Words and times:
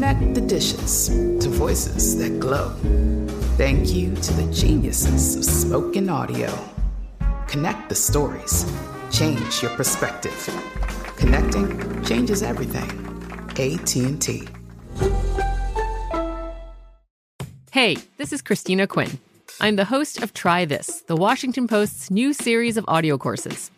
Connect 0.00 0.32
the 0.32 0.40
dishes 0.40 1.08
to 1.08 1.50
voices 1.50 2.16
that 2.16 2.40
glow. 2.40 2.70
Thank 3.58 3.92
you 3.92 4.14
to 4.14 4.32
the 4.32 4.50
geniuses 4.50 5.36
of 5.36 5.44
spoken 5.44 6.08
audio. 6.08 6.50
Connect 7.46 7.90
the 7.90 7.94
stories. 7.94 8.64
Change 9.12 9.60
your 9.60 9.70
perspective. 9.72 10.48
Connecting 11.18 12.02
changes 12.02 12.42
everything. 12.42 12.88
AT&T. 13.58 14.48
Hey, 17.70 17.98
this 18.16 18.32
is 18.32 18.40
Christina 18.40 18.86
Quinn. 18.86 19.18
I'm 19.60 19.76
the 19.76 19.84
host 19.84 20.22
of 20.22 20.32
Try 20.32 20.64
This, 20.64 21.02
the 21.08 21.16
Washington 21.16 21.68
Post's 21.68 22.10
new 22.10 22.32
series 22.32 22.78
of 22.78 22.86
audio 22.88 23.18
courses. 23.18 23.70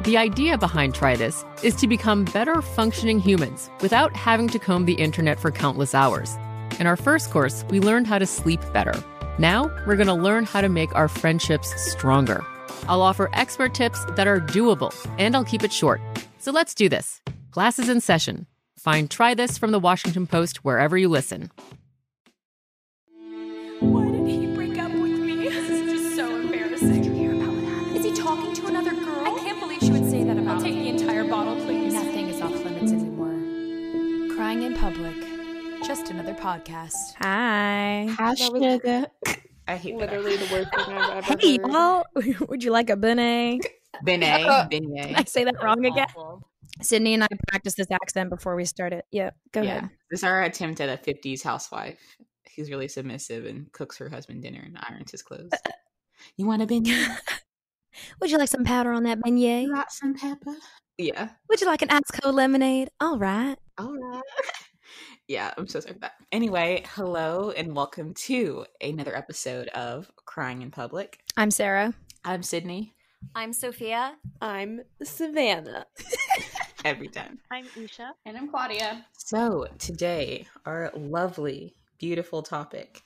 The 0.00 0.16
idea 0.16 0.58
behind 0.58 0.96
Try 0.96 1.14
This 1.14 1.44
is 1.62 1.76
to 1.76 1.86
become 1.86 2.24
better 2.24 2.60
functioning 2.60 3.20
humans 3.20 3.70
without 3.80 4.16
having 4.16 4.48
to 4.48 4.58
comb 4.58 4.84
the 4.84 4.94
internet 4.94 5.38
for 5.38 5.52
countless 5.52 5.94
hours. 5.94 6.36
In 6.80 6.88
our 6.88 6.96
first 6.96 7.30
course, 7.30 7.64
we 7.70 7.78
learned 7.78 8.08
how 8.08 8.18
to 8.18 8.26
sleep 8.26 8.60
better. 8.72 8.94
Now, 9.38 9.70
we're 9.86 9.94
going 9.96 10.08
to 10.08 10.14
learn 10.14 10.44
how 10.44 10.60
to 10.60 10.68
make 10.68 10.92
our 10.96 11.06
friendships 11.06 11.72
stronger. 11.92 12.44
I'll 12.88 13.02
offer 13.02 13.30
expert 13.32 13.74
tips 13.74 14.04
that 14.16 14.26
are 14.26 14.40
doable, 14.40 14.92
and 15.20 15.36
I'll 15.36 15.44
keep 15.44 15.62
it 15.62 15.72
short. 15.72 16.00
So 16.38 16.50
let's 16.50 16.74
do 16.74 16.88
this. 16.88 17.20
Classes 17.52 17.88
in 17.88 18.00
session. 18.00 18.46
Find 18.76 19.08
Try 19.08 19.34
This 19.34 19.56
from 19.56 19.70
the 19.70 19.78
Washington 19.78 20.26
Post 20.26 20.64
wherever 20.64 20.98
you 20.98 21.08
listen. 21.08 21.52
Another 36.32 36.60
podcast. 36.60 37.14
Hi. 37.20 38.06
Hashtag. 38.08 39.06
I 39.68 39.76
hate 39.76 39.96
Literally 39.96 40.36
the 40.36 40.52
worst 40.52 40.70
thing 40.74 40.94
I've 40.96 41.24
ever 41.24 41.38
Hey, 41.40 41.58
heard. 41.58 41.70
y'all. 41.72 42.04
Would 42.48 42.64
you 42.64 42.70
like 42.70 42.90
a 42.90 42.96
beignet? 42.96 43.60
Benet, 44.04 44.44
Did 44.70 44.82
beignet. 44.82 45.14
I 45.18 45.24
say 45.24 45.44
that 45.44 45.54
wrong 45.62 45.84
again? 45.84 46.06
Awful. 46.10 46.48
Sydney 46.80 47.14
and 47.14 47.22
I 47.22 47.28
practiced 47.48 47.76
this 47.76 47.90
accent 47.90 48.30
before 48.30 48.56
we 48.56 48.64
started. 48.64 49.02
Yeah, 49.10 49.30
go 49.52 49.62
Yeah, 49.62 49.76
ahead. 49.78 49.90
this 50.10 50.20
is 50.20 50.24
our 50.24 50.42
attempt 50.42 50.80
at 50.80 50.88
a 50.88 50.96
'50s 51.02 51.42
housewife. 51.42 52.00
She's 52.48 52.70
really 52.70 52.88
submissive 52.88 53.44
and 53.44 53.70
cooks 53.72 53.98
her 53.98 54.08
husband 54.08 54.42
dinner 54.42 54.62
and 54.64 54.78
irons 54.80 55.10
his 55.12 55.22
clothes. 55.22 55.50
You 56.36 56.46
want 56.46 56.62
a 56.62 56.66
beignet? 56.68 57.16
Would 58.20 58.30
you 58.30 58.38
like 58.38 58.48
some 58.48 58.62
powder 58.62 58.92
on 58.92 59.02
that 59.02 59.18
beignet? 59.18 59.64
You 59.64 59.74
got 59.74 59.90
some 59.90 60.14
pepper? 60.14 60.54
Yeah. 60.96 61.30
Would 61.48 61.60
you 61.60 61.66
like 61.66 61.82
an 61.82 61.90
ice 61.90 62.12
cold 62.22 62.36
lemonade? 62.36 62.90
All 63.00 63.18
right. 63.18 63.56
All 63.76 63.92
right. 63.92 64.22
Yeah, 65.32 65.54
I'm 65.56 65.66
so 65.66 65.80
sorry 65.80 65.94
for 65.94 66.00
that. 66.00 66.12
Anyway, 66.30 66.84
hello 66.94 67.52
and 67.52 67.74
welcome 67.74 68.12
to 68.12 68.66
another 68.82 69.16
episode 69.16 69.68
of 69.68 70.12
Crying 70.26 70.60
in 70.60 70.70
Public. 70.70 71.20
I'm 71.38 71.50
Sarah. 71.50 71.94
I'm 72.22 72.42
Sydney. 72.42 72.92
I'm 73.34 73.54
Sophia. 73.54 74.16
I'm 74.42 74.82
Savannah. 75.02 75.86
Every 76.84 77.08
time. 77.08 77.38
I'm 77.50 77.64
Usha. 77.64 78.10
And 78.26 78.36
I'm 78.36 78.50
Claudia. 78.50 79.06
So 79.16 79.68
today, 79.78 80.46
our 80.66 80.92
lovely, 80.94 81.76
beautiful 81.98 82.42
topic 82.42 83.00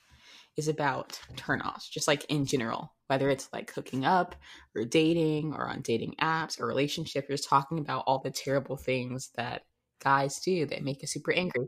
is 0.57 0.67
about 0.67 1.17
turnoffs, 1.37 1.89
just 1.89 2.09
like 2.09 2.25
in 2.25 2.45
general, 2.45 2.93
whether 3.07 3.29
it's 3.29 3.47
like 3.53 3.71
hooking 3.71 4.03
up 4.03 4.35
or 4.75 4.83
dating 4.83 5.53
or 5.53 5.69
on 5.69 5.79
dating 5.79 6.15
apps 6.21 6.59
or 6.59 6.67
relationship, 6.67 7.27
you're 7.29 7.37
just 7.37 7.47
talking 7.47 7.79
about 7.79 8.03
all 8.05 8.19
the 8.19 8.31
terrible 8.31 8.75
things 8.75 9.29
that 9.37 9.61
guys 10.03 10.41
do 10.41 10.65
that 10.65 10.83
make 10.83 11.01
us 11.05 11.11
super 11.11 11.31
angry. 11.31 11.67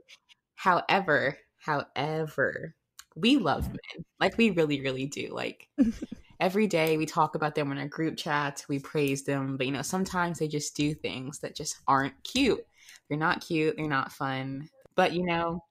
However, 0.60 1.38
however, 1.56 2.76
we 3.16 3.38
love 3.38 3.70
men. 3.70 4.06
Like 4.20 4.38
we 4.38 4.50
really, 4.50 4.82
really 4.82 5.06
do. 5.06 5.30
Like 5.32 5.70
every 6.42 6.68
day 6.68 6.98
we 6.98 7.06
talk 7.06 7.36
about 7.36 7.56
them 7.56 7.72
in 7.72 7.78
our 7.78 7.88
group 7.88 8.18
chats, 8.18 8.68
we 8.68 8.78
praise 8.78 9.24
them, 9.24 9.56
but 9.56 9.68
you 9.68 9.72
know, 9.72 9.82
sometimes 9.82 10.38
they 10.38 10.50
just 10.50 10.76
do 10.76 10.94
things 10.94 11.40
that 11.40 11.56
just 11.56 11.78
aren't 11.88 12.22
cute. 12.26 12.60
They're 13.08 13.18
not 13.18 13.40
cute, 13.40 13.78
they're 13.78 13.88
not 13.88 14.12
fun. 14.12 14.68
But 14.96 15.14
you 15.14 15.24
know, 15.24 15.64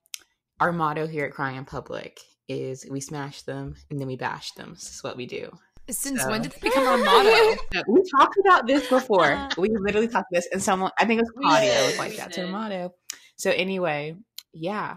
our 0.59 0.73
motto 0.73 1.07
here 1.07 1.27
at 1.27 1.33
Crying 1.33 1.57
in 1.57 1.67
Public 1.67 2.19
is 2.49 2.87
we 2.91 3.03
smash 3.03 3.43
them 3.43 3.75
and 3.91 4.01
then 4.01 4.07
we 4.07 4.17
bash 4.17 4.53
them. 4.53 4.71
This 4.73 4.95
is 4.95 5.05
what 5.05 5.19
we 5.19 5.27
do. 5.27 5.51
Since 5.91 6.23
So- 6.23 6.31
when 6.31 6.41
did 6.41 6.55
it 6.55 6.63
become 6.63 6.87
our 6.87 6.97
motto? 6.97 7.61
We 7.89 8.03
talked 8.11 8.39
about 8.41 8.67
this 8.67 8.89
before. 8.89 9.51
we 9.59 9.69
literally 9.69 10.09
talked 10.09 10.33
about 10.33 10.41
this, 10.41 10.49
and 10.51 10.63
someone 10.63 10.93
I 10.99 11.05
think 11.05 11.21
it 11.21 11.25
was 11.25 11.33
Claudia 11.37 11.85
was 11.85 11.99
like, 11.99 12.17
"That's 12.17 12.39
our 12.39 12.47
motto." 12.47 12.95
So 13.37 13.51
anyway, 13.51 14.17
yeah, 14.53 14.97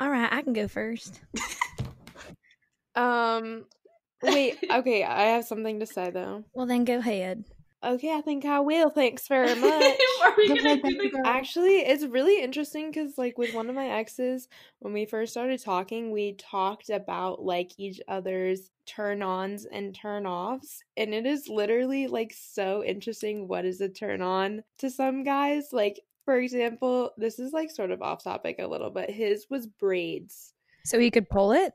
All 0.00 0.10
right, 0.10 0.32
I 0.32 0.42
can 0.42 0.52
go 0.52 0.68
first. 0.68 1.20
Um, 2.94 3.64
wait, 4.22 4.58
okay, 4.70 5.04
I 5.04 5.22
have 5.28 5.44
something 5.44 5.80
to 5.80 5.86
say 5.86 6.10
though. 6.10 6.44
Well, 6.52 6.66
then 6.66 6.84
go 6.84 6.98
ahead. 6.98 7.44
Okay, 7.82 8.14
I 8.14 8.20
think 8.20 8.44
I 8.44 8.60
will. 8.60 8.90
Thanks 8.90 9.26
very 9.26 9.54
much. 9.60 9.96
Are 10.22 10.34
we 10.36 10.48
gonna 10.48 10.76
do 10.82 11.10
the. 11.10 11.22
Actually, 11.24 11.78
it's 11.78 12.04
really 12.04 12.42
interesting 12.42 12.90
because, 12.90 13.16
like, 13.16 13.38
with 13.38 13.54
one 13.54 13.70
of 13.70 13.74
my 13.74 13.88
exes, 13.88 14.48
when 14.80 14.92
we 14.92 15.06
first 15.06 15.32
started 15.32 15.62
talking, 15.62 16.10
we 16.10 16.34
talked 16.34 16.90
about 16.90 17.42
like 17.42 17.72
each 17.78 18.00
other's 18.06 18.70
turn 18.84 19.22
ons 19.22 19.64
and 19.64 19.94
turn 19.94 20.26
offs. 20.26 20.82
And 20.96 21.14
it 21.14 21.24
is 21.24 21.48
literally 21.48 22.06
like 22.06 22.34
so 22.36 22.84
interesting 22.84 23.48
what 23.48 23.64
is 23.64 23.80
a 23.80 23.88
turn 23.88 24.20
on 24.20 24.62
to 24.78 24.90
some 24.90 25.24
guys. 25.24 25.68
Like, 25.72 26.00
for 26.30 26.38
example, 26.38 27.10
this 27.16 27.40
is 27.40 27.52
like 27.52 27.72
sort 27.72 27.90
of 27.90 28.02
off 28.02 28.22
topic 28.22 28.60
a 28.60 28.66
little 28.68 28.90
bit. 28.90 29.10
His 29.10 29.46
was 29.50 29.66
braids. 29.66 30.54
So 30.84 30.96
he 30.96 31.10
could 31.10 31.28
pull 31.28 31.50
it? 31.50 31.74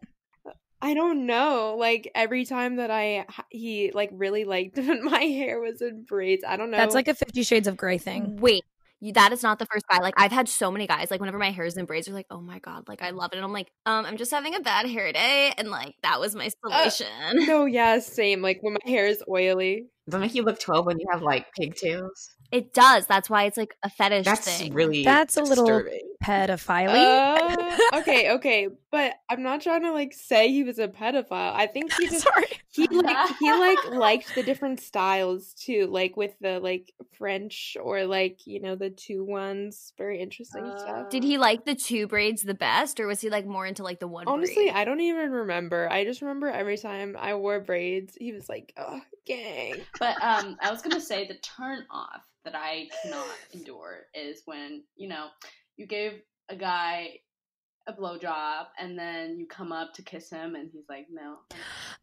I 0.82 0.94
don't 0.94 1.26
know. 1.26 1.76
Like 1.78 2.10
every 2.16 2.46
time 2.46 2.78
that 2.78 2.90
I 2.90 3.26
he 3.50 3.92
like 3.94 4.12
really 4.14 4.46
liked 4.46 4.78
when 4.78 5.04
my 5.04 5.24
hair 5.24 5.60
was 5.60 5.82
in 5.82 6.06
braids. 6.06 6.46
I 6.48 6.56
don't 6.56 6.72
know. 6.72 6.78
That's 6.78 6.96
like 6.96 7.10
a 7.10 7.14
Fifty 7.14 7.44
Shades 7.44 7.68
of 7.68 7.76
Grey 7.76 7.98
thing. 7.98 8.38
Wait, 8.38 8.64
you, 9.02 9.12
that 9.12 9.34
is 9.34 9.44
not 9.44 9.60
the 9.60 9.66
first 9.66 9.86
guy. 9.90 9.98
Like 9.98 10.14
I've 10.16 10.32
had 10.32 10.48
so 10.48 10.72
many 10.72 10.88
guys. 10.88 11.12
Like 11.12 11.20
whenever 11.20 11.38
my 11.38 11.52
hair 11.52 11.66
is 11.66 11.76
in 11.76 11.84
braids, 11.84 12.06
they're 12.06 12.16
like, 12.16 12.28
"Oh 12.32 12.40
my 12.40 12.60
god, 12.60 12.88
like 12.88 13.02
I 13.02 13.10
love 13.10 13.34
it," 13.34 13.36
and 13.36 13.44
I'm 13.44 13.52
like, 13.52 13.74
"Um, 13.86 14.06
I'm 14.06 14.16
just 14.16 14.32
having 14.32 14.56
a 14.56 14.62
bad 14.62 14.88
hair 14.88 15.12
day," 15.12 15.52
and 15.58 15.70
like 15.70 15.96
that 16.04 16.22
was 16.22 16.34
my 16.34 16.50
solution. 16.66 17.08
no, 17.46 17.66
yeah, 17.66 18.00
same. 18.00 18.42
Like 18.42 18.60
when 18.62 18.74
my 18.74 18.90
hair 18.90 19.06
is 19.06 19.22
oily. 19.30 19.88
does 20.08 20.16
it 20.16 20.22
make 20.22 20.34
you 20.34 20.44
look 20.44 20.60
twelve 20.60 20.86
when 20.86 20.98
you 20.98 21.08
have 21.12 21.22
like 21.22 21.48
pigtails? 21.60 22.30
It 22.56 22.74
does. 22.74 23.06
That's 23.06 23.30
why 23.30 23.44
it's 23.44 23.58
like 23.58 23.76
a 23.84 23.90
fetish 23.90 24.24
That's 24.24 24.60
thing. 24.60 24.74
really 24.74 25.04
That's 25.04 25.36
a 25.36 25.42
little 25.42 25.66
disturbing. 25.66 26.15
Pedophilia. 26.24 27.38
Uh, 27.38 28.00
okay, 28.00 28.32
okay, 28.32 28.68
but 28.92 29.14
I'm 29.30 29.44
not 29.44 29.62
trying 29.62 29.84
to 29.84 29.92
like 29.92 30.14
say 30.14 30.50
he 30.50 30.64
was 30.64 30.80
a 30.80 30.88
pedophile. 30.88 31.54
I 31.54 31.68
think 31.68 31.94
he 31.94 32.08
just 32.10 32.24
Sorry. 32.24 32.46
he 32.70 32.88
like 32.88 33.38
he 33.40 33.52
like 33.52 33.90
liked 33.92 34.36
the 34.36 34.44
different 34.44 34.80
styles 34.80 35.54
too, 35.54 35.88
like 35.88 36.18
with 36.18 36.38
the 36.40 36.60
like 36.60 36.94
French 37.18 37.78
or 37.82 38.06
like 38.06 38.46
you 38.46 38.62
know 38.62 38.76
the 38.76 38.90
two 38.90 39.24
ones. 39.24 39.94
Very 39.98 40.22
interesting 40.22 40.72
stuff. 40.78 41.10
Did 41.10 41.24
he 41.24 41.38
like 41.38 41.66
the 41.66 41.76
two 41.76 42.08
braids 42.08 42.42
the 42.42 42.54
best, 42.54 43.00
or 43.00 43.08
was 43.08 43.22
he 43.22 43.30
like 43.30 43.46
more 43.46 43.66
into 43.66 43.84
like 43.84 44.00
the 44.00 44.08
one? 44.08 44.28
Honestly, 44.28 44.66
braid? 44.66 44.76
I 44.76 44.86
don't 44.86 45.02
even 45.02 45.32
remember. 45.32 45.90
I 45.92 46.04
just 46.04 46.22
remember 46.22 46.48
every 46.48 46.78
time 46.78 47.16
I 47.20 47.36
wore 47.36 47.60
braids, 47.60 48.16
he 48.20 48.32
was 48.32 48.50
like, 48.50 48.74
"Oh, 48.78 49.02
gang." 49.26 49.76
But 50.00 50.22
um, 50.22 50.58
I 50.62 50.72
was 50.72 50.82
gonna 50.82 51.02
say 51.02 51.28
the 51.28 51.36
turn 51.36 51.86
off 51.90 52.24
that 52.44 52.56
I 52.56 52.88
cannot 53.02 53.28
endure 53.54 54.06
is 54.14 54.42
when 54.46 54.84
you 54.96 55.10
know 55.10 55.28
you 55.78 55.86
gave 55.88 56.22
a 56.50 56.56
guy 56.56 57.20
a 57.88 57.94
blowjob 57.94 58.66
and 58.80 58.98
then 58.98 59.38
you 59.38 59.46
come 59.46 59.72
up 59.72 59.94
to 59.94 60.02
kiss 60.02 60.30
him 60.32 60.56
and 60.56 60.70
he's 60.74 60.86
like, 60.90 61.06
no. 61.12 61.38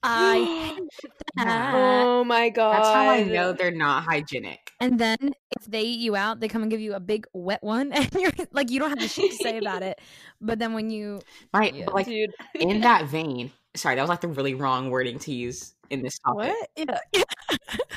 I 0.03 0.79
that. 1.37 1.73
Oh 1.75 2.23
my 2.25 2.51
god. 2.51 2.75
That's 2.75 2.89
how 2.89 3.09
I 3.11 3.25
know 3.25 3.53
they're 3.53 3.71
not 3.73 4.05
hygienic. 4.05 4.71
And 4.81 4.99
then 4.99 5.17
if 5.59 5.65
they 5.67 5.83
eat 5.83 6.01
you 6.01 6.15
out, 6.15 6.39
they 6.41 6.49
come 6.49 6.63
and 6.63 6.71
give 6.71 6.81
you 6.81 6.95
a 6.95 7.01
big 7.01 7.27
wet 7.33 7.63
one, 7.63 7.93
and 7.93 8.09
you're 8.15 8.33
like, 8.53 8.71
you 8.71 8.79
don't 8.79 8.91
have 8.91 9.01
the 9.01 9.09
shit 9.09 9.31
to 9.31 9.37
say 9.37 9.59
about 9.59 9.83
it. 9.83 10.01
But 10.41 10.59
then 10.59 10.73
when 10.73 10.91
you, 10.91 11.21
My 11.53 11.71
Yeah. 11.71 11.87
like 11.91 12.07
dude. 12.07 12.31
in 12.59 12.81
that 12.83 13.07
vein. 13.07 13.51
Sorry, 13.75 13.95
that 13.97 14.03
was 14.03 14.09
like 14.09 14.21
the 14.21 14.29
really 14.29 14.55
wrong 14.55 14.91
wording 14.91 15.19
to 15.21 15.33
use 15.33 15.75
in 15.91 16.03
this 16.03 16.19
topic. 16.19 16.53
what? 16.53 16.71
Yeah. 16.77 17.23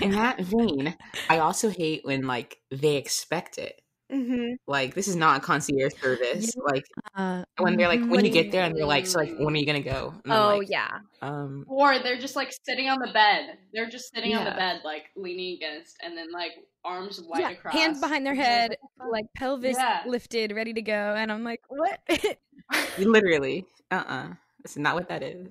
In 0.02 0.12
that 0.12 0.40
vein, 0.42 0.96
I 1.30 1.40
also 1.40 1.70
hate 1.70 2.06
when 2.06 2.28
like 2.28 2.60
they 2.72 2.96
expect 2.98 3.58
it. 3.58 3.82
Hmm 4.12 4.54
Like 4.68 4.94
this 4.94 5.08
is 5.08 5.16
not 5.16 5.38
a 5.38 5.40
concierge 5.46 5.94
service. 6.02 6.54
Yeah. 6.56 6.64
Like 6.64 6.86
Uh, 7.16 7.44
when 7.60 7.78
they're 7.78 7.88
like 7.88 8.10
when 8.10 8.26
you 8.26 8.32
get 8.32 8.52
there 8.52 8.64
and 8.64 8.76
they're 8.76 8.86
like, 8.86 9.06
so 9.06 9.20
like 9.20 9.32
when 9.40 9.54
are 9.54 9.58
you 9.58 9.66
gonna 9.66 9.82
go? 9.82 10.14
And 10.24 10.34
Oh 10.34 10.58
like, 10.60 10.70
yeah. 10.70 11.00
Um 11.22 11.66
Or 11.68 12.00
they're 12.00 12.20
just 12.20 12.36
like 12.36 12.54
sitting 12.66 12.90
on 12.90 13.00
the 13.00 13.12
bed. 13.14 13.58
They're 13.74 13.90
just 13.90 14.14
sitting 14.14 14.36
on 14.36 14.46
the 14.46 14.52
bed, 14.52 14.82
like 14.84 15.06
leaning 15.16 15.56
against, 15.56 15.98
and 16.04 16.18
then 16.18 16.32
like 16.32 16.52
arms 16.84 17.22
wide 17.22 17.42
yeah, 17.42 17.50
across. 17.52 17.74
hands 17.74 18.00
behind 18.00 18.26
their 18.26 18.34
And 18.34 18.42
you're 18.42 18.50
like, 18.50 18.62
head, 18.62 18.78
"What 18.80 18.90
the 18.98 19.04
fuck?" 19.04 19.12
like 19.12 19.26
pelvis 19.36 19.78
Yeah. 19.78 20.04
lifted, 20.06 20.52
ready 20.52 20.74
to 20.74 20.82
go, 20.82 21.16
and 21.18 21.32
I'm 21.32 21.44
like, 21.44 21.62
what? 21.68 22.00
literally. 22.98 23.66
Uh 23.92 24.04
uh 24.08 24.28
That's 24.64 24.78
not 24.78 24.96
what 24.96 25.10
that 25.10 25.24
is. 25.24 25.48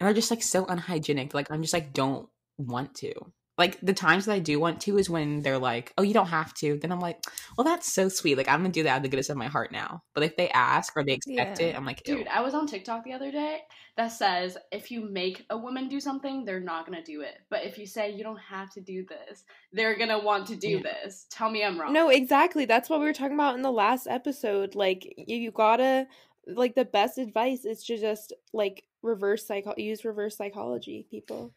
And 0.00 0.06
they're 0.06 0.14
just 0.14 0.30
like 0.30 0.42
so 0.42 0.64
unhygienic. 0.66 1.34
Like 1.34 1.50
I'm 1.50 1.62
just 1.62 1.74
like 1.74 1.92
don't 1.92 2.28
want 2.58 2.94
to. 2.96 3.12
Like 3.60 3.78
the 3.82 3.92
times 3.92 4.24
that 4.24 4.32
I 4.32 4.38
do 4.38 4.58
want 4.58 4.80
to 4.82 4.96
is 4.96 5.10
when 5.10 5.42
they're 5.42 5.58
like, 5.58 5.92
"Oh, 5.98 6.02
you 6.02 6.14
don't 6.14 6.28
have 6.28 6.54
to." 6.54 6.78
Then 6.78 6.90
I'm 6.90 6.98
like, 6.98 7.22
"Well, 7.56 7.64
that's 7.66 7.92
so 7.92 8.08
sweet. 8.08 8.36
Like 8.38 8.48
I'm 8.48 8.60
gonna 8.60 8.70
do 8.70 8.82
that 8.84 8.90
out 8.90 8.96
of 8.96 9.02
the 9.02 9.10
goodness 9.10 9.28
of 9.28 9.36
my 9.36 9.48
heart 9.48 9.70
now." 9.70 10.02
But 10.14 10.24
if 10.24 10.36
they 10.36 10.48
ask 10.50 10.96
or 10.96 11.04
they 11.04 11.12
expect 11.12 11.60
Yeah. 11.60 11.66
it, 11.66 11.76
I'm 11.76 11.84
like, 11.84 12.00
Ew. 12.08 12.16
Dude, 12.16 12.28
I 12.28 12.40
was 12.40 12.54
on 12.54 12.66
TikTok 12.66 13.04
the 13.04 13.12
other 13.12 13.30
day 13.30 13.60
that 13.98 14.08
says 14.08 14.56
if 14.72 14.90
you 14.90 15.02
make 15.02 15.44
a 15.50 15.58
woman 15.58 15.88
do 15.88 16.00
something, 16.00 16.44
they're 16.44 16.58
not 16.72 16.86
gonna 16.86 17.04
do 17.04 17.20
it. 17.20 17.36
But 17.50 17.64
if 17.64 17.76
you 17.78 17.86
say 17.86 18.10
you 18.10 18.24
don't 18.24 18.40
have 18.40 18.70
to 18.72 18.80
do 18.80 19.04
this, 19.04 19.44
they're 19.72 19.98
gonna 19.98 20.18
want 20.18 20.46
to 20.48 20.56
do 20.56 20.68
Yeah. 20.68 20.82
this. 20.82 21.26
Tell 21.30 21.50
me 21.50 21.62
I'm 21.62 21.78
wrong. 21.78 21.92
No, 21.92 22.08
exactly. 22.08 22.64
That's 22.64 22.88
what 22.88 23.00
we 23.00 23.04
were 23.06 23.12
talking 23.12 23.34
about 23.34 23.56
in 23.56 23.62
the 23.62 23.70
last 23.70 24.06
episode. 24.06 24.74
Like 24.74 25.04
you, 25.16 25.36
you 25.36 25.50
gotta 25.50 26.06
like 26.46 26.74
the 26.74 26.86
best 26.86 27.18
advice 27.18 27.64
is 27.66 27.84
to 27.84 27.98
just 27.98 28.32
like 28.54 28.84
reverse 29.02 29.46
psycho 29.46 29.74
use 29.76 30.04
reverse 30.04 30.36
psychology, 30.36 31.06
people. 31.10 31.52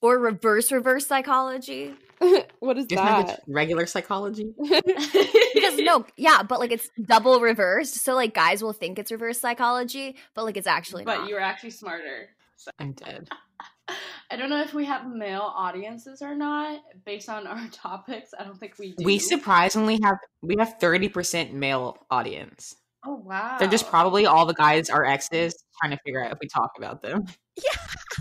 Or 0.00 0.18
reverse 0.18 0.70
reverse 0.70 1.06
psychology. 1.06 1.94
what 2.60 2.76
is 2.78 2.86
just 2.86 3.02
not 3.02 3.26
that? 3.26 3.36
just 3.36 3.48
regular 3.48 3.86
psychology. 3.86 4.52
Because 5.54 5.78
no, 5.78 6.06
yeah, 6.16 6.42
but 6.42 6.60
like 6.60 6.70
it's 6.70 6.88
double 7.04 7.40
reversed. 7.40 7.96
So 7.96 8.14
like 8.14 8.32
guys 8.32 8.62
will 8.62 8.72
think 8.72 8.98
it's 8.98 9.10
reverse 9.10 9.40
psychology, 9.40 10.16
but 10.34 10.44
like 10.44 10.56
it's 10.56 10.68
actually 10.68 11.04
but 11.04 11.18
not. 11.18 11.28
you're 11.28 11.40
actually 11.40 11.70
smarter. 11.70 12.28
So 12.56 12.70
I'm 12.78 12.92
dead. 12.92 13.28
I 14.30 14.36
don't 14.36 14.50
know 14.50 14.60
if 14.60 14.74
we 14.74 14.84
have 14.84 15.06
male 15.06 15.52
audiences 15.56 16.22
or 16.22 16.34
not. 16.34 16.80
Based 17.04 17.28
on 17.28 17.46
our 17.46 17.66
topics, 17.72 18.34
I 18.38 18.44
don't 18.44 18.58
think 18.58 18.78
we 18.78 18.92
do. 18.92 19.04
We 19.04 19.18
surprisingly 19.18 19.98
have 20.02 20.18
we 20.42 20.56
have 20.58 20.78
30% 20.78 21.52
male 21.52 21.98
audience. 22.10 22.76
Oh 23.04 23.14
wow. 23.24 23.56
They're 23.58 23.68
just 23.68 23.88
probably 23.88 24.26
all 24.26 24.44
the 24.46 24.54
guys 24.54 24.90
are 24.90 25.04
exes 25.04 25.54
trying 25.80 25.92
to 25.92 25.98
figure 26.04 26.24
out 26.24 26.32
if 26.32 26.38
we 26.40 26.48
talk 26.48 26.70
about 26.76 27.02
them. 27.02 27.24
Yeah. 27.58 27.72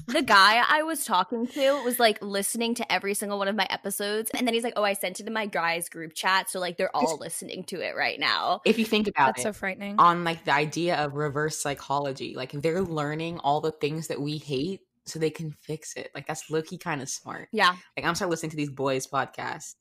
the 0.08 0.24
guy 0.24 0.64
I 0.68 0.82
was 0.82 1.06
talking 1.06 1.46
to 1.46 1.84
was 1.84 2.00
like 2.00 2.18
listening 2.24 2.74
to 2.74 2.92
every 2.92 3.14
single 3.14 3.38
one 3.38 3.48
of 3.48 3.56
my 3.56 3.68
episodes, 3.70 4.32
and 4.34 4.48
then 4.48 4.56
he's 4.56 4.64
like, 4.64 4.74
"Oh, 4.76 4.84
I 4.84 4.94
sent 4.94 5.20
it 5.20 5.26
to 5.28 5.32
my 5.32 5.46
guys 5.46 5.90
group 5.90 6.16
chat, 6.16 6.50
so 6.50 6.60
like 6.60 6.78
they're 6.78 6.96
all 6.96 7.20
listening 7.20 7.64
to 7.66 7.80
it 7.82 7.96
right 7.96 8.20
now." 8.20 8.62
If 8.66 8.80
you 8.80 8.86
think 8.86 9.08
about 9.08 9.30
it. 9.30 9.36
That's 9.36 9.40
it, 9.42 9.44
so 9.44 9.54
frightening. 9.54 10.00
on 10.00 10.24
like 10.24 10.44
the 10.44 10.54
idea 10.56 10.96
of 10.96 11.14
reverse 11.14 11.60
psychology, 11.60 12.34
like 12.36 12.52
they're 12.52 12.82
learning 12.82 13.38
all 13.44 13.62
the 13.62 13.74
things 13.74 14.08
that 14.08 14.20
we 14.20 14.40
hate 14.40 14.82
so 15.06 15.20
they 15.20 15.30
can 15.30 15.52
fix 15.52 15.94
it. 15.96 16.10
Like 16.16 16.26
that's 16.26 16.50
low-key 16.50 16.80
kind 16.80 17.04
of 17.04 17.08
smart. 17.10 17.50
Yeah, 17.52 17.76
Like 17.96 18.08
I'm 18.08 18.16
start 18.16 18.32
listening 18.32 18.50
to 18.52 18.58
these 18.58 18.72
boys 18.72 19.06
podcasts. 19.06 19.76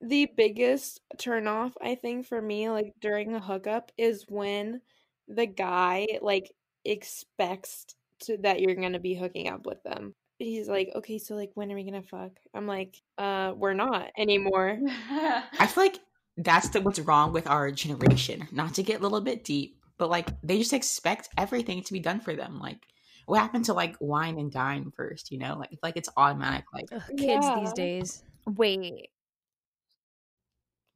The 0.00 0.28
biggest 0.36 1.00
turnoff 1.16 1.72
I 1.82 1.94
think 1.94 2.26
for 2.26 2.40
me, 2.40 2.70
like 2.70 2.92
during 3.00 3.34
a 3.34 3.40
hookup, 3.40 3.92
is 3.98 4.24
when 4.28 4.80
the 5.26 5.46
guy 5.46 6.06
like 6.22 6.50
expects 6.84 7.86
to 8.20 8.36
that 8.38 8.60
you're 8.60 8.74
gonna 8.74 8.98
be 9.00 9.14
hooking 9.14 9.48
up 9.48 9.66
with 9.66 9.82
them. 9.82 10.14
He's 10.38 10.68
like, 10.68 10.90
okay, 10.94 11.18
so 11.18 11.34
like 11.34 11.50
when 11.54 11.70
are 11.72 11.74
we 11.74 11.84
gonna 11.84 12.02
fuck? 12.02 12.32
I'm 12.54 12.66
like, 12.66 12.96
uh, 13.18 13.52
we're 13.56 13.74
not 13.74 14.10
anymore. 14.16 14.78
I 15.10 15.66
feel 15.66 15.84
like 15.84 15.98
that's 16.36 16.68
the, 16.68 16.80
what's 16.80 17.00
wrong 17.00 17.32
with 17.32 17.48
our 17.48 17.70
generation. 17.72 18.46
Not 18.52 18.74
to 18.74 18.82
get 18.82 19.00
a 19.00 19.02
little 19.02 19.20
bit 19.20 19.44
deep, 19.44 19.80
but 19.98 20.10
like 20.10 20.28
they 20.42 20.58
just 20.58 20.72
expect 20.72 21.28
everything 21.36 21.82
to 21.82 21.92
be 21.92 22.00
done 22.00 22.20
for 22.20 22.36
them. 22.36 22.60
Like 22.60 22.78
what 23.26 23.40
happened 23.40 23.64
to 23.66 23.74
like 23.74 23.96
wine 24.00 24.38
and 24.38 24.50
dine 24.50 24.92
first? 24.96 25.32
You 25.32 25.38
know, 25.38 25.56
like 25.58 25.72
it's 25.72 25.82
like 25.82 25.96
it's 25.96 26.08
automatic. 26.16 26.64
Like 26.72 26.86
Ugh, 26.92 27.02
kids 27.18 27.46
Yeah. 27.46 27.54
these 27.56 27.72
days. 27.72 28.22
wait. 28.46 29.10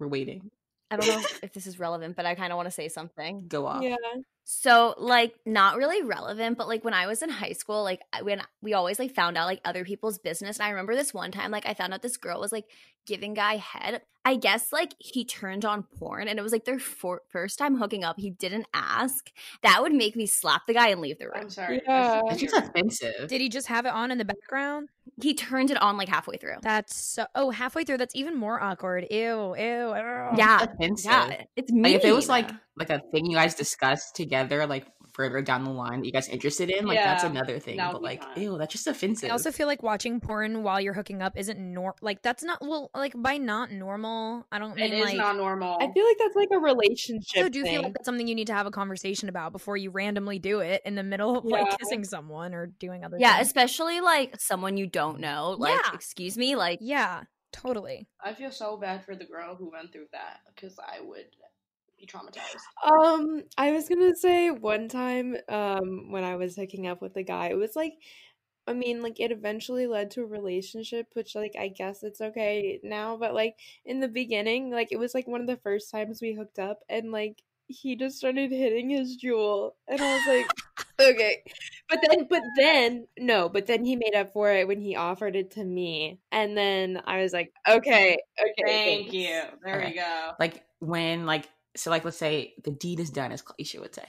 We're 0.03 0.09
waiting. 0.09 0.51
I 0.91 0.97
don't 0.97 1.09
know 1.09 1.27
if 1.43 1.53
this 1.53 1.67
is 1.67 1.79
relevant, 1.79 2.17
but 2.17 2.27
I 2.27 2.35
kind 2.35 2.53
of 2.53 2.57
want 2.57 2.67
to 2.67 2.73
say 2.73 2.89
something. 2.89 3.47
Go 3.49 3.67
off. 3.67 3.83
Yeah. 3.83 3.97
So, 4.45 4.95
like, 4.99 5.35
not 5.47 5.77
really 5.77 6.03
relevant, 6.03 6.59
but 6.59 6.69
like 6.69 6.85
when 6.85 6.93
I 6.93 7.07
was 7.07 7.23
in 7.23 7.31
high 7.31 7.53
school, 7.53 7.83
like 7.83 8.03
when 8.23 8.43
we 8.61 8.75
always 8.75 8.99
like 8.99 9.15
found 9.15 9.39
out 9.39 9.47
like 9.47 9.61
other 9.65 9.85
people's 9.85 10.19
business, 10.19 10.59
and 10.59 10.67
I 10.67 10.71
remember 10.71 10.95
this 10.95 11.15
one 11.15 11.31
time, 11.31 11.51
like 11.51 11.67
I 11.67 11.75
found 11.75 11.95
out 11.95 12.03
this 12.03 12.17
girl 12.17 12.41
was 12.41 12.53
like 12.53 12.67
giving 13.07 13.35
guy 13.35 13.57
head. 13.57 14.03
I 14.25 14.37
guess 14.37 14.73
like 14.73 14.95
he 14.99 15.25
turned 15.25 15.65
on 15.65 15.83
porn, 15.83 16.29
and 16.29 16.39
it 16.39 16.43
was 16.43 16.53
like 16.53 16.65
their 16.65 16.79
for- 16.79 17.23
first 17.29 17.59
time 17.59 17.77
hooking 17.77 18.05
up. 18.05 18.19
He 18.19 18.31
didn't 18.31 18.67
ask. 18.73 19.31
That 19.63 19.83
would 19.83 19.93
make 19.93 20.15
me 20.15 20.27
slap 20.27 20.63
the 20.67 20.75
guy 20.75 20.89
and 20.89 21.01
leave 21.01 21.19
the 21.19 21.27
room. 21.27 21.35
I'm 21.37 21.51
sorry. 21.51 21.81
Yeah. 21.85 22.21
It's 22.27 22.41
just 22.41 22.55
offensive. 22.55 23.29
Did 23.29 23.41
he 23.41 23.49
just 23.49 23.67
have 23.67 23.85
it 23.85 23.93
on 23.93 24.11
in 24.11 24.19
the 24.19 24.25
background? 24.25 24.91
He 25.21 25.35
turned 25.35 25.71
it 25.71 25.83
on 25.83 25.97
like 25.97 26.09
halfway 26.09 26.37
through. 26.37 26.57
That's 26.63 26.97
so. 26.97 27.27
Oh, 27.35 27.51
halfway 27.51 27.85
through, 27.85 27.99
that's 27.99 28.15
even 28.15 28.37
more 28.37 28.63
awkward. 28.63 29.07
Ew, 29.11 29.17
ew. 29.17 29.55
ew. 29.57 29.95
yeah, 30.37 30.63
offensive. 30.63 31.11
yeah, 31.11 31.43
it's 31.57 31.73
mean. 31.73 31.83
Like 31.83 31.95
if 31.97 32.05
it 32.05 32.13
was 32.13 32.29
like 32.29 32.49
like 32.77 32.91
a 32.91 33.01
thing 33.11 33.27
you 33.27 33.37
guys 33.37 33.55
discussed 33.55 34.15
together, 34.15 34.67
like 34.67 34.87
further 35.13 35.43
down 35.43 35.65
the 35.65 35.71
line 35.71 36.01
that 36.01 36.07
you 36.07 36.13
guys 36.13 36.29
interested 36.29 36.71
in, 36.71 36.87
like 36.87 36.99
that's 36.99 37.25
another 37.25 37.59
thing. 37.59 37.77
that 37.77 37.93
But 37.93 38.03
like, 38.03 38.23
fine. 38.23 38.41
ew, 38.43 38.59
that's 38.59 38.73
just 38.73 38.87
offensive. 38.87 39.29
I 39.29 39.33
also 39.33 39.51
feel 39.51 39.67
like 39.67 39.83
watching 39.83 40.21
porn 40.21 40.63
while 40.63 40.81
you're 40.81 40.95
hooking 40.95 41.21
up 41.23 41.35
isn't 41.37 41.59
nor 41.59 41.95
like 42.01 42.23
that's 42.23 42.43
not 42.43 42.59
well 42.63 42.91
like 42.95 43.13
by 43.17 43.37
not 43.37 43.71
normal. 43.71 44.47
I 44.51 44.59
don't 44.59 44.73
It 44.79 44.91
mean 44.91 44.95
is 44.95 45.05
like. 45.07 45.17
not 45.17 45.37
normal. 45.37 45.77
I 45.81 45.93
feel 45.93 46.05
like 46.07 46.17
that's 46.19 46.37
like 46.37 46.49
a 46.53 46.59
relationship. 46.59 47.43
so 47.45 47.49
do 47.49 47.59
you 47.59 47.65
feel 47.65 47.83
like 47.83 47.93
that's 47.93 48.05
something 48.07 48.27
you 48.27 48.35
need 48.35 48.47
to 48.47 48.55
have 48.55 48.67
a 48.67 48.71
conversation 48.71 49.29
about 49.29 49.53
before 49.53 49.77
you 49.77 49.91
randomly 49.91 50.39
do 50.39 50.61
it 50.61 50.83
in 50.85 50.95
the 50.95 51.03
middle 51.03 51.39
of 51.39 51.45
Yeah. 51.45 51.63
like 51.63 51.79
kissing 51.79 52.05
someone 52.05 52.55
or 52.55 52.67
doing 52.67 53.05
other 53.05 53.19
yeah, 53.19 53.37
things? 53.37 53.49
especially 53.49 54.01
like 54.01 54.41
someone 54.41 54.77
you 54.77 54.87
don't 54.87 55.21
know. 55.21 55.57
Like, 55.59 55.75
Yeah. 55.85 55.95
excuse 55.95 56.39
me, 56.39 56.57
like 56.57 56.79
yeah, 56.81 57.25
totally. 57.53 58.09
I 58.25 58.35
feel 58.35 58.51
so 58.51 58.77
bad 58.79 59.05
for 59.05 59.15
the 59.15 59.25
girl 59.27 59.55
who 59.57 59.71
went 59.71 59.93
through 59.93 60.07
that 60.13 60.39
because 60.55 60.79
I 60.79 61.01
would 61.03 61.27
be 62.03 62.07
traumatized. 62.07 62.63
Um, 62.85 63.43
I 63.57 63.73
was 63.73 63.89
gonna 63.89 64.15
say 64.17 64.51
one 64.51 64.89
time, 64.89 65.37
um, 65.49 66.11
when 66.11 66.25
I 66.25 66.37
was 66.37 66.57
hooking 66.57 66.87
up 66.87 67.01
with 67.01 67.17
a 67.17 67.23
guy, 67.23 67.49
it 67.49 67.57
was 67.57 67.77
like, 67.77 67.95
I 68.67 68.75
mean, 68.75 69.03
like 69.03 69.21
it 69.21 69.33
eventually 69.33 69.87
led 69.87 70.11
to 70.13 70.23
a 70.23 70.27
relationship, 70.27 71.07
which 71.15 71.35
like 71.35 71.55
I 71.59 71.69
guess 71.69 72.03
it's 72.03 72.21
okay 72.21 72.81
now, 72.83 73.17
but 73.17 73.35
like 73.35 73.57
in 73.85 74.01
the 74.01 74.09
beginning, 74.09 74.71
like 74.71 74.89
it 74.93 74.99
was 74.99 75.15
like 75.15 75.27
one 75.29 75.41
of 75.41 75.47
the 75.47 75.57
first 75.59 75.91
times 75.91 76.21
we 76.21 76.35
hooked 76.35 76.59
up, 76.59 76.81
and 76.89 77.13
like 77.13 77.43
he 77.69 77.97
just 77.97 78.19
started 78.19 78.51
hitting 78.51 78.91
his 78.91 79.17
Juul, 79.23 79.73
and 79.89 80.01
I 80.01 80.17
was 80.17 80.27
like, 80.27 80.47
okay, 81.01 81.43
but 81.89 82.01
then, 82.09 82.27
but 82.29 82.43
then, 82.59 83.07
no, 83.19 83.49
but 83.49 83.67
then 83.67 83.85
he 83.85 83.97
made 83.97 84.15
up 84.15 84.33
for 84.33 84.51
it 84.51 84.67
when 84.69 84.81
he 84.81 84.97
offered 84.97 85.37
it 85.37 85.53
to 85.53 85.65
me, 85.65 86.21
and 86.33 86.57
then 86.57 87.01
I 87.05 87.23
was 87.23 87.33
like, 87.33 87.53
okay, 87.69 88.19
okay, 88.41 88.53
Thank 88.67 89.13
thanks. 89.13 89.15
you. 89.15 89.43
There 89.63 89.79
Okay. 89.79 89.89
we 89.91 89.95
go. 89.95 90.33
like 90.41 90.65
when 90.81 91.27
like 91.27 91.49
so 91.75 91.91
like 91.91 92.05
let's 92.05 92.17
say 92.17 92.55
the 92.65 92.71
deed 92.71 93.01
is 93.01 93.11
done, 93.11 93.33
as 93.33 93.43
Alicia 93.59 93.81
would 93.81 93.95
say, 93.95 94.05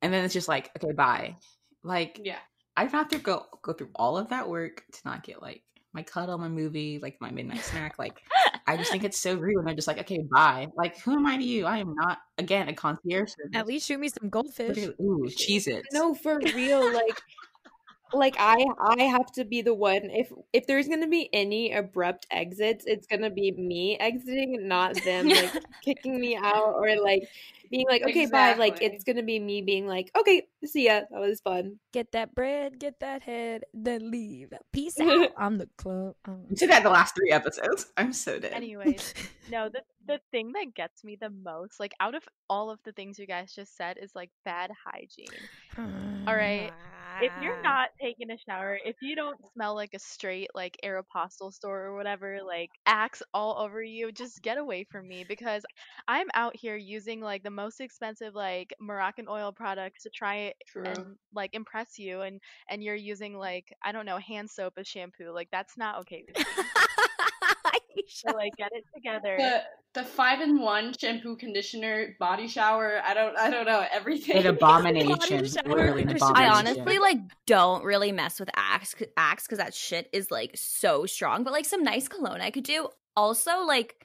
and 0.00 0.12
then 0.12 0.24
it's 0.24 0.34
just 0.34 0.48
like 0.48 0.70
okay, 0.76 0.92
bye. 0.92 1.36
Like 1.82 2.20
Yeah. 2.22 2.38
I'd 2.76 2.90
have 2.92 3.08
to 3.08 3.18
go 3.18 3.46
go 3.62 3.72
through 3.72 3.90
all 3.94 4.16
of 4.16 4.30
that 4.30 4.48
work 4.48 4.84
to 4.92 5.00
not 5.04 5.22
get 5.22 5.42
like 5.42 5.62
my 5.92 6.02
cuddle, 6.02 6.38
my 6.38 6.48
movie, 6.48 6.98
like 7.00 7.20
my 7.20 7.30
midnight 7.30 7.60
snack. 7.60 7.98
Like 7.98 8.22
I 8.66 8.76
just 8.76 8.90
think 8.90 9.04
it's 9.04 9.18
so 9.18 9.34
rude 9.34 9.56
when 9.56 9.66
they're 9.66 9.74
just 9.74 9.88
like, 9.88 9.98
okay, 9.98 10.20
bye. 10.30 10.68
Like, 10.76 10.98
who 11.00 11.12
am 11.12 11.26
I 11.26 11.36
to 11.36 11.42
you? 11.42 11.66
I 11.66 11.78
am 11.78 11.94
not 11.94 12.18
again 12.38 12.68
a 12.68 12.74
concierge. 12.74 13.30
Service. 13.30 13.50
At 13.54 13.66
least 13.66 13.86
shoot 13.86 14.00
me 14.00 14.08
some 14.08 14.30
goldfish. 14.30 14.78
Ooh, 15.00 15.28
cheese 15.28 15.66
it. 15.66 15.84
No, 15.92 16.14
for 16.14 16.38
real. 16.38 16.92
Like, 16.92 17.20
like 18.12 18.36
I, 18.38 18.64
I 18.80 19.02
have 19.04 19.30
to 19.32 19.44
be 19.44 19.62
the 19.62 19.74
one. 19.74 20.10
If 20.10 20.32
if 20.52 20.66
there's 20.66 20.88
gonna 20.88 21.08
be 21.08 21.28
any 21.32 21.72
abrupt 21.72 22.26
exits, 22.30 22.84
it's 22.86 23.06
gonna 23.06 23.30
be 23.30 23.52
me 23.52 23.96
exiting, 23.98 24.68
not 24.68 24.94
them 25.04 25.28
like 25.28 25.52
kicking 25.84 26.20
me 26.20 26.36
out 26.36 26.74
or 26.76 26.96
like 27.02 27.28
being 27.70 27.86
like, 27.88 28.02
okay, 28.02 28.26
bye. 28.26 28.54
Like 28.54 28.82
it's 28.82 29.02
gonna 29.04 29.22
be 29.22 29.40
me 29.40 29.62
being 29.62 29.86
like, 29.86 30.10
okay, 30.18 30.46
see 30.64 30.86
ya. 30.86 31.00
That 31.10 31.20
was 31.20 31.40
fun. 31.40 31.78
Get 31.92 32.12
that 32.12 32.34
bread, 32.34 32.78
get 32.78 33.00
that 33.00 33.22
head, 33.22 33.64
then 33.72 34.10
leave. 34.10 34.52
Peace 34.72 34.98
out. 35.00 35.30
I'm 35.38 35.58
the 35.58 35.68
club. 35.78 36.14
um, 36.26 36.44
You 36.50 36.56
said 36.56 36.70
that 36.70 36.82
the 36.82 36.90
last 36.90 37.14
three 37.14 37.30
episodes. 37.30 37.86
I'm 37.96 38.12
so 38.12 38.38
dead. 38.38 38.52
Anyways, 38.52 39.14
no, 39.50 39.68
the 39.68 39.82
the 40.06 40.20
thing 40.30 40.52
that 40.52 40.74
gets 40.74 41.02
me 41.04 41.16
the 41.18 41.30
most, 41.30 41.80
like 41.80 41.92
out 42.00 42.14
of 42.14 42.22
all 42.50 42.70
of 42.70 42.78
the 42.84 42.92
things 42.92 43.18
you 43.18 43.26
guys 43.26 43.54
just 43.54 43.76
said, 43.76 43.96
is 44.00 44.10
like 44.14 44.30
bad 44.44 44.70
hygiene. 44.84 45.28
All 46.28 46.36
right. 46.36 46.72
If 47.20 47.32
you're 47.36 47.52
not 47.62 47.90
taking 48.00 48.30
a 48.30 48.36
shower, 48.38 48.78
if 48.84 48.96
you 49.00 49.14
don't 49.14 49.38
smell 49.54 49.74
like 49.74 49.94
a 49.94 49.98
straight 49.98 50.50
like 50.54 50.76
Aeropostale 50.84 51.52
store 51.52 51.84
or 51.84 51.96
whatever, 51.96 52.40
like 52.46 52.70
axe 52.86 53.22
all 53.32 53.58
over 53.58 53.82
you, 53.82 54.10
just 54.12 54.42
get 54.42 54.58
away 54.58 54.84
from 54.90 55.06
me 55.08 55.24
because 55.28 55.64
I'm 56.08 56.28
out 56.34 56.56
here 56.56 56.76
using 56.76 57.20
like 57.20 57.42
the 57.42 57.50
most 57.50 57.80
expensive 57.80 58.34
like 58.34 58.72
Moroccan 58.80 59.26
oil 59.28 59.52
products 59.52 60.02
to 60.04 60.10
try 60.10 60.52
True. 60.68 60.84
and 60.86 61.16
like 61.34 61.54
impress 61.54 61.98
you 61.98 62.22
and 62.22 62.40
and 62.68 62.82
you're 62.82 62.94
using 62.94 63.36
like 63.36 63.72
I 63.82 63.92
don't 63.92 64.06
know 64.06 64.18
hand 64.18 64.50
soap 64.50 64.74
as 64.78 64.88
shampoo. 64.88 65.30
Like 65.32 65.48
that's 65.52 65.76
not 65.76 66.00
okay 66.00 66.24
with 66.26 66.36
me. 66.38 66.64
So 68.08 68.36
like 68.36 68.52
get 68.56 68.70
it 68.72 68.84
together. 68.94 69.36
the 69.38 69.62
the 69.94 70.04
five 70.04 70.40
in 70.40 70.60
one 70.60 70.94
shampoo, 70.98 71.36
conditioner, 71.36 72.16
body 72.18 72.48
shower. 72.48 73.00
I 73.04 73.14
don't 73.14 73.36
I 73.36 73.50
don't 73.50 73.66
know 73.66 73.84
everything. 73.90 74.38
An 74.38 74.46
abomination. 74.46 75.44
Literally 75.66 76.02
an 76.02 76.10
I 76.10 76.12
abomination. 76.12 76.36
I 76.36 76.48
honestly 76.48 76.98
like 76.98 77.18
don't 77.46 77.84
really 77.84 78.12
mess 78.12 78.38
with 78.40 78.50
Axe 78.54 78.94
Axe 79.16 79.46
because 79.46 79.58
that 79.58 79.74
shit 79.74 80.08
is 80.12 80.30
like 80.30 80.52
so 80.54 81.06
strong. 81.06 81.44
But 81.44 81.52
like 81.52 81.64
some 81.64 81.82
nice 81.82 82.08
cologne 82.08 82.40
I 82.40 82.50
could 82.50 82.64
do. 82.64 82.88
Also, 83.16 83.64
like 83.64 84.04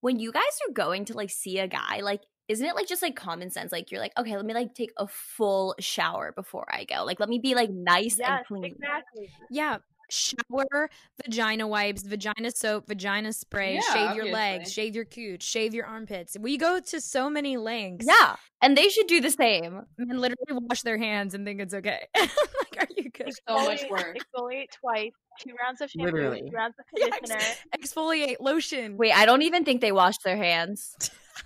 when 0.00 0.18
you 0.18 0.32
guys 0.32 0.42
are 0.68 0.72
going 0.72 1.04
to 1.06 1.14
like 1.14 1.30
see 1.30 1.58
a 1.58 1.68
guy, 1.68 2.00
like 2.02 2.22
isn't 2.48 2.64
it 2.64 2.74
like 2.74 2.88
just 2.88 3.02
like 3.02 3.14
common 3.14 3.50
sense? 3.50 3.70
Like 3.70 3.90
you're 3.90 4.00
like, 4.00 4.18
okay, 4.18 4.34
let 4.34 4.44
me 4.44 4.54
like 4.54 4.74
take 4.74 4.92
a 4.96 5.06
full 5.06 5.74
shower 5.78 6.32
before 6.34 6.66
I 6.72 6.84
go. 6.84 7.04
Like 7.04 7.20
let 7.20 7.28
me 7.28 7.38
be 7.38 7.54
like 7.54 7.70
nice 7.70 8.18
yes, 8.18 8.28
and 8.30 8.46
clean. 8.46 8.64
exactly. 8.64 9.28
Yeah. 9.50 9.78
Shower, 10.10 10.90
vagina 11.24 11.66
wipes, 11.66 12.02
vagina 12.02 12.50
soap, 12.50 12.86
vagina 12.88 13.32
spray, 13.32 13.74
Yeah, 13.74 13.80
shave 13.80 13.96
your 13.96 14.08
obviously. 14.10 14.32
legs, 14.32 14.72
shave 14.72 14.94
your 14.94 15.04
cooch, 15.04 15.42
shave 15.42 15.74
your 15.74 15.86
armpits. 15.86 16.36
We 16.38 16.56
go 16.56 16.80
to 16.80 17.00
so 17.00 17.28
many 17.28 17.56
lengths. 17.56 18.06
Yeah, 18.08 18.36
and 18.62 18.76
they 18.76 18.88
should 18.88 19.06
do 19.06 19.20
the 19.20 19.30
same. 19.30 19.82
Men 19.98 20.18
literally 20.18 20.60
wash 20.68 20.82
their 20.82 20.98
hands 20.98 21.34
and 21.34 21.44
think 21.46 21.60
it's 21.60 21.74
okay. 21.74 22.06
like, 22.18 22.30
are 22.78 22.86
you 22.96 23.10
good? 23.10 23.32
so 23.48 23.54
much 23.64 23.82
Exfoliate- 23.82 23.90
work. 23.90 24.16
Exfoliate 24.34 24.70
twice, 24.80 25.12
two 25.40 25.52
rounds 25.62 25.80
of 25.80 25.90
shampoo, 25.90 26.06
Literally. 26.12 26.42
two 26.50 26.56
rounds 26.56 26.74
of 26.78 26.84
Yeah, 26.96 27.08
conditioner. 27.10 27.40
Exfoliate, 27.78 28.36
lotion. 28.40 28.96
Wait, 28.96 29.12
I 29.12 29.26
don't 29.26 29.42
even 29.42 29.64
think 29.64 29.80
they 29.80 29.92
wash 29.92 30.16
their 30.24 30.36
hands. 30.36 30.94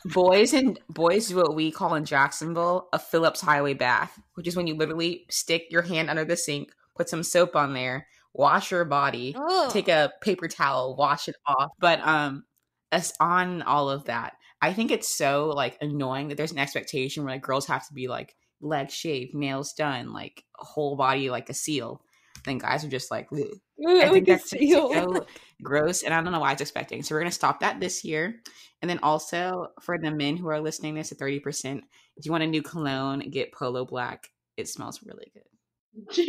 boys 0.07 0.53
and 0.53 0.79
boys 0.89 1.29
do 1.29 1.37
what 1.37 1.55
we 1.55 1.71
call 1.71 1.95
in 1.95 2.05
Jacksonville 2.05 2.89
a 2.93 2.99
Phillips 2.99 3.41
Highway 3.41 3.75
bath, 3.75 4.19
which 4.35 4.47
is 4.47 4.57
when 4.57 4.67
you 4.67 4.75
literally 4.75 5.27
stick 5.31 5.67
your 5.71 5.83
hand 5.83 6.09
under 6.11 6.25
the 6.25 6.37
sink, 6.37 6.71
put 6.97 7.09
some 7.09 7.23
soap 7.23 7.57
on 7.57 7.75
there, 7.75 8.07
wash 8.35 8.71
your 8.71 8.85
body, 8.85 9.37
take 9.71 9.89
a 9.89 10.13
paper 10.23 10.49
towel, 10.49 10.97
wash 10.97 11.29
it 11.29 11.37
off. 11.47 11.71
But 11.79 12.01
um, 12.07 12.45
as 12.91 13.13
on 13.21 13.63
all 13.63 13.91
of 13.91 14.05
that, 14.05 14.35
I 14.61 14.73
think 14.73 14.91
it's 14.91 15.09
so 15.09 15.49
like 15.49 15.77
annoying 15.81 16.29
that 16.29 16.37
there's 16.37 16.53
an 16.53 16.59
expectation 16.59 17.25
where 17.25 17.35
like 17.35 17.43
girls 17.43 17.67
have 17.67 17.87
to 17.89 17.95
be 17.95 18.09
like 18.09 18.35
leg 18.61 18.91
shaved, 18.91 19.35
nails 19.35 19.73
done, 19.73 20.13
like 20.13 20.45
whole 20.55 20.97
body 20.97 21.31
like 21.31 21.51
a 21.51 21.55
seal. 21.55 22.03
Then 22.45 22.59
guys 22.59 22.85
are 22.85 22.89
just 22.89 23.11
like, 23.11 23.29
"Ugh." 23.33 23.43
I 23.87 24.09
think 24.09 24.27
that's 24.27 24.51
so 24.51 25.27
gross, 25.63 26.03
and 26.03 26.15
I 26.15 26.23
don't 26.23 26.33
know 26.33 26.41
why 26.41 26.53
it's 26.53 26.61
expecting. 26.61 27.03
So 27.03 27.15
we're 27.15 27.21
gonna 27.21 27.31
stop 27.31 27.61
that 27.61 27.81
this 27.81 28.05
year, 28.05 28.41
and 28.81 28.91
then 28.91 28.99
also 29.03 29.69
for 29.81 29.99
the 29.99 30.11
men 30.11 30.37
who 30.37 30.49
are 30.49 30.61
listening 30.61 30.95
this 30.95 31.13
at 31.13 31.19
thirty 31.19 31.41
percent, 31.41 31.85
if 32.17 32.25
you 32.25 32.33
want 32.33 32.45
a 32.45 32.47
new 32.47 32.63
cologne, 32.63 33.21
get 33.31 33.53
Polo 33.53 33.85
Black. 33.85 34.29
It 34.57 34.69
smells 34.69 35.03
really 35.03 35.33
good. 35.33 36.27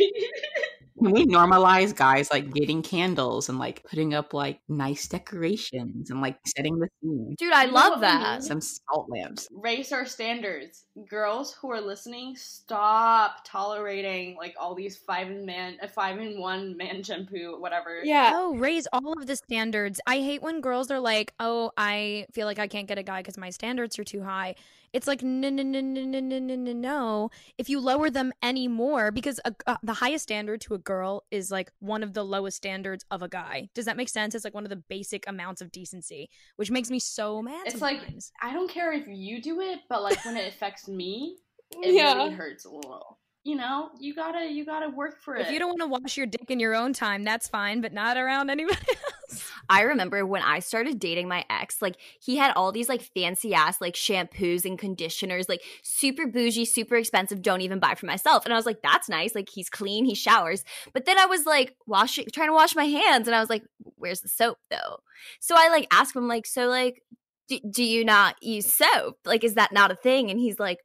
Can 1.04 1.12
we 1.12 1.26
normalize 1.26 1.94
guys 1.94 2.30
like 2.30 2.50
getting 2.54 2.82
candles 2.82 3.50
and 3.50 3.58
like 3.58 3.82
putting 3.84 4.14
up 4.14 4.32
like 4.32 4.60
nice 4.68 5.06
decorations 5.06 6.10
and 6.10 6.22
like 6.22 6.38
setting 6.46 6.78
the 6.78 6.88
scene? 7.02 7.34
Dude, 7.38 7.52
I 7.52 7.66
love 7.66 8.00
that. 8.00 8.42
Some 8.42 8.62
salt 8.62 9.10
lamps. 9.10 9.46
Raise 9.52 9.92
our 9.92 10.06
standards. 10.06 10.86
Girls 11.06 11.52
who 11.52 11.70
are 11.70 11.80
listening, 11.80 12.36
stop 12.36 13.44
tolerating 13.44 14.36
like 14.36 14.54
all 14.58 14.74
these 14.74 14.96
five 14.96 15.30
in 15.30 15.44
man, 15.44 15.76
uh, 15.82 15.88
five 15.88 16.18
in 16.18 16.40
one 16.40 16.74
man 16.78 17.02
shampoo, 17.02 17.60
whatever. 17.60 18.00
Yeah. 18.02 18.32
Oh, 18.34 18.54
raise 18.54 18.86
all 18.90 19.12
of 19.12 19.26
the 19.26 19.36
standards. 19.36 20.00
I 20.06 20.20
hate 20.20 20.40
when 20.40 20.62
girls 20.62 20.90
are 20.90 21.00
like, 21.00 21.34
"Oh, 21.38 21.72
I 21.76 22.26
feel 22.32 22.46
like 22.46 22.58
I 22.58 22.66
can't 22.66 22.88
get 22.88 22.96
a 22.96 23.02
guy 23.02 23.20
because 23.20 23.36
my 23.36 23.50
standards 23.50 23.98
are 23.98 24.04
too 24.04 24.22
high." 24.22 24.54
It's 24.94 25.06
like, 25.08 25.22
no, 25.22 25.50
no, 25.50 25.62
no, 25.62 25.80
no, 25.80 26.02
no, 26.04 26.20
no, 26.20 26.38
no, 26.38 26.54
no, 26.56 26.72
no. 26.72 27.30
If 27.58 27.68
you 27.68 27.80
lower 27.80 28.08
them 28.10 28.32
any 28.42 28.68
more, 28.68 29.10
because 29.10 29.40
a, 29.44 29.54
uh, 29.66 29.76
the 29.82 29.92
highest 29.94 30.22
standard 30.22 30.60
to 30.62 30.74
a 30.74 30.78
girl 30.78 31.24
is 31.30 31.50
like 31.50 31.72
one 31.80 32.02
of 32.02 32.14
the 32.14 32.24
lowest 32.24 32.56
standards 32.56 33.04
of 33.10 33.20
a 33.20 33.28
guy. 33.28 33.68
Does 33.74 33.84
that 33.84 33.96
make 33.96 34.08
sense? 34.08 34.34
It's 34.34 34.44
like 34.44 34.54
one 34.54 34.64
of 34.64 34.70
the 34.70 34.82
basic 34.88 35.24
amounts 35.28 35.60
of 35.60 35.72
decency, 35.72 36.30
which 36.56 36.70
makes 36.70 36.90
me 36.90 37.00
so 37.00 37.42
mad. 37.42 37.66
It's 37.66 37.82
like. 37.82 38.00
I 38.40 38.52
don't 38.52 38.70
care 38.70 38.92
if 38.92 39.04
you 39.08 39.42
do 39.42 39.60
it, 39.60 39.80
but 39.90 40.02
like 40.02 40.24
when 40.24 40.36
it 40.36 40.48
affects 40.48 40.86
me, 40.88 41.38
it 41.72 41.92
Yeah. 41.94 42.14
really 42.14 42.30
hurts 42.32 42.64
a 42.64 42.70
little. 42.70 43.18
You 43.44 43.56
know, 43.56 43.90
you 44.00 44.14
gotta 44.14 44.50
you 44.50 44.64
gotta 44.64 44.88
work 44.88 45.20
for 45.20 45.36
it. 45.36 45.42
if 45.42 45.50
you 45.50 45.58
don't 45.58 45.68
want 45.68 45.80
to 45.82 45.86
wash 45.86 46.16
your 46.16 46.24
dick 46.24 46.50
in 46.50 46.58
your 46.58 46.74
own 46.74 46.94
time, 46.94 47.24
that's 47.24 47.46
fine, 47.46 47.82
but 47.82 47.92
not 47.92 48.16
around 48.16 48.48
anybody 48.50 48.80
else. 48.88 49.52
I 49.68 49.82
remember 49.82 50.24
when 50.24 50.40
I 50.40 50.60
started 50.60 50.98
dating 50.98 51.28
my 51.28 51.44
ex, 51.50 51.82
like 51.82 51.96
he 52.18 52.36
had 52.36 52.54
all 52.56 52.72
these 52.72 52.88
like 52.88 53.02
fancy 53.02 53.52
ass 53.52 53.82
like 53.82 53.96
shampoos 53.96 54.64
and 54.64 54.78
conditioners, 54.78 55.46
like 55.46 55.62
super 55.82 56.26
bougie, 56.26 56.64
super 56.64 56.96
expensive, 56.96 57.42
don't 57.42 57.60
even 57.60 57.80
buy 57.80 57.94
for 57.96 58.06
myself. 58.06 58.46
And 58.46 58.54
I 58.54 58.56
was 58.56 58.64
like, 58.64 58.80
that's 58.80 59.10
nice. 59.10 59.34
Like 59.34 59.50
he's 59.50 59.68
clean, 59.68 60.06
he 60.06 60.14
showers. 60.14 60.64
But 60.94 61.04
then 61.04 61.18
I 61.18 61.26
was 61.26 61.44
like 61.44 61.76
washing 61.86 62.24
trying 62.32 62.48
to 62.48 62.54
wash 62.54 62.74
my 62.74 62.86
hands 62.86 63.28
and 63.28 63.34
I 63.34 63.40
was 63.40 63.50
like, 63.50 63.64
where's 63.96 64.22
the 64.22 64.28
soap 64.28 64.56
though? 64.70 65.00
So 65.40 65.54
I 65.54 65.68
like 65.68 65.86
asked 65.90 66.16
him 66.16 66.28
like, 66.28 66.46
so 66.46 66.68
like 66.68 67.02
do, 67.48 67.58
do 67.70 67.84
you 67.84 68.06
not 68.06 68.42
use 68.42 68.72
soap? 68.72 69.18
Like 69.26 69.44
is 69.44 69.56
that 69.56 69.70
not 69.70 69.90
a 69.90 69.96
thing? 69.96 70.30
And 70.30 70.40
he's 70.40 70.58
like, 70.58 70.78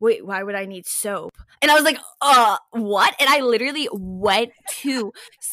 wait, 0.00 0.24
why 0.26 0.42
would 0.42 0.54
I 0.54 0.64
need 0.64 0.86
soap? 0.86 1.36
And 1.62 1.70
I 1.70 1.74
was 1.74 1.84
like, 1.84 1.98
uh, 2.22 2.56
what? 2.70 3.14
And 3.20 3.28
I 3.28 3.40
literally 3.40 3.88
went 3.92 4.52
to 4.80 5.12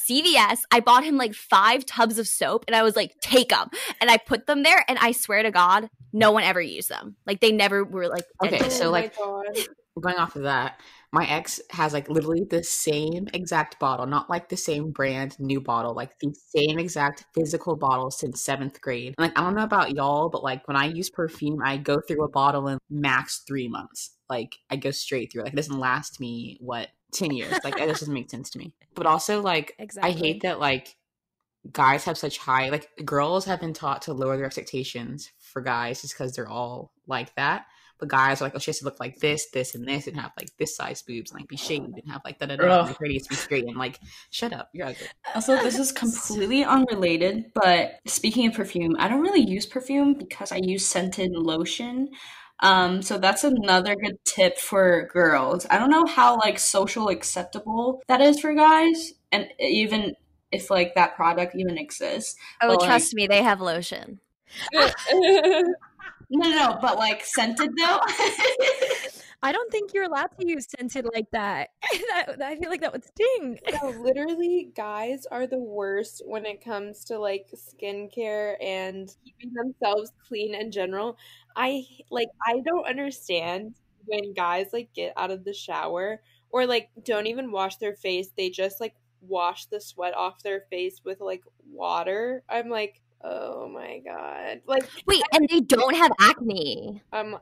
CVS. 0.09 0.59
I 0.71 0.79
bought 0.79 1.03
him 1.03 1.17
like 1.17 1.33
five 1.33 1.85
tubs 1.85 2.17
of 2.17 2.27
soap 2.27 2.65
and 2.67 2.75
I 2.75 2.83
was 2.83 2.95
like, 2.95 3.13
take 3.21 3.49
them. 3.49 3.69
And 3.99 4.09
I 4.09 4.17
put 4.17 4.47
them 4.47 4.63
there 4.63 4.83
and 4.87 4.97
I 4.99 5.11
swear 5.11 5.43
to 5.43 5.51
God, 5.51 5.89
no 6.13 6.31
one 6.31 6.43
ever 6.43 6.61
used 6.61 6.89
them. 6.89 7.17
Like 7.25 7.41
they 7.41 7.51
never 7.51 7.83
were 7.83 8.07
like, 8.07 8.23
Okay, 8.43 8.55
edible. 8.55 8.71
so 8.71 8.87
Oh 8.87 8.91
like 8.91 9.15
going 10.01 10.15
off 10.15 10.35
of 10.35 10.43
that, 10.43 10.79
my 11.11 11.25
ex 11.25 11.61
has 11.71 11.93
like 11.93 12.09
literally 12.09 12.45
the 12.49 12.63
same 12.63 13.27
exact 13.33 13.79
bottle, 13.79 14.05
not 14.05 14.29
like 14.29 14.49
the 14.49 14.57
same 14.57 14.91
brand 14.91 15.37
new 15.39 15.59
bottle, 15.61 15.93
like 15.93 16.17
the 16.19 16.33
same 16.55 16.79
exact 16.79 17.25
physical 17.33 17.75
bottle 17.75 18.11
since 18.11 18.41
seventh 18.41 18.79
grade. 18.81 19.15
And, 19.17 19.27
like 19.27 19.37
I 19.37 19.43
don't 19.43 19.55
know 19.55 19.63
about 19.63 19.95
y'all, 19.95 20.29
but 20.29 20.43
like 20.43 20.67
when 20.67 20.77
I 20.77 20.85
use 20.85 21.09
perfume, 21.09 21.59
I 21.63 21.77
go 21.77 21.99
through 22.07 22.23
a 22.23 22.29
bottle 22.29 22.67
in 22.67 22.77
max 22.89 23.43
three 23.47 23.67
months. 23.67 24.16
Like 24.29 24.57
I 24.69 24.75
go 24.75 24.91
straight 24.91 25.31
through. 25.31 25.43
Like 25.43 25.53
it 25.53 25.57
doesn't 25.57 25.79
last 25.79 26.19
me 26.19 26.57
what 26.59 26.89
ten 27.11 27.31
years. 27.31 27.53
Like 27.63 27.77
that 27.77 27.87
doesn't 27.87 28.13
make 28.13 28.29
sense 28.29 28.49
to 28.51 28.59
me. 28.59 28.73
But 28.95 29.05
also 29.05 29.41
like 29.41 29.75
Exactly. 29.77 30.11
I 30.11 30.15
hate 30.15 30.41
that 30.41 30.59
like 30.59 30.95
guys 31.71 32.05
have 32.05 32.17
such 32.17 32.37
high 32.37 32.69
like 32.69 32.89
girls 33.05 33.45
have 33.45 33.59
been 33.59 33.73
taught 33.73 34.03
to 34.03 34.13
lower 34.13 34.37
their 34.37 34.45
expectations 34.45 35.31
for 35.39 35.61
guys 35.61 36.01
just 36.01 36.15
because 36.15 36.33
they're 36.33 36.49
all 36.49 36.91
like 37.05 37.35
that. 37.35 37.65
But 37.99 38.09
guys 38.09 38.41
are 38.41 38.45
like, 38.45 38.53
oh, 38.55 38.59
she 38.59 38.69
has 38.69 38.79
to 38.79 38.85
look 38.85 38.99
like 38.99 39.17
this, 39.19 39.49
this, 39.49 39.73
and 39.73 39.87
this, 39.87 40.05
and 40.05 40.15
have 40.19 40.31
like 40.39 40.55
this 40.57 40.75
size 40.75 41.01
boobs, 41.01 41.31
and 41.31 41.39
like 41.39 41.49
be 41.49 41.57
shaved, 41.57 41.97
and 41.97 42.11
have 42.11 42.21
like 42.23 42.37
da 42.37 42.45
da 42.45 42.55
da, 42.55 42.85
and 42.85 42.95
radius 42.99 43.27
be 43.27 43.33
straight, 43.35 43.65
and 43.65 43.75
like, 43.75 43.99
shut 44.29 44.53
up, 44.53 44.69
you're 44.71 44.85
ugly. 44.85 45.07
Also, 45.33 45.55
this 45.55 45.79
is 45.79 45.91
completely 45.91 46.63
unrelated, 46.63 47.45
but 47.55 47.93
speaking 48.05 48.45
of 48.47 48.53
perfume, 48.53 48.95
I 48.99 49.07
don't 49.07 49.21
really 49.21 49.41
use 49.41 49.65
perfume 49.65 50.13
because 50.13 50.51
I 50.51 50.57
use 50.57 50.85
scented 50.85 51.31
lotion. 51.31 52.09
Um, 52.59 53.01
so 53.01 53.17
that's 53.17 53.43
another 53.43 53.95
good 53.95 54.17
tip 54.25 54.57
for 54.57 55.07
girls. 55.13 55.67
I 55.69 55.77
don't 55.77 55.91
know 55.91 56.05
how 56.05 56.37
like 56.37 56.57
social 56.59 57.09
acceptable 57.09 58.01
that 58.07 58.21
is 58.21 58.39
for 58.39 58.53
guys, 58.53 59.13
and 59.31 59.47
even 59.59 60.15
if 60.51 60.71
like 60.71 60.95
that 60.95 61.15
product 61.15 61.55
even 61.55 61.77
exists. 61.77 62.35
oh, 62.61 62.69
but, 62.69 62.79
like- 62.79 62.87
trust 62.89 63.13
me, 63.13 63.27
they 63.27 63.43
have 63.43 63.61
lotion. 63.61 64.19
No, 66.29 66.49
no, 66.49 66.49
no, 66.49 66.79
but 66.81 66.97
like 66.97 67.23
scented 67.23 67.71
though. 67.77 67.99
I 69.43 69.51
don't 69.51 69.71
think 69.71 69.93
you're 69.93 70.05
allowed 70.05 70.29
to 70.39 70.47
use 70.47 70.67
scented 70.67 71.07
like 71.13 71.29
that. 71.31 71.69
that 72.09 72.41
I 72.41 72.55
feel 72.55 72.69
like 72.69 72.81
that 72.81 72.91
would 72.91 73.05
sting. 73.05 73.59
No, 73.81 73.89
literally, 73.89 74.71
guys 74.75 75.25
are 75.29 75.45
the 75.45 75.59
worst 75.59 76.23
when 76.25 76.45
it 76.45 76.63
comes 76.63 77.05
to 77.05 77.19
like 77.19 77.47
skincare 77.55 78.55
and 78.61 79.15
keeping 79.23 79.53
themselves 79.53 80.11
clean 80.27 80.55
in 80.55 80.71
general. 80.71 81.17
I 81.55 81.85
like 82.09 82.29
I 82.45 82.61
don't 82.65 82.87
understand 82.87 83.75
when 84.05 84.33
guys 84.33 84.67
like 84.73 84.91
get 84.93 85.13
out 85.17 85.31
of 85.31 85.43
the 85.43 85.53
shower 85.53 86.21
or 86.49 86.65
like 86.65 86.89
don't 87.03 87.27
even 87.27 87.51
wash 87.51 87.77
their 87.77 87.95
face. 87.95 88.29
They 88.35 88.49
just 88.49 88.79
like 88.81 88.95
wash 89.21 89.65
the 89.67 89.79
sweat 89.79 90.15
off 90.15 90.41
their 90.41 90.61
face 90.71 91.01
with 91.03 91.19
like 91.19 91.43
water. 91.71 92.43
I'm 92.49 92.69
like, 92.69 93.01
oh 93.23 93.67
my 93.69 93.99
god. 94.03 94.61
Like 94.65 94.89
Wait, 95.05 95.21
and 95.31 95.47
they 95.47 95.59
don't 95.59 95.95
have 95.95 96.11
acne. 96.19 97.03
um 97.13 97.37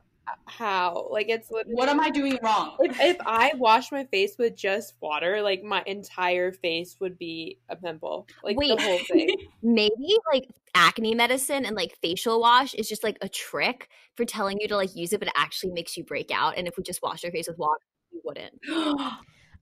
how? 0.46 1.08
Like 1.10 1.28
it's 1.28 1.48
What 1.66 1.88
am 1.88 2.00
I 2.00 2.10
doing 2.10 2.38
wrong? 2.42 2.76
if, 2.80 3.00
if 3.00 3.16
I 3.20 3.52
wash 3.56 3.92
my 3.92 4.04
face 4.04 4.36
with 4.38 4.56
just 4.56 4.94
water, 5.00 5.42
like 5.42 5.62
my 5.62 5.82
entire 5.86 6.52
face 6.52 6.96
would 7.00 7.18
be 7.18 7.58
a 7.68 7.76
pimple. 7.76 8.26
Like 8.42 8.56
Wait. 8.56 8.76
the 8.76 8.82
whole 8.82 8.98
thing. 8.98 9.30
Maybe 9.62 10.16
like 10.32 10.48
acne 10.74 11.14
medicine 11.14 11.64
and 11.64 11.76
like 11.76 11.96
facial 12.02 12.40
wash 12.40 12.74
is 12.74 12.88
just 12.88 13.04
like 13.04 13.18
a 13.20 13.28
trick 13.28 13.88
for 14.14 14.24
telling 14.24 14.58
you 14.60 14.68
to 14.68 14.76
like 14.76 14.94
use 14.94 15.12
it, 15.12 15.18
but 15.20 15.28
it 15.28 15.34
actually 15.36 15.72
makes 15.72 15.96
you 15.96 16.04
break 16.04 16.30
out. 16.30 16.56
And 16.56 16.66
if 16.66 16.76
we 16.76 16.82
just 16.82 17.02
wash 17.02 17.22
your 17.22 17.32
face 17.32 17.48
with 17.48 17.58
water, 17.58 17.80
you 18.12 18.20
wouldn't. 18.24 18.60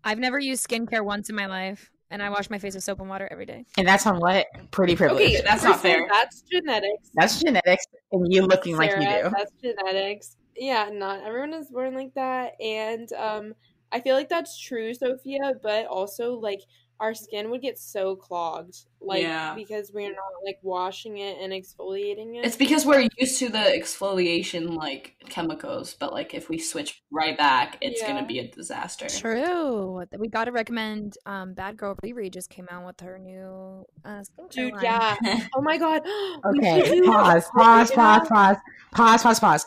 I've 0.04 0.18
never 0.18 0.38
used 0.38 0.68
skincare 0.68 1.02
once 1.02 1.30
in 1.30 1.36
my 1.36 1.46
life, 1.46 1.90
and 2.10 2.22
I 2.22 2.28
wash 2.28 2.50
my 2.50 2.58
face 2.58 2.74
with 2.74 2.84
soap 2.84 3.00
and 3.00 3.08
water 3.08 3.26
every 3.30 3.46
day. 3.46 3.64
And 3.78 3.88
that's 3.88 4.06
on 4.06 4.20
what? 4.20 4.46
Pretty 4.70 4.96
privilege. 4.96 5.22
Okay, 5.22 5.40
that's 5.42 5.62
not 5.64 5.80
first 5.80 5.84
of 5.86 5.90
all, 5.90 5.96
fair. 5.96 6.08
That's 6.10 6.42
genetics. 6.42 7.10
That's 7.14 7.40
genetics 7.40 7.86
and 8.12 8.32
you 8.32 8.42
looking 8.42 8.76
like 8.76 8.90
you 8.90 9.00
do. 9.00 9.30
That's 9.34 9.52
genetics. 9.62 10.36
Yeah, 10.56 10.88
not 10.92 11.22
everyone 11.24 11.52
is 11.54 11.70
born 11.70 11.94
like 11.94 12.14
that, 12.14 12.60
and 12.60 13.12
um, 13.14 13.54
I 13.90 14.00
feel 14.00 14.14
like 14.14 14.28
that's 14.28 14.58
true, 14.58 14.94
Sophia. 14.94 15.54
But 15.62 15.86
also, 15.86 16.34
like 16.34 16.60
our 17.00 17.12
skin 17.14 17.50
would 17.50 17.60
get 17.60 17.78
so 17.78 18.14
clogged, 18.16 18.76
like 19.00 19.22
Yeah. 19.22 19.54
because 19.54 19.90
we're 19.92 20.08
not 20.10 20.32
like 20.44 20.58
washing 20.62 21.18
it 21.18 21.36
and 21.40 21.52
exfoliating 21.52 22.36
it. 22.36 22.44
It's 22.46 22.56
because 22.56 22.86
we're 22.86 23.08
used 23.18 23.38
to 23.40 23.48
the 23.48 23.58
exfoliation 23.58 24.74
like 24.76 25.16
chemicals, 25.28 25.94
but 25.98 26.12
like 26.12 26.34
if 26.34 26.48
we 26.48 26.58
switch 26.58 27.02
right 27.10 27.36
back, 27.36 27.78
it's 27.80 28.00
Yeah. 28.00 28.08
gonna 28.12 28.26
be 28.26 28.38
a 28.38 28.48
disaster. 28.48 29.08
True. 29.08 30.04
We 30.18 30.28
got 30.28 30.44
to 30.44 30.52
recommend. 30.52 31.16
Um, 31.26 31.54
Bad 31.54 31.76
Girl 31.76 31.96
Riri 32.04 32.32
just 32.32 32.48
came 32.50 32.68
out 32.70 32.86
with 32.86 33.00
her 33.00 33.18
new 33.18 33.84
uh, 34.04 34.22
skincare 34.22 34.50
Dude, 34.50 34.72
line. 34.74 34.82
yeah. 34.84 35.16
Oh 35.56 35.62
my 35.62 35.76
god. 35.76 36.02
Okay, 36.46 36.82
do- 36.90 37.04
pause, 37.06 37.44
pause, 37.56 37.90
pause, 37.90 38.28
pause, 38.28 38.56
pause, 38.92 39.22
pause, 39.22 39.40
pause. 39.40 39.66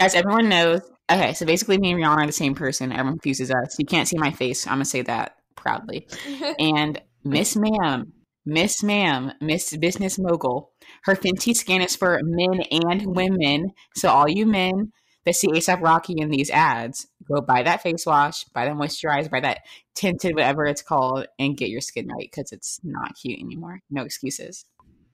As 0.00 0.14
everyone 0.14 0.48
knows, 0.48 0.82
okay, 1.10 1.32
so 1.34 1.46
basically 1.46 1.78
me 1.78 1.92
and 1.92 2.00
Rihanna 2.00 2.16
are 2.18 2.26
the 2.26 2.32
same 2.32 2.54
person. 2.54 2.90
Everyone 2.92 3.14
confuses 3.14 3.50
us. 3.50 3.76
You 3.78 3.86
can't 3.86 4.08
see 4.08 4.18
my 4.18 4.30
face. 4.32 4.66
I'm 4.66 4.74
gonna 4.74 4.84
say 4.84 5.02
that 5.02 5.36
proudly. 5.56 6.06
And 6.58 7.00
Miss 7.24 7.56
Ma'am, 7.56 8.12
Miss 8.44 8.82
Ma'am, 8.82 9.32
Miss 9.40 9.76
Business 9.76 10.18
Mogul, 10.18 10.72
her 11.04 11.14
Fenty 11.14 11.54
skin 11.56 11.80
is 11.82 11.96
for 11.96 12.20
men 12.22 12.60
and 12.70 13.14
women. 13.16 13.72
So 13.96 14.08
all 14.10 14.28
you 14.28 14.46
men 14.46 14.92
that 15.24 15.34
see 15.34 15.48
ASAP 15.48 15.80
Rocky 15.80 16.14
in 16.18 16.28
these 16.28 16.50
ads, 16.50 17.06
go 17.32 17.40
buy 17.40 17.62
that 17.62 17.82
face 17.82 18.04
wash, 18.04 18.44
buy 18.52 18.66
that 18.66 18.74
moisturizer, 18.74 19.30
buy 19.30 19.40
that 19.40 19.60
tinted, 19.94 20.34
whatever 20.34 20.66
it's 20.66 20.82
called, 20.82 21.26
and 21.38 21.56
get 21.56 21.70
your 21.70 21.80
skin 21.80 22.08
right 22.08 22.28
because 22.30 22.52
it's 22.52 22.78
not 22.84 23.12
cute 23.20 23.40
anymore. 23.40 23.80
No 23.90 24.02
excuses. 24.02 24.66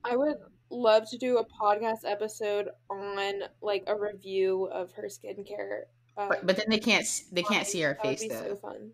I 0.03 0.17
would 0.17 0.35
love 0.69 1.09
to 1.11 1.17
do 1.17 1.37
a 1.37 1.45
podcast 1.45 1.99
episode 2.05 2.67
on 2.89 3.43
like 3.61 3.83
a 3.87 3.95
review 3.97 4.65
of 4.65 4.91
her 4.93 5.07
skincare. 5.07 5.83
Um, 6.17 6.27
But, 6.29 6.45
but 6.45 6.57
then 6.57 6.65
they 6.69 6.79
can't 6.79 7.05
they 7.31 7.43
can't 7.43 7.65
see 7.67 7.83
our 7.85 7.93
that 7.93 8.03
would 8.05 8.09
face 8.19 8.21
be 8.23 8.27
though. 8.29 8.41
so 8.49 8.55
fun. 8.57 8.91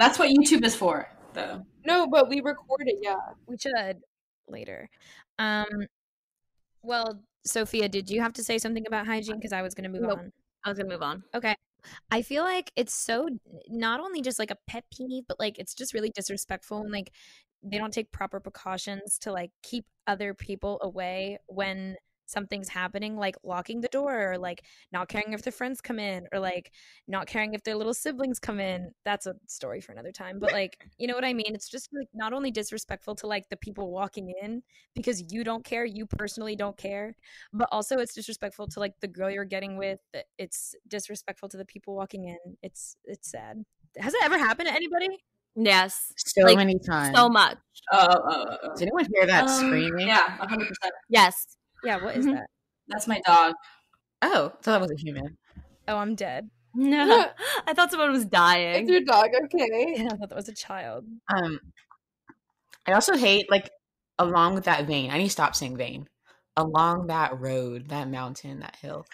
That's 0.00 0.18
what 0.18 0.30
YouTube 0.30 0.64
is 0.64 0.74
for, 0.74 1.08
though. 1.34 1.64
No, 1.86 2.08
but 2.08 2.28
we 2.28 2.40
record 2.40 2.82
it. 2.86 2.98
Yeah. 3.02 3.16
We 3.46 3.56
should 3.58 3.98
later. 4.48 4.88
Um, 5.38 5.66
well, 6.82 7.22
Sophia, 7.44 7.88
did 7.88 8.10
you 8.10 8.20
have 8.20 8.32
to 8.34 8.42
say 8.42 8.58
something 8.58 8.86
about 8.86 9.06
hygiene? 9.06 9.36
Because 9.36 9.52
I 9.52 9.62
was 9.62 9.74
going 9.74 9.84
to 9.84 9.90
move 9.90 10.08
Nope. 10.08 10.18
on. 10.18 10.32
I 10.64 10.68
was 10.68 10.78
gonna 10.78 10.90
move 10.90 11.02
on. 11.02 11.22
Okay. 11.34 11.54
I 12.10 12.22
feel 12.22 12.42
like 12.42 12.70
it's 12.76 12.92
so 12.94 13.28
not 13.68 14.00
only 14.00 14.20
just 14.20 14.38
like 14.38 14.50
a 14.50 14.58
pet 14.66 14.84
peeve, 14.94 15.24
but 15.26 15.40
like 15.40 15.58
it's 15.58 15.74
just 15.74 15.94
really 15.94 16.10
disrespectful 16.10 16.82
and 16.82 16.92
like 16.92 17.10
they 17.62 17.78
don't 17.78 17.92
take 17.92 18.12
proper 18.12 18.40
precautions 18.40 19.18
to 19.20 19.32
like 19.32 19.50
keep 19.62 19.86
other 20.06 20.34
people 20.34 20.78
away 20.82 21.38
when 21.46 21.96
something's 22.30 22.68
happening, 22.68 23.16
like 23.16 23.36
locking 23.42 23.80
the 23.80 23.88
door 23.88 24.32
or 24.32 24.38
like 24.38 24.64
not 24.92 25.08
caring 25.08 25.32
if 25.32 25.42
their 25.42 25.52
friends 25.52 25.80
come 25.80 25.98
in 25.98 26.26
or 26.32 26.38
like 26.38 26.72
not 27.08 27.26
caring 27.26 27.54
if 27.54 27.62
their 27.64 27.76
little 27.76 27.94
siblings 27.94 28.38
come 28.38 28.60
in. 28.60 28.92
That's 29.04 29.26
a 29.26 29.34
story 29.46 29.80
for 29.80 29.92
another 29.92 30.12
time. 30.12 30.38
But 30.38 30.52
like, 30.52 30.78
you 30.98 31.06
know 31.06 31.14
what 31.14 31.24
I 31.24 31.34
mean? 31.34 31.54
It's 31.54 31.68
just 31.68 31.88
like 31.92 32.08
not 32.14 32.32
only 32.32 32.50
disrespectful 32.50 33.14
to 33.16 33.26
like 33.26 33.48
the 33.48 33.56
people 33.56 33.90
walking 33.90 34.32
in 34.42 34.62
because 34.94 35.32
you 35.32 35.44
don't 35.44 35.64
care, 35.64 35.84
you 35.84 36.06
personally 36.06 36.56
don't 36.56 36.76
care, 36.76 37.14
but 37.52 37.68
also 37.72 37.98
it's 37.98 38.14
disrespectful 38.14 38.68
to 38.68 38.80
like 38.80 38.94
the 39.00 39.08
girl 39.08 39.30
you're 39.30 39.44
getting 39.44 39.76
with 39.76 40.00
it's 40.38 40.74
disrespectful 40.88 41.48
to 41.48 41.56
the 41.56 41.64
people 41.64 41.94
walking 41.94 42.24
in 42.24 42.38
it's 42.62 42.96
it's 43.04 43.30
sad 43.30 43.64
has 43.98 44.14
it 44.14 44.22
ever 44.22 44.38
happened 44.38 44.68
to 44.68 44.74
anybody 44.74 45.08
Yes. 45.56 46.12
So 46.16 46.42
Like, 46.42 46.56
many 46.56 46.78
times. 46.78 47.16
So 47.16 47.28
much. 47.28 47.58
Oh, 47.92 48.06
oh, 48.08 48.56
oh. 48.62 48.74
Did 48.76 48.82
anyone 48.82 49.06
hear 49.12 49.26
that 49.26 49.48
Um, 49.48 49.48
screaming? 49.48 50.06
Yeah, 50.06 50.28
hundred 50.38 50.68
percent. 50.68 50.94
Yes. 51.08 51.56
Yeah 51.84 52.02
what 52.02 52.16
is 52.16 52.26
Mhm. 52.26 52.34
that 52.34 52.46
That's 52.88 53.06
my 53.08 53.20
dog. 53.26 53.54
Oh, 54.22 54.48
thought 54.62 54.62
that 54.72 54.80
was 54.80 54.90
a 54.90 54.96
human. 54.96 55.36
oh 55.88 55.96
i'm 55.96 56.14
dead 56.14 56.50
No. 56.74 57.26
I 57.66 57.72
thought 57.74 57.90
someone 57.90 58.12
was 58.12 58.24
dying. 58.26 58.84
Is 58.84 58.90
your 58.90 59.00
dog 59.02 59.28
okay? 59.44 59.94
yeah 59.96 60.08
i 60.12 60.16
thought 60.16 60.28
that 60.28 60.36
was 60.36 60.48
a 60.48 60.54
child 60.54 61.04
Um, 61.34 61.58
I 62.86 62.92
also 62.92 63.16
hate 63.16 63.50
like 63.50 63.70
along 64.18 64.54
with 64.54 64.64
that 64.64 64.86
vein. 64.86 65.10
I 65.10 65.18
need 65.18 65.24
to 65.24 65.30
stop 65.30 65.54
saying 65.54 65.76
vein. 65.76 66.08
Along 66.56 67.06
that 67.06 67.38
road, 67.40 67.88
that 67.88 68.08
mountain, 68.08 68.60
that 68.60 68.76
hill. 68.76 69.06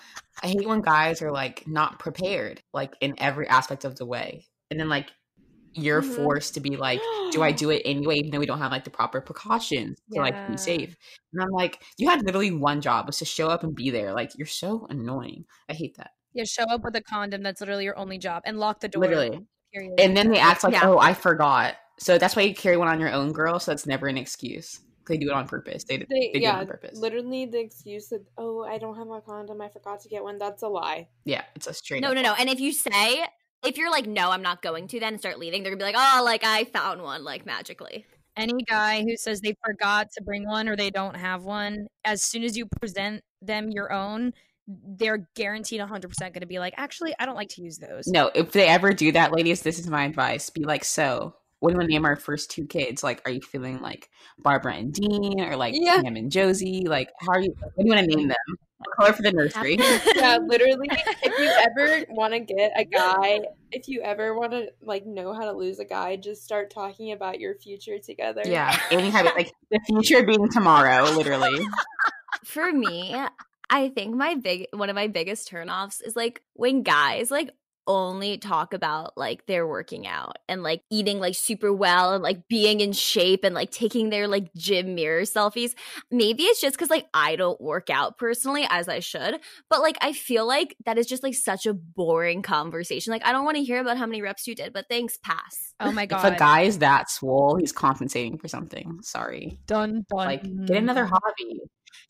I 0.42 0.48
hate 0.48 0.66
when 0.66 0.81
guys 0.81 1.20
are 1.22 1.31
like 1.31 1.64
not 1.66 1.98
prepared, 1.98 2.62
like 2.72 2.94
in 3.00 3.14
every 3.18 3.46
aspect 3.48 3.85
of 3.85 3.96
the 3.96 4.07
way, 4.07 4.46
and 4.70 4.81
then 4.81 4.88
like 4.88 5.11
you're 5.76 6.02
Mhm. 6.02 6.14
forced 6.16 6.54
to 6.54 6.60
be 6.60 6.76
like, 6.76 7.08
do 7.30 7.42
I 7.42 7.52
do 7.52 7.70
it 7.70 7.82
anyway, 7.84 8.16
even 8.16 8.30
though 8.30 8.38
we 8.38 8.46
don't 8.46 8.58
have 8.58 8.72
like 8.72 8.84
the 8.84 8.90
proper 8.90 9.20
precautions 9.20 9.98
to 10.12 10.20
like 10.20 10.36
be 10.46 10.56
safe? 10.56 10.96
And 11.32 11.42
I'm 11.42 11.50
like, 11.50 11.82
you 11.98 12.08
had 12.08 12.22
literally 12.24 12.50
one 12.52 12.80
job 12.80 13.06
was 13.06 13.18
to 13.18 13.24
show 13.24 13.48
up 13.48 13.62
and 13.64 13.74
be 13.74 13.90
there. 13.90 14.12
Like 14.12 14.32
you're 14.36 14.46
so 14.46 14.86
annoying. 14.90 15.44
I 15.68 15.74
hate 15.74 15.96
that. 15.98 16.12
yeah 16.34 16.44
show 16.44 16.64
up 16.64 16.82
with 16.84 16.94
a 16.96 17.00
condom 17.02 17.42
that's 17.42 17.60
literally 17.60 17.84
your 17.84 17.98
only 17.98 18.18
job 18.18 18.42
and 18.46 18.58
lock 18.58 18.80
the 18.80 18.88
door 18.88 19.02
Literally. 19.02 19.40
period 19.72 19.98
And 20.00 20.16
then 20.16 20.30
they 20.30 20.38
act 20.38 20.64
like, 20.64 20.72
Yeah. 20.74 20.82
oh, 20.84 20.98
I 20.98 21.14
forgot. 21.14 21.76
So 21.98 22.18
that's 22.18 22.36
why 22.36 22.42
you 22.42 22.54
carry 22.54 22.76
one 22.76 22.88
on 22.88 23.00
your 23.00 23.10
own, 23.10 23.32
girl. 23.32 23.58
So 23.58 23.70
that's 23.72 23.86
never 23.86 24.06
an 24.06 24.18
excuse. 24.18 24.80
They 25.08 25.16
do 25.18 25.28
it 25.28 25.32
on 25.32 25.46
purpose. 25.48 25.84
They, 25.84 25.98
they, 25.98 26.06
They, 26.10 26.40
do 26.40 26.46
it 26.46 26.48
on 26.48 26.66
purpose. 26.66 26.98
literally 26.98 27.46
the 27.46 27.60
excuse 27.60 28.08
that 28.08 28.24
oh 28.36 28.64
I 28.64 28.76
don't 28.78 28.96
have 28.96 29.08
a 29.10 29.20
condom 29.20 29.60
I 29.62 29.68
forgot 29.68 30.00
to 30.00 30.08
get 30.08 30.22
one 30.24 30.36
that's 30.38 30.62
a 30.62 30.68
lie. 30.68 31.08
Yeah, 31.24 31.44
it's 31.54 31.66
a 31.68 31.72
straight. 31.74 32.02
No, 32.02 32.12
no, 32.12 32.22
no. 32.22 32.34
And 32.34 32.48
if 32.50 32.60
you 32.60 32.72
say, 32.72 33.24
if 33.64 33.77
you're 33.79 33.90
like, 33.90 34.07
no, 34.07 34.31
I'm 34.31 34.42
not 34.42 34.62
going 34.62 34.88
to, 34.88 35.01
then 35.01 35.19
start 35.19 35.38
leaving, 35.38 35.62
they're 35.62 35.73
gonna 35.73 35.79
be 35.90 35.92
like, 35.92 35.97
oh, 35.99 36.23
like 36.25 36.45
I 36.45 36.64
found 36.64 37.03
one, 37.03 37.25
like 37.25 37.47
magically. 37.47 38.07
any 38.37 38.62
guy 38.69 39.03
who 39.03 39.16
says 39.16 39.40
they 39.40 39.55
forgot 39.64 40.11
to 40.12 40.23
bring 40.23 40.47
one 40.47 40.69
or 40.69 40.77
they 40.77 40.90
don't 40.90 41.16
have 41.16 41.45
one 41.45 41.87
as 42.05 42.23
soon 42.23 42.42
as 42.45 42.57
you 42.57 42.66
present 42.81 43.23
them 43.42 43.71
your 43.71 43.92
own 43.92 44.33
they're 44.69 45.29
guaranteed 45.37 45.81
100% 45.81 46.19
going 46.19 46.33
to 46.40 46.47
be 46.47 46.59
like 46.59 46.75
actually 46.77 47.14
i 47.21 47.25
don't 47.25 47.37
like 47.37 47.49
to 47.49 47.62
use 47.62 47.79
those 47.79 48.07
No, 48.09 48.31
if 48.35 48.51
they 48.53 48.66
ever 48.66 48.92
do 48.92 49.12
that, 49.12 49.33
ladies, 49.33 49.62
this 49.62 49.79
is 49.79 49.87
my 49.88 50.05
advice. 50.05 50.51
Be 50.51 50.64
like, 50.64 50.85
so 50.85 51.35
what 51.61 51.73
do 51.73 51.79
we 51.79 51.87
name 51.87 52.05
our 52.05 52.16
first 52.16 52.51
two 52.51 52.66
kids? 52.66 53.03
Like, 53.05 53.23
are 53.25 53.31
you 53.31 53.40
feeling 53.40 53.81
like 53.81 54.11
Barbara 54.38 54.75
and 54.75 54.92
Dean 54.92 55.40
or 55.40 55.57
like 55.57 55.75
Yeah. 55.79 56.03
Pam 56.03 56.16
and 56.16 56.31
Josie? 56.33 56.85
Like, 56.87 57.11
how 57.21 57.33
are 57.33 57.40
you? 57.40 57.55
What 57.75 57.85
do 57.85 57.88
you 57.88 57.95
want 57.95 58.11
to 58.11 58.16
name 58.16 58.29
them? 58.29 58.37
Color 58.96 59.12
for 59.14 59.22
the 59.22 59.32
nursery. 59.32 59.76
yeah, 60.16 60.38
literally. 60.38 60.88
If 60.90 61.38
you 61.38 61.48
ever 61.80 62.04
want 62.10 62.34
to 62.34 62.40
get 62.40 62.72
a 62.76 62.84
guy, 62.84 63.40
if 63.72 63.88
you 63.88 64.02
ever 64.02 64.38
want 64.38 64.52
to 64.52 64.70
like 64.82 65.06
know 65.06 65.32
how 65.32 65.44
to 65.44 65.52
lose 65.52 65.78
a 65.78 65.84
guy, 65.84 66.16
just 66.16 66.44
start 66.44 66.70
talking 66.70 67.12
about 67.12 67.40
your 67.40 67.54
future 67.54 67.98
together. 67.98 68.42
yeah, 68.44 68.78
and 68.90 69.00
any 69.00 69.10
habit, 69.10 69.34
like 69.34 69.52
the 69.70 69.80
future 69.86 70.24
being 70.24 70.48
tomorrow, 70.50 71.04
literally. 71.04 71.66
For 72.44 72.70
me, 72.70 73.16
I 73.70 73.88
think 73.88 74.14
my 74.14 74.34
big 74.34 74.66
one 74.72 74.90
of 74.90 74.94
my 74.94 75.08
biggest 75.08 75.50
turnoffs 75.50 76.02
is 76.02 76.14
like 76.14 76.42
when 76.54 76.82
guys 76.82 77.30
like 77.30 77.50
only 77.87 78.38
talk 78.38 78.75
about 78.75 79.16
like 79.16 79.46
their 79.46 79.66
working 79.66 80.07
out 80.07 80.37
and 80.49 80.62
like 80.62 80.83
eating 80.90 81.20
like 81.20 81.35
super 81.35 81.72
well 81.72 82.12
and 82.14 82.22
like 82.22 82.49
being 82.49 82.81
in 82.81 82.92
shape 82.92 83.44
and 83.44 83.55
like 83.55 83.70
taking 83.70 84.11
their 84.11 84.29
like 84.29 84.53
gym 84.55 84.94
mirror 84.94 85.22
selfies. 85.22 85.72
Maybe 86.11 86.44
it's 86.44 86.61
just 86.61 86.77
because 86.77 86.90
like 86.90 87.07
I 87.14 87.37
don't 87.37 87.61
work 87.61 87.90
out 87.90 88.18
personally 88.18 88.66
as 88.68 88.88
I 88.88 89.01
should, 89.01 89.40
but 89.70 89.81
like 89.81 89.96
I 90.01 90.12
feel 90.12 90.46
like 90.46 90.77
that 90.85 90.99
is 90.99 91.07
just 91.07 91.22
like 91.22 91.35
such 91.35 91.66
a 91.66 91.75
boring 91.75 92.42
conversation. 92.42 93.11
Like 93.12 93.25
I 93.25 93.33
don't 93.33 93.44
want 93.44 93.57
to 93.57 93.64
hear 93.64 93.81
about 93.81 93.99
how 93.99 94.07
many 94.07 94.22
reps 94.22 94.46
you 94.46 94.55
did, 94.55 94.72
but 94.72 94.87
thanks, 94.88 95.16
pass. 95.16 95.75
oh 95.81 95.92
my 95.92 96.07
god. 96.07 96.16
If 96.27 96.35
a 96.35 96.38
guy 96.38 96.62
is 96.62 96.79
that 96.79 97.11
swole, 97.11 97.57
he's 97.57 97.72
compensating 97.72 98.38
for 98.38 98.49
something. 98.49 98.99
Sorry. 99.03 99.59
done 99.66 99.87
done 99.87 100.05
Like, 100.11 100.42
get 100.66 100.79
another 100.79 101.05
mm. 101.05 101.11
hobby. 101.11 101.61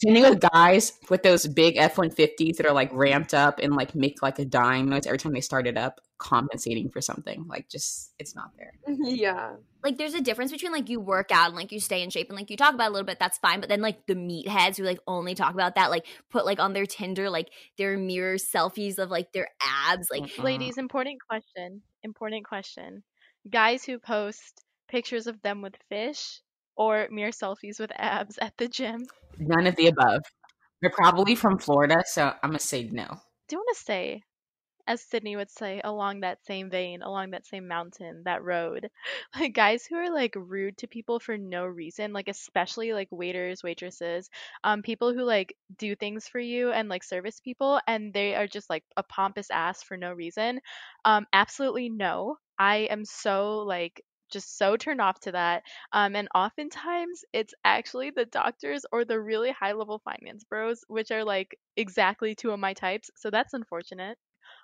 Same 0.02 0.14
thing 0.14 0.22
with 0.22 0.40
guys 0.40 0.92
with 1.08 1.22
those 1.22 1.46
big 1.46 1.76
F 1.76 1.98
one 1.98 2.10
fifties 2.10 2.56
that 2.58 2.66
are 2.66 2.72
like 2.72 2.90
ramped 2.92 3.34
up 3.34 3.58
and 3.62 3.74
like 3.74 3.94
make 3.94 4.22
like 4.22 4.38
a 4.38 4.44
dying 4.44 4.88
noise 4.88 5.06
every 5.06 5.18
time 5.18 5.32
they 5.32 5.40
start 5.40 5.66
it 5.66 5.78
up, 5.78 6.00
compensating 6.18 6.90
for 6.90 7.00
something. 7.00 7.46
Like 7.48 7.68
just 7.68 8.12
it's 8.18 8.34
not 8.34 8.50
there. 8.58 8.72
Mm-hmm. 8.88 9.14
yeah. 9.14 9.52
Like 9.82 9.98
there's 9.98 10.14
a 10.14 10.20
difference 10.20 10.52
between 10.52 10.72
like 10.72 10.88
you 10.88 11.00
work 11.00 11.30
out 11.30 11.48
and 11.48 11.56
like 11.56 11.72
you 11.72 11.80
stay 11.80 12.02
in 12.02 12.10
shape 12.10 12.28
and 12.28 12.36
like 12.36 12.50
you 12.50 12.56
talk 12.56 12.74
about 12.74 12.86
it 12.86 12.90
a 12.90 12.92
little 12.92 13.06
bit, 13.06 13.18
that's 13.18 13.38
fine. 13.38 13.60
But 13.60 13.68
then 13.68 13.80
like 13.80 14.06
the 14.06 14.14
meatheads 14.14 14.76
who 14.76 14.82
like 14.82 14.98
only 15.06 15.34
talk 15.34 15.54
about 15.54 15.76
that, 15.76 15.90
like 15.90 16.06
put 16.30 16.44
like 16.44 16.58
on 16.58 16.72
their 16.72 16.86
Tinder, 16.86 17.30
like 17.30 17.50
their 17.78 17.96
mirror 17.96 18.36
selfies 18.36 18.98
of 18.98 19.10
like 19.10 19.32
their 19.32 19.48
abs. 19.88 20.08
Like 20.10 20.24
Uh-uh. 20.24 20.42
Ladies, 20.42 20.76
important 20.76 21.18
question. 21.28 21.82
Important 22.02 22.44
question. 22.46 23.02
Guys 23.48 23.84
who 23.84 23.98
post 23.98 24.62
pictures 24.88 25.26
of 25.26 25.40
them 25.42 25.62
with 25.62 25.74
fish 25.88 26.40
or 26.76 27.08
mere 27.10 27.30
selfies 27.30 27.80
with 27.80 27.90
abs 27.96 28.38
at 28.38 28.56
the 28.58 28.68
gym. 28.68 29.06
None 29.38 29.66
of 29.66 29.76
the 29.76 29.88
above. 29.88 30.22
They're 30.80 30.90
probably 30.90 31.34
from 31.34 31.58
Florida, 31.58 32.02
so 32.06 32.32
I'm 32.42 32.50
gonna 32.50 32.58
say 32.58 32.84
no. 32.84 33.06
Do 33.48 33.56
you 33.56 33.58
want 33.58 33.76
to 33.76 33.84
say, 33.84 34.22
as 34.86 35.00
Sydney 35.00 35.36
would 35.36 35.50
say, 35.50 35.80
along 35.82 36.20
that 36.20 36.44
same 36.44 36.68
vein, 36.70 37.02
along 37.02 37.30
that 37.30 37.46
same 37.46 37.66
mountain, 37.66 38.22
that 38.24 38.44
road, 38.44 38.90
like 39.38 39.54
guys 39.54 39.86
who 39.86 39.96
are 39.96 40.12
like 40.12 40.34
rude 40.36 40.76
to 40.78 40.86
people 40.86 41.18
for 41.18 41.38
no 41.38 41.64
reason, 41.64 42.12
like 42.12 42.28
especially 42.28 42.92
like 42.92 43.08
waiters, 43.10 43.62
waitresses, 43.62 44.28
um, 44.64 44.82
people 44.82 45.14
who 45.14 45.24
like 45.24 45.54
do 45.78 45.96
things 45.96 46.28
for 46.28 46.38
you 46.38 46.72
and 46.72 46.88
like 46.88 47.02
service 47.02 47.40
people, 47.40 47.80
and 47.86 48.12
they 48.12 48.34
are 48.34 48.46
just 48.46 48.68
like 48.68 48.84
a 48.96 49.02
pompous 49.02 49.50
ass 49.50 49.82
for 49.82 49.96
no 49.96 50.12
reason. 50.12 50.60
Um, 51.04 51.26
absolutely 51.32 51.88
no. 51.88 52.36
I 52.58 52.88
am 52.90 53.04
so 53.04 53.58
like 53.60 54.02
just 54.30 54.58
so 54.58 54.76
turned 54.76 55.00
off 55.00 55.20
to 55.20 55.32
that. 55.32 55.62
Um, 55.92 56.16
and 56.16 56.28
oftentimes 56.34 57.24
it's 57.32 57.54
actually 57.64 58.10
the 58.10 58.24
doctors 58.26 58.84
or 58.92 59.04
the 59.04 59.20
really 59.20 59.50
high 59.50 59.72
level 59.72 60.00
finance 60.04 60.44
bros, 60.44 60.84
which 60.88 61.10
are 61.10 61.24
like 61.24 61.58
exactly 61.76 62.34
two 62.34 62.50
of 62.50 62.60
my 62.60 62.74
types. 62.74 63.10
So 63.16 63.30
that's 63.30 63.54
unfortunate. 63.54 64.18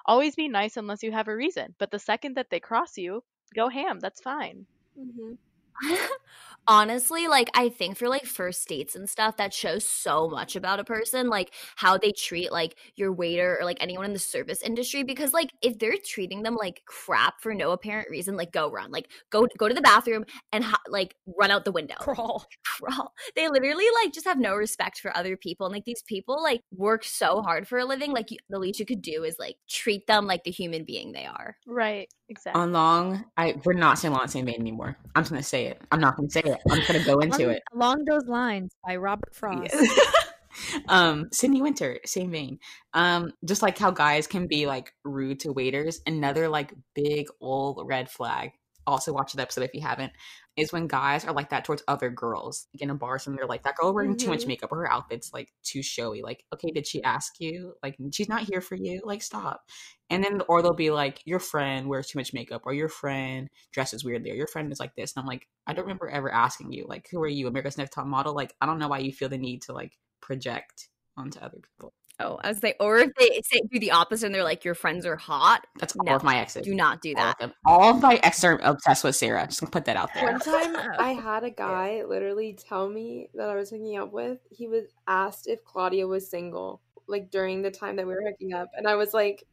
Always 0.07 0.37
be 0.37 0.49
nice 0.49 0.77
unless 0.77 1.03
you 1.03 1.13
have 1.13 1.29
a 1.29 1.37
reason. 1.37 1.75
But 1.79 1.91
the 1.91 1.99
second 1.99 2.37
that 2.37 2.51
they 2.51 2.61
cross 2.61 2.97
you, 2.97 3.23
go 3.55 3.69
ham. 3.69 4.01
That's 4.01 4.21
fine. 4.21 4.67
Mm-hmm. 4.99 5.35
honestly 6.69 7.27
like 7.27 7.51
i 7.55 7.69
think 7.69 7.97
for 7.97 8.09
like 8.09 8.25
first 8.25 8.69
dates 8.69 8.95
and 8.95 9.11
stuff 9.11 9.37
that 9.37 9.53
shows 9.53 9.85
so 9.85 10.29
much 10.29 10.55
about 10.55 10.79
a 10.79 10.85
person 10.85 11.29
like 11.29 11.53
how 11.75 11.99
they 11.99 12.13
treat 12.13 12.53
like 12.53 12.77
your 12.95 13.13
waiter 13.13 13.59
or 13.59 13.65
like 13.65 13.79
anyone 13.81 14.05
in 14.05 14.13
the 14.13 14.19
service 14.19 14.63
industry 14.63 15.03
because 15.03 15.33
like 15.33 15.51
if 15.61 15.77
they're 15.81 15.97
treating 16.05 16.43
them 16.43 16.55
like 16.55 16.83
crap 16.87 17.41
for 17.41 17.53
no 17.53 17.73
apparent 17.73 18.09
reason 18.09 18.37
like 18.37 18.53
go 18.53 18.71
run 18.71 18.93
like 18.93 19.09
go 19.31 19.47
go 19.59 19.67
to 19.67 19.75
the 19.75 19.81
bathroom 19.81 20.25
and 20.53 20.63
ha- 20.63 20.81
like 20.89 21.17
run 21.37 21.51
out 21.51 21.65
the 21.65 21.73
window 21.73 21.97
Crawl. 21.99 22.47
crawl 22.65 23.13
they 23.35 23.49
literally 23.49 23.87
like 24.03 24.13
just 24.13 24.27
have 24.27 24.39
no 24.39 24.55
respect 24.55 25.01
for 25.01 25.17
other 25.17 25.37
people 25.37 25.67
and 25.67 25.75
like 25.75 25.85
these 25.85 26.03
people 26.07 26.41
like 26.41 26.61
work 26.71 27.03
so 27.03 27.43
hard 27.43 27.67
for 27.67 27.79
a 27.79 27.85
living 27.85 28.13
like 28.13 28.31
you, 28.31 28.39
the 28.51 28.59
least 28.59 28.79
you 28.79 28.87
could 28.87 29.03
do 29.03 29.25
is 29.25 29.37
like 29.37 29.57
treat 29.69 30.07
them 30.07 30.29
like 30.29 30.45
the 30.45 30.51
human 30.53 30.85
being 30.85 31.11
they 31.11 31.27
are 31.27 31.57
Right. 31.67 32.09
Exactly. 32.29 32.61
On 32.61 32.73
long, 32.73 33.25
I 33.37 33.57
we're 33.65 33.75
not 33.75 33.99
saying 33.99 34.13
along 34.13 34.27
the 34.27 34.33
same 34.33 34.47
vein 34.47 34.61
anymore. 34.61 34.97
I'm 35.15 35.23
just 35.23 35.31
gonna 35.31 35.43
say 35.43 35.62
it. 35.67 35.81
I'm 35.91 36.01
not 36.01 36.17
gonna 36.17 36.31
say 36.31 36.43
it. 36.45 36.61
I'm 36.71 36.83
gonna 36.87 37.05
go 37.05 37.19
into 37.21 37.45
Along- 37.45 37.55
it. 37.55 37.63
Along 37.75 38.05
those 38.05 38.27
lines 38.27 38.75
by 38.87 38.97
Robert 38.97 39.35
Frost. 39.35 39.75
um 40.89 41.29
sydney 41.33 41.63
winter 41.63 41.99
same 42.05 42.31
vein 42.31 42.59
um 42.93 43.33
just 43.43 43.63
like 43.63 43.79
how 43.79 43.91
guys 43.91 44.27
can 44.27 44.47
be 44.47 44.67
like 44.67 44.93
rude 45.03 45.41
to 45.41 45.51
waiters 45.51 46.03
another 46.07 46.47
like 46.47 46.75
big 46.95 47.27
old 47.41 47.81
red 47.87 48.11
flag 48.11 48.51
also 48.87 49.13
watch 49.13 49.33
the 49.33 49.43
episode 49.43 49.65
if 49.65 49.75
you 49.75 49.81
haven't 49.81 50.13
is 50.57 50.73
when 50.73 50.87
guys 50.87 51.25
are 51.25 51.33
like 51.33 51.49
that 51.51 51.65
towards 51.65 51.83
other 51.89 52.11
girls. 52.11 52.67
Like 52.75 52.83
in 52.83 52.91
a 52.91 52.95
bar 52.95 53.19
and 53.27 53.39
they're 53.39 53.47
like 53.47 53.63
that 53.63 53.77
girl 53.77 53.95
wearing 53.95 54.17
too 54.17 54.29
much 54.29 54.45
Mhm. 54.45 54.49
makeup 54.49 54.73
or 54.73 54.79
her 54.79 54.93
outfit's 54.93 55.33
like 55.33 55.53
too 55.63 55.83
showy. 55.83 56.23
Like 56.23 56.45
okay 56.53 56.71
did 56.71 56.87
she 56.87 57.03
ask 57.03 57.41
you? 57.41 57.75
Like 57.83 57.97
she's 58.13 58.29
not 58.29 58.43
here 58.43 58.61
for 58.61 58.75
you. 58.75 59.01
Like 59.05 59.23
stop. 59.23 59.63
And 60.11 60.23
then 60.23 60.43
or 60.49 60.61
they'll 60.61 60.75
be 60.75 60.91
like 60.91 61.23
your 61.25 61.39
friend 61.39 61.89
wears 61.89 62.09
too 62.09 62.19
much 62.19 62.35
makeup 62.35 62.63
or 62.67 62.75
your 62.75 62.89
friend 62.91 63.49
dresses 63.73 64.05
weirdly 64.05 64.31
or 64.31 64.35
your 64.35 64.47
friend 64.47 64.71
is 64.71 64.79
like 64.81 64.95
this 64.95 65.15
and 65.17 65.23
i'm 65.23 65.27
like 65.27 65.49
i 65.67 65.73
don't 65.73 65.85
remember 65.85 66.09
ever 66.09 66.31
asking 66.31 66.71
you 66.71 66.85
like 66.87 67.09
who 67.11 67.21
are 67.23 67.29
you 67.29 67.47
america's 67.49 67.79
next 67.79 67.95
top 67.95 68.07
model? 68.07 68.35
Like 68.35 68.55
i 68.61 68.67
don't 68.67 68.79
know 68.79 68.89
why 68.89 68.99
you 68.99 69.13
feel 69.13 69.31
the 69.31 69.39
need 69.39 69.63
to 69.63 69.73
like 69.73 69.97
project 70.21 70.89
onto 71.17 71.39
other 71.41 71.59
people 71.61 71.95
oh 72.23 72.39
i 72.43 72.49
was 72.49 72.63
like 72.63 72.77
or 72.81 72.99
if 72.99 73.11
they 73.19 73.41
say 73.45 73.61
do 73.71 73.79
the 73.79 73.91
opposite 73.91 74.27
and 74.27 74.35
they're 74.35 74.45
like 74.45 74.65
your 74.65 74.75
friends 74.75 75.05
are 75.07 75.17
hot. 75.17 75.67
That's 75.79 75.95
all 75.97 76.05
No, 76.07 76.15
of 76.17 76.23
my 76.25 76.37
exes. 76.39 76.65
do 76.65 76.75
not 76.75 77.01
do 77.03 77.15
all 77.17 77.25
that. 77.25 77.41
of 77.41 77.53
all 77.67 77.95
of 77.95 78.03
my 78.03 78.17
exes 78.23 78.45
are 78.45 78.59
obsessed 78.63 79.05
with 79.05 79.17
sarah. 79.17 79.47
Just 79.47 79.61
gonna 79.61 79.71
put 79.71 79.85
that 79.87 79.97
out 79.97 80.11
there. 80.15 80.25
One 80.31 80.41
time 80.41 80.77
I 80.99 81.13
had 81.13 81.45
a 81.45 81.51
guy 81.51 82.03
literally 82.07 82.55
tell 82.55 82.89
me 82.89 83.29
that 83.35 83.49
I 83.49 83.55
was 83.57 83.71
hooking 83.71 83.97
up 83.99 84.13
with, 84.13 84.39
he 84.51 84.69
was 84.69 84.85
asked 85.07 85.49
if 85.49 85.65
Claudia 85.65 86.07
was 86.07 86.29
single, 86.31 86.81
like 87.07 87.31
during 87.31 87.63
the 87.63 87.71
time 87.71 87.97
that 87.97 88.07
we 88.07 88.15
were 88.15 88.23
hooking 88.27 88.53
up. 88.55 88.69
And 88.77 88.87
I 88.87 88.95
was 88.95 89.13
like, 89.15 89.45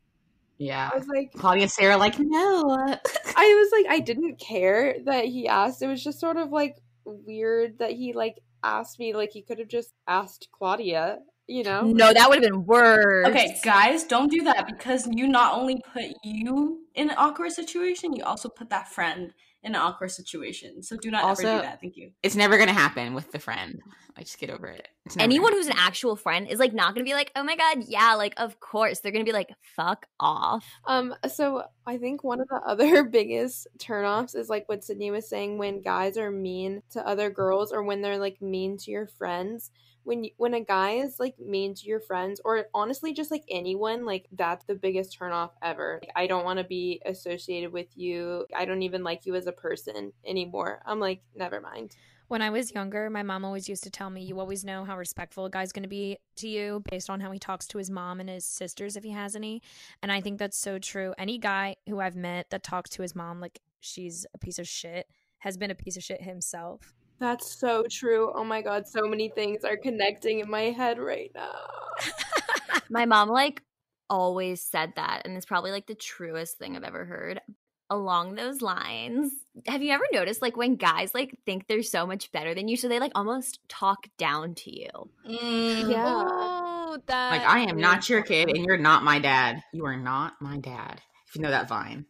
yeah. 0.57 0.89
I 0.93 0.97
was 0.97 1.07
like, 1.07 1.31
claudia 1.33 1.63
and 1.63 1.71
sarah 1.71 1.97
like 1.97 2.15
no. 2.19 2.63
I 3.35 3.55
was 3.63 3.69
like, 3.71 3.85
I 3.89 3.99
didn't 3.99 4.39
care 4.39 4.97
that 5.05 5.25
he 5.25 5.47
asked. 5.47 5.81
It 5.81 5.87
was 5.87 6.03
just 6.03 6.19
sort 6.19 6.37
of 6.37 6.51
like 6.51 6.77
weird 7.05 7.79
that 7.79 7.91
he 7.91 8.13
like 8.13 8.39
asked 8.63 8.99
me, 8.99 9.13
like 9.13 9.31
he 9.31 9.41
could 9.41 9.59
have 9.59 9.69
just 9.69 9.93
asked 10.07 10.49
Claudia, 10.51 11.19
you 11.49 11.63
know? 11.63 11.81
no 11.81 12.13
that 12.13 12.29
would 12.29 12.41
have 12.41 12.51
been 12.51 12.65
worse 12.65 13.27
Okay, 13.27 13.59
guys, 13.63 14.03
don't 14.03 14.31
do 14.31 14.43
that 14.43 14.67
because 14.67 15.07
you 15.11 15.27
not 15.27 15.53
only 15.57 15.81
put 15.93 16.05
you 16.23 16.79
in 16.95 17.09
an 17.09 17.15
awkward 17.17 17.51
situation, 17.51 18.13
you 18.13 18.23
also 18.23 18.49
put 18.49 18.69
that 18.69 18.87
friend 18.89 19.33
in 19.63 19.75
an 19.75 19.81
awkward 19.81 20.09
situation. 20.09 20.81
So 20.81 20.95
do 20.95 21.11
not 21.11 21.25
ever 21.25 21.41
do 21.41 21.47
that. 21.47 21.81
Thank 21.81 21.97
you. 21.97 22.11
it's 22.23 22.35
never 22.35 22.57
gonna 22.57 22.71
happen 22.73 23.13
with 23.13 23.31
the 23.31 23.39
friend 23.39 23.79
I 24.15 24.21
just 24.21 24.37
get 24.37 24.49
over 24.49 24.67
it 24.67 24.87
anyone 25.17 25.53
who's 25.53 25.67
an 25.67 25.77
actual 25.77 26.15
friend 26.15 26.47
is 26.47 26.59
like 26.59 26.73
not 26.73 26.93
gonna 26.93 27.05
be 27.05 27.13
like 27.13 27.31
oh 27.35 27.43
my 27.43 27.55
god 27.55 27.77
yeah 27.87 28.15
like 28.15 28.33
of 28.37 28.59
course 28.59 28.99
they're 28.99 29.11
gonna 29.11 29.23
be 29.23 29.31
like 29.31 29.49
fuck 29.75 30.05
off 30.19 30.65
Um, 30.85 31.15
so 31.27 31.63
I 31.85 31.97
think 31.97 32.23
one 32.23 32.41
of 32.41 32.47
the 32.49 32.61
other 32.65 33.03
biggest 33.19 33.67
turnoffs 33.77 34.35
is 34.35 34.49
like 34.49 34.67
what 34.67 34.83
Sydney 34.83 35.09
was 35.09 35.27
saying 35.27 35.57
when 35.57 35.81
guys 35.81 36.17
are 36.17 36.31
mean 36.31 36.83
to 36.91 37.05
other 37.07 37.29
girls 37.29 37.71
or 37.71 37.81
when 37.83 38.01
they're 38.01 38.19
like 38.19 38.41
mean 38.41 38.77
to 38.77 38.91
your 38.91 39.07
friends. 39.07 39.71
When 40.09 40.23
you, 40.23 40.31
when 40.37 40.55
a 40.55 40.59
guy 40.59 40.93
is 40.93 41.19
like 41.19 41.37
mean 41.39 41.75
to 41.75 41.85
your 41.85 41.99
friends 41.99 42.41
or 42.43 42.65
honestly 42.73 43.13
just 43.13 43.29
like 43.29 43.43
anyone, 43.47 44.05
like 44.05 44.25
that's 44.31 44.65
the 44.65 44.73
biggest 44.73 45.19
turnoff 45.19 45.51
ever. 45.61 45.99
Like, 46.01 46.11
I 46.15 46.25
don't 46.25 46.43
want 46.43 46.57
to 46.57 46.65
be 46.65 46.99
associated 47.05 47.71
with 47.71 47.95
you. 47.95 48.47
I 48.57 48.65
don't 48.65 48.81
even 48.81 49.03
like 49.03 49.27
you 49.27 49.35
as 49.35 49.45
a 49.45 49.51
person 49.51 50.11
anymore. 50.25 50.81
I'm 50.83 50.99
like, 50.99 51.21
never 51.35 51.61
mind. 51.61 51.95
When 52.27 52.41
I 52.41 52.49
was 52.49 52.71
younger, 52.71 53.07
my 53.11 53.21
mom 53.21 53.45
always 53.45 53.69
used 53.69 53.83
to 53.83 53.91
tell 53.91 54.09
me, 54.09 54.23
you 54.23 54.39
always 54.39 54.65
know 54.65 54.83
how 54.83 54.97
respectful 54.97 55.45
a 55.45 55.49
guy's 55.51 55.71
going 55.71 55.83
to 55.83 55.89
be 55.89 56.17
to 56.37 56.47
you 56.47 56.81
based 56.89 57.11
on 57.11 57.19
how 57.19 57.29
he 57.29 57.37
talks 57.37 57.67
to 57.67 57.77
his 57.77 57.91
mom 57.91 58.19
and 58.19 58.29
his 58.29 58.45
sisters 58.45 58.95
if 58.95 59.03
he 59.03 59.11
has 59.11 59.35
any. 59.35 59.61
And 60.01 60.11
I 60.11 60.21
think 60.21 60.39
that's 60.39 60.57
so 60.57 60.79
true. 60.79 61.13
Any 61.19 61.37
guy 61.37 61.75
who 61.87 61.99
I've 61.99 62.15
met 62.15 62.49
that 62.49 62.63
talks 62.63 62.89
to 62.91 63.03
his 63.03 63.15
mom 63.15 63.39
like 63.39 63.59
she's 63.79 64.25
a 64.33 64.39
piece 64.39 64.57
of 64.57 64.67
shit 64.67 65.05
has 65.37 65.55
been 65.55 65.69
a 65.69 65.75
piece 65.75 65.97
of 65.97 66.03
shit 66.03 66.23
himself. 66.23 66.95
That's 67.19 67.59
so 67.59 67.83
true. 67.89 68.31
Oh 68.33 68.43
my 68.43 68.61
god, 68.61 68.87
so 68.87 69.01
many 69.01 69.29
things 69.29 69.63
are 69.63 69.77
connecting 69.77 70.39
in 70.39 70.49
my 70.49 70.63
head 70.71 70.99
right 70.99 71.31
now. 71.35 71.67
my 72.89 73.05
mom 73.05 73.29
like 73.29 73.61
always 74.09 74.61
said 74.61 74.91
that 74.95 75.21
and 75.25 75.37
it's 75.37 75.45
probably 75.45 75.69
like 75.71 75.85
the 75.85 75.93
truest 75.93 76.57
thing 76.57 76.75
i've 76.75 76.83
ever 76.83 77.05
heard 77.05 77.39
along 77.91 78.33
those 78.33 78.61
lines 78.61 79.31
have 79.67 79.83
you 79.83 79.91
ever 79.91 80.03
noticed 80.11 80.41
like 80.41 80.57
when 80.57 80.75
guys 80.75 81.13
like 81.13 81.37
think 81.45 81.67
they're 81.67 81.83
so 81.83 82.07
much 82.07 82.31
better 82.31 82.55
than 82.55 82.67
you 82.67 82.75
so 82.75 82.87
they 82.87 82.99
like 82.99 83.11
almost 83.13 83.59
talk 83.67 84.07
down 84.17 84.55
to 84.55 84.75
you 84.75 84.89
Mm, 85.29 85.91
Yeah. 85.91 86.05
Oh, 86.07 86.97
that. 87.05 87.31
like 87.31 87.43
i 87.43 87.59
am 87.69 87.77
not 87.77 88.09
your 88.09 88.23
kid 88.23 88.49
and 88.49 88.57
you're 88.65 88.77
not 88.77 89.03
my 89.03 89.19
dad 89.19 89.61
you 89.73 89.85
are 89.85 89.97
not 89.97 90.33
my 90.41 90.57
dad 90.57 91.01
if 91.29 91.35
you 91.35 91.41
know 91.41 91.51
that 91.51 91.69
vine. 91.69 92.05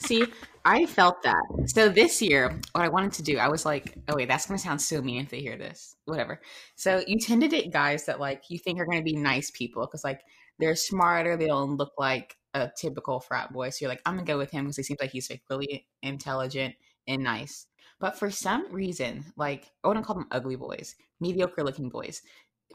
See 0.00 0.26
i 0.64 0.84
felt 0.84 1.22
that. 1.22 1.42
So 1.66 1.88
this 1.88 2.20
year 2.20 2.60
what 2.72 2.84
i 2.84 2.88
wanted 2.88 3.12
to 3.12 3.22
do 3.22 3.38
i 3.38 3.48
was 3.48 3.64
like 3.64 3.96
oh 4.08 4.16
wait 4.16 4.28
that's 4.28 4.46
gonna 4.46 4.58
sound 4.58 4.82
so 4.82 5.00
mean 5.00 5.22
if 5.22 5.30
they 5.30 5.40
hear 5.40 5.56
this. 5.56 5.96
Whatever. 6.04 6.40
So 6.74 7.02
you 7.06 7.18
tend 7.18 7.42
to 7.42 7.48
date 7.48 7.72
guys 7.72 8.06
that 8.06 8.20
like 8.20 8.44
you 8.48 8.58
think 8.58 8.78
are 8.80 8.86
gonna 8.86 9.02
be 9.02 9.16
nice 9.16 9.50
people 9.52 9.86
because 9.86 10.04
like 10.04 10.20
they're 10.58 10.76
smarter 10.76 11.36
they 11.36 11.46
don't 11.46 11.76
look 11.76 11.92
like 11.96 12.36
a 12.52 12.68
typical 12.76 13.20
frat 13.20 13.52
boy. 13.52 13.70
So 13.70 13.78
you're 13.84 13.90
like 13.90 14.02
i'm 14.04 14.14
gonna 14.14 14.26
go 14.26 14.38
with 14.38 14.50
him 14.50 14.64
because 14.64 14.76
he 14.78 14.82
seems 14.82 15.00
like 15.00 15.12
he's 15.12 15.30
like 15.30 15.42
really 15.48 15.86
intelligent 16.02 16.74
and 17.06 17.22
nice. 17.22 17.66
But 18.00 18.18
for 18.18 18.30
some 18.30 18.72
reason 18.72 19.26
like 19.36 19.70
i 19.84 19.88
wouldn't 19.88 20.04
call 20.04 20.16
them 20.16 20.28
ugly 20.32 20.56
boys 20.56 20.96
mediocre 21.20 21.62
looking 21.62 21.88
boys 21.88 22.22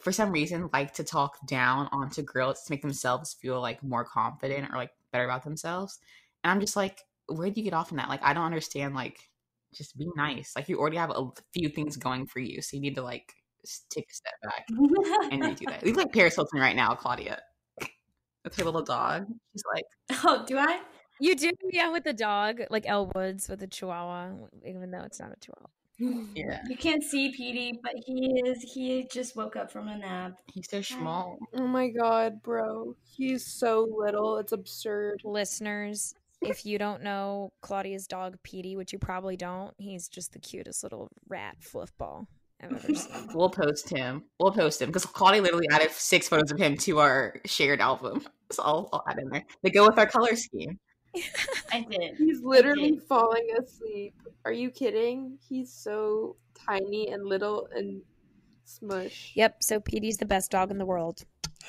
for 0.02 0.12
some 0.12 0.32
reason 0.32 0.70
like 0.74 0.94
to 0.94 1.04
talk 1.04 1.46
down 1.48 1.88
onto 1.92 2.22
girls 2.22 2.64
to 2.64 2.72
make 2.72 2.82
themselves 2.82 3.34
feel 3.34 3.62
like 3.62 3.82
more 3.84 4.04
confident 4.04 4.70
or 4.72 4.78
like 4.78 4.92
better 5.15 5.25
about 5.25 5.43
themselves. 5.43 5.99
And 6.43 6.51
i'm 6.51 6.60
just 6.60 6.75
like 6.75 6.99
where 7.28 7.49
do 7.49 7.60
you 7.60 7.63
get 7.63 7.73
off 7.73 7.91
on 7.91 7.97
that? 7.97 8.10
Like 8.10 8.23
i 8.23 8.34
don't 8.34 8.45
understand 8.45 8.93
like 8.93 9.17
just 9.73 9.97
be 9.97 10.08
nice. 10.15 10.54
Like 10.56 10.69
you 10.69 10.80
already 10.80 10.97
have 10.97 11.12
a 11.12 11.28
few 11.54 11.69
things 11.69 11.97
going 11.97 12.28
for 12.28 12.39
you 12.39 12.62
so 12.62 12.75
you 12.75 12.82
need 12.82 12.95
to 12.95 13.01
like 13.01 13.34
take 13.89 14.06
a 14.10 14.13
step 14.13 14.34
back. 14.43 14.65
And 15.32 15.41
redo 15.41 15.65
that. 15.67 15.84
You 15.84 15.93
look 15.93 16.06
like 16.06 16.13
paris 16.13 16.36
hilton 16.36 16.60
right 16.60 16.75
now 16.75 16.93
claudia. 16.95 17.39
With 18.43 18.56
her 18.58 18.63
little 18.63 18.84
dog. 18.84 19.25
She's 19.54 19.63
like 19.73 19.86
oh, 20.23 20.45
do 20.45 20.58
I? 20.58 20.80
You 21.19 21.36
do, 21.36 21.49
yeah, 21.71 21.91
with 21.91 22.04
the 22.04 22.13
dog, 22.13 22.60
like 22.69 22.84
Elle 22.86 23.10
Woods 23.15 23.47
with 23.47 23.62
the 23.62 23.67
Chihuahua, 23.67 24.34
even 24.65 24.91
though 24.91 25.04
it's 25.04 25.19
not 25.19 25.32
a 25.32 25.39
Chihuahua. 25.39 25.69
Yeah. 26.36 26.62
You 26.67 26.75
can't 26.75 27.03
see 27.03 27.31
Petey, 27.31 27.79
but 27.81 27.93
he 28.05 28.41
is. 28.45 28.62
He 28.62 29.08
just 29.10 29.36
woke 29.36 29.55
up 29.55 29.71
from 29.71 29.88
a 29.88 29.97
nap. 29.97 30.34
He's 30.53 30.69
so 30.69 30.81
small. 30.81 31.38
Oh 31.53 31.67
my 31.67 31.88
god, 31.89 32.43
bro. 32.43 32.95
He's 33.05 33.45
so 33.45 33.88
little. 33.97 34.38
It's 34.38 34.51
absurd. 34.51 35.21
Listeners, 35.23 36.13
if 36.41 36.65
you 36.65 36.77
don't 36.77 37.01
know 37.01 37.53
Claudia's 37.62 38.08
dog 38.08 38.38
Petey, 38.43 38.75
which 38.75 38.93
you 38.93 38.99
probably 38.99 39.38
don't, 39.38 39.73
he's 39.77 40.08
just 40.10 40.34
the 40.34 40.39
cutest 40.39 40.84
little 40.84 41.10
rat 41.29 41.55
fluffball 41.62 42.27
I've 42.62 42.73
ever 42.73 42.93
seen. 42.95 43.29
We'll 43.34 43.49
post 43.49 43.89
him. 43.89 44.23
We'll 44.39 44.51
post 44.51 44.81
him 44.81 44.89
because 44.89 45.05
Claudia 45.05 45.41
literally 45.41 45.67
added 45.71 45.91
six 45.91 46.27
photos 46.27 46.51
of 46.51 46.60
him 46.60 46.77
to 46.79 46.99
our 46.99 47.39
shared 47.45 47.79
album. 47.81 48.25
So 48.51 48.63
I'll, 48.63 48.89
I'll 48.91 49.03
add 49.10 49.19
in 49.19 49.29
there. 49.29 49.45
They 49.63 49.69
go 49.69 49.88
with 49.88 49.97
our 49.97 50.08
color 50.08 50.36
scheme. 50.36 50.77
I 51.71 51.86
did. 51.89 52.15
He's 52.17 52.41
literally 52.41 52.99
falling 53.08 53.47
asleep. 53.60 54.15
Are 54.45 54.51
you 54.51 54.69
kidding? 54.69 55.38
He's 55.47 55.71
so 55.71 56.36
tiny 56.67 57.10
and 57.10 57.25
little 57.25 57.67
and 57.73 58.01
smush. 58.63 59.32
Yep, 59.36 59.63
so 59.63 59.80
Petey's 59.80 60.17
the 60.17 60.25
best 60.25 60.51
dog 60.51 60.71
in 60.71 60.78
the 60.78 60.86
world. 60.86 61.23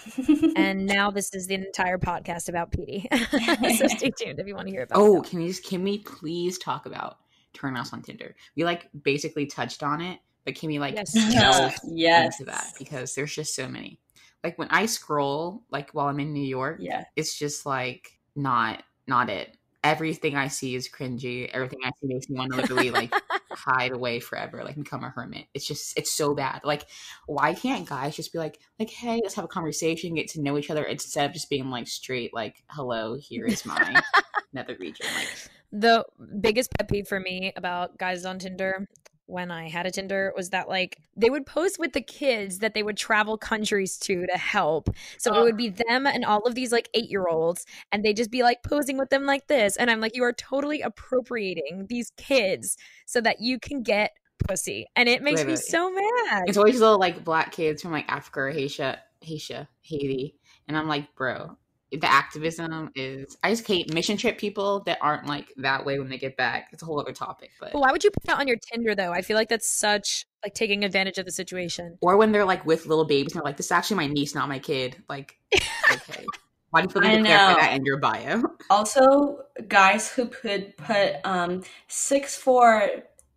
and 0.56 0.84
now 0.86 1.10
this 1.10 1.34
is 1.34 1.46
the 1.46 1.54
entire 1.54 1.98
podcast 1.98 2.48
about 2.48 2.70
Petey. 2.70 3.08
so 3.78 3.86
stay 3.88 4.10
tuned 4.10 4.38
if 4.38 4.46
you 4.46 4.54
want 4.54 4.66
to 4.68 4.72
hear 4.72 4.82
about 4.82 4.98
Oh, 4.98 5.18
it. 5.22 5.24
can 5.28 5.38
we 5.40 5.48
just 5.48 5.64
can 5.64 5.82
we 5.82 5.98
please 5.98 6.58
talk 6.58 6.86
about 6.86 7.16
turn 7.54 7.74
turnoffs 7.74 7.92
on 7.92 8.02
Tinder? 8.02 8.34
We 8.56 8.64
like 8.64 8.88
basically 9.02 9.46
touched 9.46 9.82
on 9.82 10.00
it, 10.02 10.20
but 10.44 10.54
can 10.54 10.68
we 10.68 10.78
like 10.78 10.94
Yes. 10.94 11.12
delve 11.32 11.74
Yes. 11.86 12.38
into 12.40 12.50
that 12.50 12.72
because 12.78 13.14
there's 13.14 13.34
just 13.34 13.54
so 13.54 13.68
many. 13.68 13.98
Like 14.44 14.58
when 14.58 14.68
I 14.68 14.86
scroll, 14.86 15.62
like 15.70 15.90
while 15.92 16.06
I'm 16.08 16.20
in 16.20 16.32
New 16.34 16.46
York, 16.46 16.76
Yeah. 16.80 17.04
it's 17.16 17.36
just 17.36 17.64
like 17.64 18.18
not 18.36 18.82
not 19.06 19.30
it. 19.30 19.56
Everything 19.84 20.36
I 20.36 20.48
see 20.48 20.74
is 20.74 20.88
cringy. 20.88 21.48
Everything 21.52 21.78
I 21.84 21.90
see 22.00 22.08
makes 22.08 22.28
me 22.28 22.36
want 22.36 22.52
to 22.52 22.56
literally 22.56 22.90
like 22.90 23.12
hide 23.52 23.92
away 23.92 24.20
forever, 24.20 24.64
like 24.64 24.76
become 24.76 25.04
a 25.04 25.10
hermit. 25.10 25.46
It's 25.54 25.66
just 25.66 25.96
it's 25.96 26.12
so 26.12 26.34
bad. 26.34 26.62
Like, 26.64 26.86
why 27.26 27.54
can't 27.54 27.88
guys 27.88 28.16
just 28.16 28.32
be 28.32 28.38
like, 28.38 28.58
like, 28.78 28.90
hey, 28.90 29.20
let's 29.22 29.34
have 29.34 29.44
a 29.44 29.48
conversation, 29.48 30.14
get 30.14 30.28
to 30.30 30.40
know 30.40 30.58
each 30.58 30.70
other, 30.70 30.82
instead 30.84 31.26
of 31.26 31.32
just 31.32 31.48
being 31.48 31.70
like 31.70 31.86
straight, 31.86 32.34
like, 32.34 32.62
hello, 32.68 33.16
here 33.16 33.44
is 33.44 33.64
my 33.64 34.02
nether 34.52 34.76
region. 34.80 35.06
Like, 35.14 35.28
The 35.70 36.04
biggest 36.40 36.70
pet 36.76 36.88
peeve 36.88 37.06
for 37.06 37.20
me 37.20 37.52
about 37.56 37.96
guys 37.98 38.24
on 38.24 38.38
Tinder 38.38 38.88
when 39.26 39.50
I 39.50 39.68
had 39.68 39.86
a 39.86 39.90
Tinder 39.90 40.32
was 40.36 40.50
that 40.50 40.68
like 40.68 40.98
they 41.16 41.30
would 41.30 41.46
post 41.46 41.78
with 41.78 41.92
the 41.92 42.00
kids 42.00 42.60
that 42.60 42.74
they 42.74 42.82
would 42.82 42.96
travel 42.96 43.36
countries 43.36 43.98
to 43.98 44.26
to 44.26 44.38
help. 44.38 44.88
So 45.18 45.34
it 45.34 45.42
would 45.42 45.56
be 45.56 45.68
them 45.68 46.06
and 46.06 46.24
all 46.24 46.42
of 46.42 46.54
these 46.54 46.72
like 46.72 46.88
8-year-olds 46.94 47.66
and 47.92 48.04
they 48.04 48.12
just 48.12 48.30
be 48.30 48.42
like 48.42 48.62
posing 48.62 48.98
with 48.98 49.10
them 49.10 49.26
like 49.26 49.48
this. 49.48 49.76
And 49.76 49.90
I'm 49.90 50.00
like 50.00 50.16
you 50.16 50.24
are 50.24 50.32
totally 50.32 50.80
appropriating 50.80 51.86
these 51.88 52.12
kids 52.16 52.76
so 53.04 53.20
that 53.20 53.40
you 53.40 53.58
can 53.58 53.82
get 53.82 54.12
pussy. 54.38 54.86
And 54.94 55.08
it 55.08 55.22
makes 55.22 55.44
me 55.44 55.56
so 55.56 55.90
mad. 55.90 56.44
it's 56.46 56.56
always 56.56 56.80
little 56.80 56.98
like 56.98 57.24
black 57.24 57.52
kids 57.52 57.82
from 57.82 57.92
like 57.92 58.08
Africa 58.08 58.40
or 58.40 58.50
Haiti, 58.50 58.82
Haiti, 59.20 59.66
Haiti, 59.82 60.34
and 60.68 60.76
I'm 60.76 60.88
like, 60.88 61.14
bro, 61.14 61.56
the 61.92 62.06
activism 62.10 62.90
is. 62.94 63.36
I 63.42 63.50
just 63.50 63.66
hate 63.66 63.92
mission 63.92 64.16
trip 64.16 64.38
people 64.38 64.80
that 64.86 64.98
aren't 65.00 65.26
like 65.26 65.52
that 65.58 65.84
way 65.84 65.98
when 65.98 66.08
they 66.08 66.18
get 66.18 66.36
back. 66.36 66.68
It's 66.72 66.82
a 66.82 66.86
whole 66.86 67.00
other 67.00 67.12
topic, 67.12 67.50
but 67.60 67.72
But 67.72 67.80
why 67.80 67.92
would 67.92 68.02
you 68.02 68.10
put 68.10 68.24
that 68.24 68.38
on 68.40 68.48
your 68.48 68.56
Tinder 68.72 68.94
though? 68.94 69.12
I 69.12 69.22
feel 69.22 69.36
like 69.36 69.48
that's 69.48 69.68
such 69.68 70.26
like 70.44 70.54
taking 70.54 70.84
advantage 70.84 71.18
of 71.18 71.24
the 71.24 71.32
situation. 71.32 71.98
or 72.00 72.16
when 72.16 72.32
they're 72.32 72.44
like 72.44 72.64
with 72.66 72.86
little 72.86 73.04
babies 73.04 73.32
and 73.32 73.40
they're 73.40 73.44
like, 73.44 73.56
this 73.56 73.66
is 73.66 73.72
actually 73.72 73.96
my 73.96 74.06
niece, 74.06 74.34
not 74.34 74.48
my 74.48 74.58
kid. 74.58 74.96
Like, 75.08 75.36
okay, 75.92 76.24
why 76.70 76.82
do 76.82 76.86
you 76.88 76.92
feel 76.92 77.02
the 77.02 77.08
I 77.08 77.10
need 77.16 77.22
to 77.22 77.24
clarify 77.28 77.52
know. 77.52 77.58
that 77.60 77.74
in 77.76 77.84
your 77.84 77.98
bio? 77.98 78.42
Also, 78.68 79.44
guys 79.68 80.10
who 80.10 80.26
could 80.26 80.76
put 80.76 81.16
um 81.24 81.62
six 81.86 82.36
four 82.36 82.88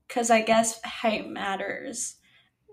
because 0.07 0.31
I 0.31 0.41
guess 0.41 0.81
height 0.83 1.29
matters. 1.29 2.15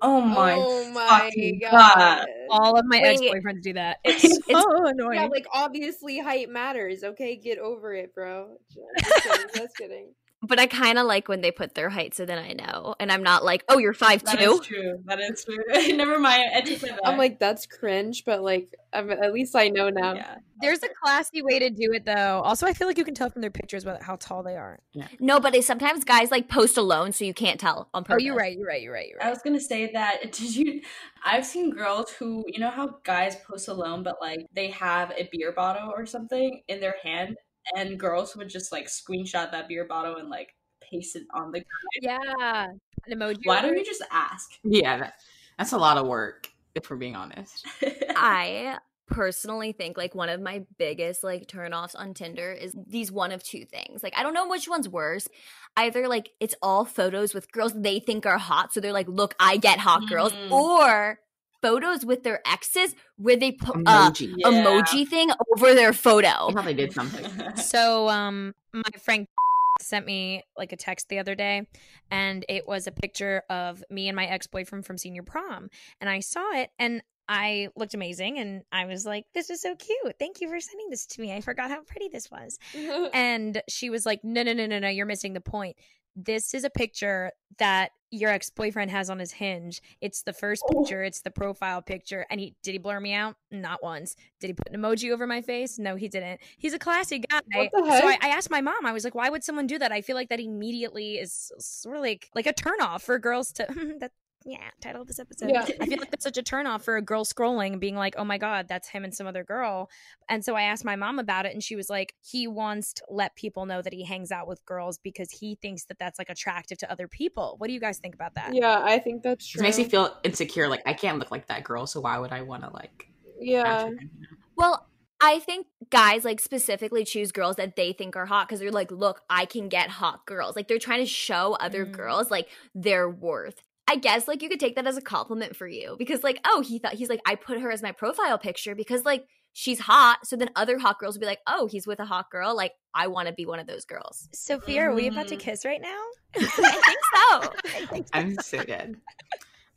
Oh 0.03 0.21
my, 0.21 0.55
oh 0.59 0.91
my 0.91 1.31
god. 1.61 1.71
god! 1.71 2.27
All 2.51 2.79
of 2.79 2.85
my 2.87 2.99
ex-boyfriends 2.99 3.63
do 3.63 3.73
that. 3.73 3.99
It's 4.05 4.45
so 4.47 4.87
annoying. 4.87 5.21
Yeah, 5.21 5.27
like 5.27 5.47
obviously 5.53 6.19
height 6.19 6.51
matters. 6.51 7.03
Okay, 7.03 7.37
get 7.37 7.59
over 7.59 7.95
it, 7.95 8.15
bro. 8.15 8.59
Just 8.71 9.25
kidding. 9.25 9.47
Just 9.55 9.77
kidding. 9.77 10.09
But 10.47 10.59
I 10.59 10.67
kind 10.67 10.99
of 10.99 11.07
like 11.07 11.29
when 11.29 11.41
they 11.41 11.51
put 11.51 11.75
their 11.75 11.89
height, 11.91 12.15
so 12.15 12.25
then 12.25 12.39
I 12.39 12.53
know, 12.53 12.95
and 13.01 13.11
I'm 13.11 13.23
not 13.23 13.45
like, 13.45 13.65
oh, 13.69 13.79
you're 13.79 13.95
five 13.95 14.23
That 14.25 14.39
two. 14.39 14.53
is 14.53 14.61
true. 14.61 14.99
That 15.07 15.21
is 15.21 15.45
true. 15.45 15.59
Never 15.97 16.19
mind. 16.19 16.51
I 16.55 16.61
take 16.61 16.81
that 16.81 17.01
I'm 17.05 17.19
like 17.19 17.39
that's 17.39 17.67
cringe, 17.67 18.25
but 18.25 18.43
like 18.43 18.75
I'm, 18.93 19.11
at 19.11 19.33
least 19.33 19.55
I 19.57 19.69
know 19.69 19.91
now. 19.91 20.15
yeah. 20.15 20.37
There's 20.61 20.83
a 20.83 20.89
classy 21.03 21.43
way 21.43 21.59
to 21.59 21.69
do 21.69 21.93
it 21.93 22.07
though. 22.07 22.41
Also, 22.43 22.67
I 22.67 22.73
feel 22.73 22.87
like 22.87 22.97
you 22.97 23.05
can 23.05 23.15
tell 23.15 23.29
from 23.29 23.43
their 23.43 23.51
pictures 23.51 23.83
about 23.83 24.03
how 24.03 24.17
tall 24.17 24.43
they 24.43 24.57
are. 24.57 24.79
No, 25.21 25.39
but 25.39 25.55
it's, 25.55 25.67
sometimes 25.67 26.03
guys 26.05 26.31
like 26.31 26.49
post 26.49 26.79
alone, 26.79 27.13
so 27.13 27.25
you 27.27 27.35
can't 27.35 27.61
tell 27.61 27.89
on 27.93 28.07
Oh, 28.09 28.17
you're 28.19 28.35
right. 28.35 28.57
You're 28.57 28.67
right. 28.67 28.81
You're 28.81 28.93
right. 28.95 29.09
You're 29.09 29.23
I 29.23 29.29
was 29.29 29.41
gonna 29.43 29.61
say 29.61 29.93
that. 29.93 30.23
Did 30.33 30.57
you? 30.57 30.81
I've 31.25 31.45
seen 31.45 31.71
girls 31.71 32.11
who, 32.13 32.45
you 32.47 32.59
know, 32.61 32.71
how 32.71 32.99
guys 33.05 33.37
post 33.47 33.69
alone, 33.69 34.03
but 34.03 34.17
like 34.21 34.47
they 34.55 34.69
have 34.69 35.11
a 35.11 35.29
beer 35.31 35.53
bottle 35.53 35.93
or 35.95 36.07
something 36.07 36.63
in 36.69 36.81
their 36.81 36.95
hand, 37.03 37.37
and 37.75 37.99
girls 37.99 38.37
would 38.37 38.49
just 38.49 38.73
like 38.73 38.87
screenshot 38.87 39.51
that 39.51 39.69
beer 39.69 39.85
bottle 39.85 40.17
and 40.17 40.29
like 40.29 40.55
paste 40.81 41.17
it 41.17 41.25
on 41.35 41.51
the. 41.53 41.63
Yeah. 42.01 42.67
An 43.07 43.19
emoji. 43.19 43.39
Why 43.45 43.63
don't 43.63 43.75
it. 43.75 43.79
you 43.79 43.85
just 43.85 44.03
ask? 44.11 44.51
yeah, 44.65 44.99
that, 44.99 45.15
that's 45.59 45.73
a 45.73 45.79
lot 45.79 45.97
of 45.99 46.07
work. 46.07 46.49
If 46.75 46.91
we're 46.91 46.97
being 46.97 47.17
honest, 47.17 47.67
I 48.11 48.79
personally 49.09 49.71
think 49.73 49.97
like 49.97 50.15
one 50.15 50.29
of 50.29 50.41
my 50.41 50.65
biggest 50.79 51.23
like 51.23 51.47
turnoffs 51.47 51.95
on 51.97 52.13
Tinder 52.13 52.53
is 52.53 52.75
these 52.87 53.11
one 53.13 53.33
of 53.33 53.43
two 53.43 53.65
things. 53.65 54.03
Like 54.03 54.13
I 54.17 54.23
don't 54.23 54.35
know 54.35 54.49
which 54.49 54.69
one's 54.69 54.89
worse. 54.89 55.29
Either 55.77 56.09
like 56.09 56.31
it's 56.41 56.55
all 56.61 56.85
photos 56.85 57.33
with 57.33 57.51
girls 57.53 57.73
they 57.75 57.99
think 58.01 58.27
are 58.27 58.39
hot, 58.39 58.73
so 58.75 58.81
they're 58.81 58.93
like, 58.93 59.09
"Look, 59.09 59.35
I 59.41 59.57
get 59.57 59.79
hot 59.79 60.09
girls," 60.09 60.33
Mm. 60.33 60.51
or 60.51 61.19
photos 61.67 62.05
with 62.05 62.23
their 62.23 62.41
exes 62.47 62.95
where 63.17 63.37
they 63.37 63.53
put 63.53 63.77
uh, 63.87 64.11
emoji. 64.11 64.35
Yeah. 64.37 64.49
emoji 64.49 65.09
thing 65.09 65.31
over 65.55 65.75
their 65.75 65.93
photo. 65.93 66.51
thought 66.53 66.65
they 66.65 66.75
did 66.75 66.93
something. 66.93 67.25
So, 67.57 68.09
um, 68.09 68.55
my 68.73 68.99
friend 69.01 69.27
sent 69.81 70.07
me 70.07 70.43
like 70.57 70.73
a 70.73 70.77
text 70.77 71.09
the 71.09 71.19
other 71.19 71.35
day, 71.35 71.67
and 72.11 72.45
it 72.49 72.67
was 72.67 72.87
a 72.87 72.93
picture 72.93 73.43
of 73.51 73.83
me 73.91 74.09
and 74.09 74.17
my 74.17 74.27
ex 74.27 74.47
boyfriend 74.47 74.87
from 74.87 74.99
senior 74.99 75.23
prom, 75.23 75.69
and 76.01 76.09
I 76.09 76.21
saw 76.21 76.53
it, 76.53 76.71
and 76.79 77.03
I 77.29 77.69
looked 77.75 77.95
amazing, 77.95 78.39
and 78.39 78.63
I 78.71 78.87
was 78.87 79.05
like, 79.05 79.25
"This 79.35 79.51
is 79.51 79.61
so 79.61 79.75
cute! 79.75 80.15
Thank 80.19 80.41
you 80.41 80.49
for 80.49 80.61
sending 80.61 80.91
this 80.91 81.07
to 81.07 81.21
me. 81.21 81.33
I 81.35 81.41
forgot 81.41 81.71
how 81.71 81.83
pretty 81.83 82.09
this 82.09 82.31
was." 82.31 82.59
And 83.13 83.63
she 83.69 83.91
was 83.91 84.07
like, 84.07 84.21
"No, 84.23 84.43
no, 84.43 84.53
no, 84.53 84.67
no, 84.67 84.79
no! 84.79 84.89
You're 84.89 85.07
missing 85.07 85.33
the 85.33 85.41
point. 85.41 85.77
This 86.17 86.55
is 86.55 86.65
a 86.65 86.71
picture 86.71 87.31
that 87.59 87.91
your 88.11 88.31
ex 88.31 88.49
boyfriend 88.49 88.91
has 88.91 89.11
on 89.11 89.19
his 89.19 89.33
hinge. 89.33 89.83
It's 90.01 90.23
the 90.23 90.33
first 90.33 90.63
Oh. 90.69 90.81
picture. 90.81 91.03
It's 91.03 91.21
the 91.21 91.31
profile 91.31 91.83
picture. 91.83 92.25
And 92.31 92.41
he 92.41 92.55
did 92.63 92.73
he 92.73 92.79
blur 92.79 92.99
me 93.01 93.13
out? 93.13 93.37
Not 93.51 93.83
once. 93.83 94.17
Did 94.41 94.47
he 94.49 94.53
put 94.55 94.73
an 94.73 94.81
emoji 94.81 95.13
over 95.13 95.27
my 95.27 95.43
face? 95.43 95.79
No, 95.79 95.95
he 95.97 96.09
didn't. 96.09 96.41
He's 96.57 96.73
a 96.73 96.79
classy 96.79 97.19
guy. 97.19 97.43
So 97.75 97.85
I. 97.85 98.17
I 98.23 98.29
asked 98.29 98.51
my 98.51 98.61
mom. 98.63 98.87
I 98.87 98.93
was 98.93 99.05
like, 99.05 99.15
"Why 99.15 99.29
would 99.29 99.45
someone 99.45 99.67
do 99.67 99.79
that?" 99.79 99.93
I 99.93 100.01
feel 100.01 100.17
like 100.17 100.31
that 100.31 100.41
immediately 100.41 101.17
is 101.19 101.53
sort 101.59 101.97
of 101.97 102.03
like 102.03 102.31
like 102.35 102.47
a 102.47 102.55
turnoff 102.55 103.03
for 103.03 103.19
girls 103.19 103.53
to 103.53 103.67
that. 104.01 104.13
Yeah, 104.49 104.71
title 104.81 105.03
of 105.03 105.09
this 105.09 105.19
episode. 105.19 105.51
Yeah. 105.51 105.63
I 105.81 105.87
feel 105.87 105.99
like 105.99 106.13
that's 106.13 106.23
such 106.23 106.39
a 106.39 106.43
turnoff 106.43 106.83
for 106.83 106.97
a 106.97 107.03
girl 107.03 107.25
scrolling 107.25 107.73
and 107.73 107.81
being 107.81 107.97
like, 107.97 108.15
"Oh 108.17 108.25
my 108.25 108.39
god, 108.39 108.69
that's 108.69 108.87
him 108.87 109.03
and 109.03 109.13
some 109.13 109.27
other 109.27 109.43
girl." 109.43 109.91
And 110.29 110.45
so 110.45 110.55
I 110.55 110.63
asked 110.63 110.85
my 110.85 110.95
mom 110.95 111.19
about 111.19 111.47
it, 111.47 111.53
and 111.53 111.65
she 111.65 111.75
was 111.75 111.91
like, 111.91 112.15
"He 112.23 112.47
wants 112.47 112.93
to 112.95 113.03
let 113.11 113.35
people 113.35 113.67
know 113.67 113.83
that 113.83 113.93
he 113.93 114.05
hangs 114.05 114.31
out 114.31 114.47
with 114.47 114.65
girls 114.65 114.99
because 114.99 115.33
he 115.33 115.57
thinks 115.57 115.87
that 115.87 115.99
that's 115.99 116.17
like 116.21 116.31
attractive 116.31 116.79
to 116.79 116.91
other 116.93 117.09
people." 117.09 117.57
What 117.59 117.67
do 117.67 117.73
you 117.73 117.81
guys 117.81 117.99
think 117.99 118.15
about 118.15 118.35
that? 118.37 118.55
yeah, 118.55 118.81
I 118.85 119.01
think 119.01 119.25
that's 119.25 119.45
true. 119.45 119.59
It 119.59 119.63
makes 119.63 119.79
me 119.79 119.85
feel 119.85 120.17
insecure. 120.23 120.69
Like 120.69 120.83
I 120.87 120.93
can't 120.93 121.19
look 121.19 121.33
like 121.33 121.49
that 121.49 121.65
girl, 121.65 121.89
so 121.89 122.01
why 122.01 122.17
would 122.19 122.31
I 122.31 122.43
want 122.43 122.63
to 122.63 122.71
like? 122.71 123.09
yeah. 123.41 123.63
match 123.65 123.85
with 123.91 123.99
them, 123.99 124.11
you 124.15 124.23
know? 124.23 124.37
Well, 124.57 124.87
I 125.21 125.41
think 125.41 125.67
guys 125.91 126.25
like 126.25 126.41
specifically 126.41 127.05
choose 127.05 127.33
girls 127.33 127.57
that 127.57 127.75
they 127.75 127.93
think 127.93 128.15
are 128.17 128.27
hot 128.27 128.47
because 128.47 128.61
they're 128.61 128.71
like, 128.71 128.93
look, 128.93 129.23
I 129.29 129.45
can 129.45 129.69
get 129.69 129.91
hot 129.91 130.25
girls. 130.25 130.55
Like 130.55 130.69
they're 130.69 130.79
trying 130.79 131.01
to 131.01 131.07
show 131.07 131.57
other 131.59 131.85
Mm. 131.85 131.93
girls 131.93 132.31
like 132.31 132.49
their 132.75 133.11
worth. 133.11 133.61
I 133.89 133.97
guess 133.97 134.27
like 134.27 134.43
you 134.43 134.49
could 134.49 134.61
take 134.61 134.75
that 134.77 134.87
as 134.87 134.97
a 134.97 135.03
compliment 135.03 135.55
for 135.55 135.67
you 135.69 135.95
because 135.99 136.25
like, 136.25 136.41
oh, 136.45 136.61
he 136.61 136.79
thought 136.79 136.95
he's 136.95 137.09
like, 137.09 137.21
I 137.25 137.37
put 137.37 137.61
her 137.61 137.71
as 137.71 137.83
my 137.83 137.93
profile 137.93 138.39
picture 138.39 138.75
because 138.75 139.05
like 139.05 139.27
she's 139.53 139.79
hot. 139.79 140.27
So 140.27 140.37
then 140.37 140.51
other 140.57 140.79
hot 140.79 140.99
girls 140.99 141.15
would 141.15 141.21
be 141.21 141.27
like, 141.27 141.41
oh, 141.47 141.67
he's 141.67 141.87
with 141.87 142.01
a 142.01 142.05
hot 142.05 142.31
girl. 142.31 142.57
Like 142.57 142.73
I 142.95 143.07
want 143.07 143.29
to 143.29 143.35
be 143.35 143.47
one 143.47 143.61
of 143.61 143.67
those 143.67 143.85
girls. 143.85 144.29
Sophia, 144.33 144.83
are 144.83 144.95
we 144.95 145.07
about 145.07 145.29
to 145.29 145.37
Mhm. 145.37 145.41
kiss 145.41 145.65
right 145.65 145.81
now? 145.81 146.03
I 146.37 146.41
think 146.41 146.99
so. 147.15 147.53
I 147.75 147.87
think. 147.93 148.07
I'm 148.13 148.35
so 148.41 148.63
dead. 148.65 148.97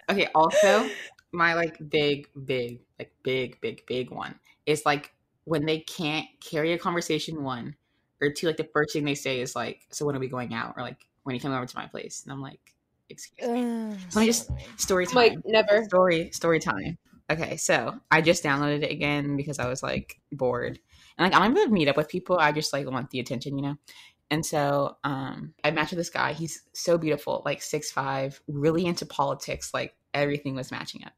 Okay, 0.10 0.28
also 0.34 0.89
my 1.32 1.54
like 1.54 1.78
big, 1.89 2.28
big, 2.45 2.80
like 2.98 3.12
big, 3.22 3.62
big, 3.62 3.86
big 3.86 4.10
one 4.10 4.39
is 4.65 4.86
like 4.86 5.13
when 5.45 5.65
they 5.65 5.80
can't 5.82 6.28
carry 6.41 6.74
a 6.74 6.80
conversation 6.80 7.43
one 7.43 7.76
or 8.22 8.32
two, 8.32 8.48
like 8.48 8.58
the 8.58 8.69
first 8.74 8.93
thing 8.93 9.06
they 9.06 9.15
say 9.15 9.39
is 9.39 9.56
like, 9.56 9.82
So 9.91 10.06
when 10.06 10.15
are 10.15 10.19
we 10.19 10.28
going 10.28 10.54
out? 10.54 10.74
Or 10.78 10.84
like 10.84 11.08
when 11.24 11.34
are 11.34 11.36
you 11.36 11.41
coming 11.41 11.56
over 11.58 11.67
to 11.67 11.78
my 11.78 11.86
place? 11.86 12.24
And 12.24 12.34
I'm 12.34 12.41
like, 12.41 12.74
excuse 13.10 13.50
me. 13.50 13.62
Ugh, 13.62 13.98
Let 14.13 14.22
me 14.22 14.26
just 14.26 14.50
story 14.78 15.06
time. 15.06 15.15
Like 15.15 15.38
never. 15.45 15.84
Story 15.86 16.32
story 16.32 16.60
time. 16.60 16.98
Okay, 17.32 17.58
so 17.58 17.95
I 18.10 18.22
just 18.22 18.43
downloaded 18.43 18.84
it 18.84 18.91
again 18.91 19.38
because 19.38 19.60
I 19.60 19.67
was 19.67 19.84
like 19.84 20.19
bored. 20.32 20.80
And 21.17 21.32
like 21.32 21.39
I'm 21.39 21.54
gonna 21.54 21.69
meet 21.69 21.88
up 21.88 21.98
with 21.98 22.10
people. 22.10 22.38
I 22.39 22.52
just 22.52 22.74
like 22.74 22.89
want 22.89 23.10
the 23.12 23.19
attention, 23.19 23.58
you 23.58 23.63
know? 23.63 23.76
And 24.32 24.45
so 24.45 24.98
um, 25.04 25.54
I 25.63 25.72
matched 25.72 25.91
with 25.91 26.00
this 26.00 26.10
guy. 26.10 26.34
He's 26.34 26.63
so 26.74 26.98
beautiful, 26.98 27.41
like 27.45 27.62
six 27.62 27.91
five, 27.91 28.41
really 28.48 28.86
into 28.86 29.06
politics. 29.06 29.74
Like 29.74 29.95
everything 30.13 30.56
was 30.56 30.72
matching 30.72 31.04
up. 31.04 31.13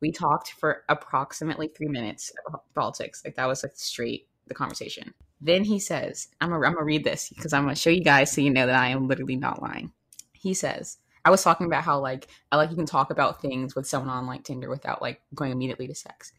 We 0.00 0.12
talked 0.12 0.52
for 0.52 0.82
approximately 0.88 1.68
three 1.68 1.88
minutes 1.88 2.32
of 2.46 2.60
politics. 2.74 3.22
Like 3.24 3.36
that 3.36 3.46
was 3.48 3.62
like 3.62 3.72
straight 3.74 4.28
the 4.46 4.54
conversation. 4.54 5.14
Then 5.40 5.64
he 5.64 5.78
says, 5.78 6.28
I'm 6.40 6.50
gonna, 6.50 6.66
I'm 6.66 6.74
gonna 6.74 6.84
read 6.84 7.04
this 7.04 7.28
because 7.28 7.52
I'm 7.52 7.64
gonna 7.64 7.76
show 7.76 7.90
you 7.90 8.04
guys 8.04 8.32
so 8.32 8.40
you 8.40 8.50
know 8.50 8.66
that 8.66 8.80
I 8.80 8.88
am 8.88 9.08
literally 9.08 9.36
not 9.36 9.62
lying. 9.62 9.92
He 10.32 10.54
says, 10.54 10.98
I 11.24 11.30
was 11.30 11.42
talking 11.42 11.66
about 11.66 11.84
how 11.84 11.98
like 12.00 12.28
I 12.52 12.56
like 12.56 12.70
you 12.70 12.76
can 12.76 12.86
talk 12.86 13.10
about 13.10 13.40
things 13.40 13.74
with 13.74 13.86
someone 13.86 14.10
on 14.14 14.26
like 14.26 14.44
Tinder 14.44 14.68
without 14.68 15.00
like 15.02 15.20
going 15.34 15.52
immediately 15.52 15.86
to 15.88 15.94
sex. 15.94 16.32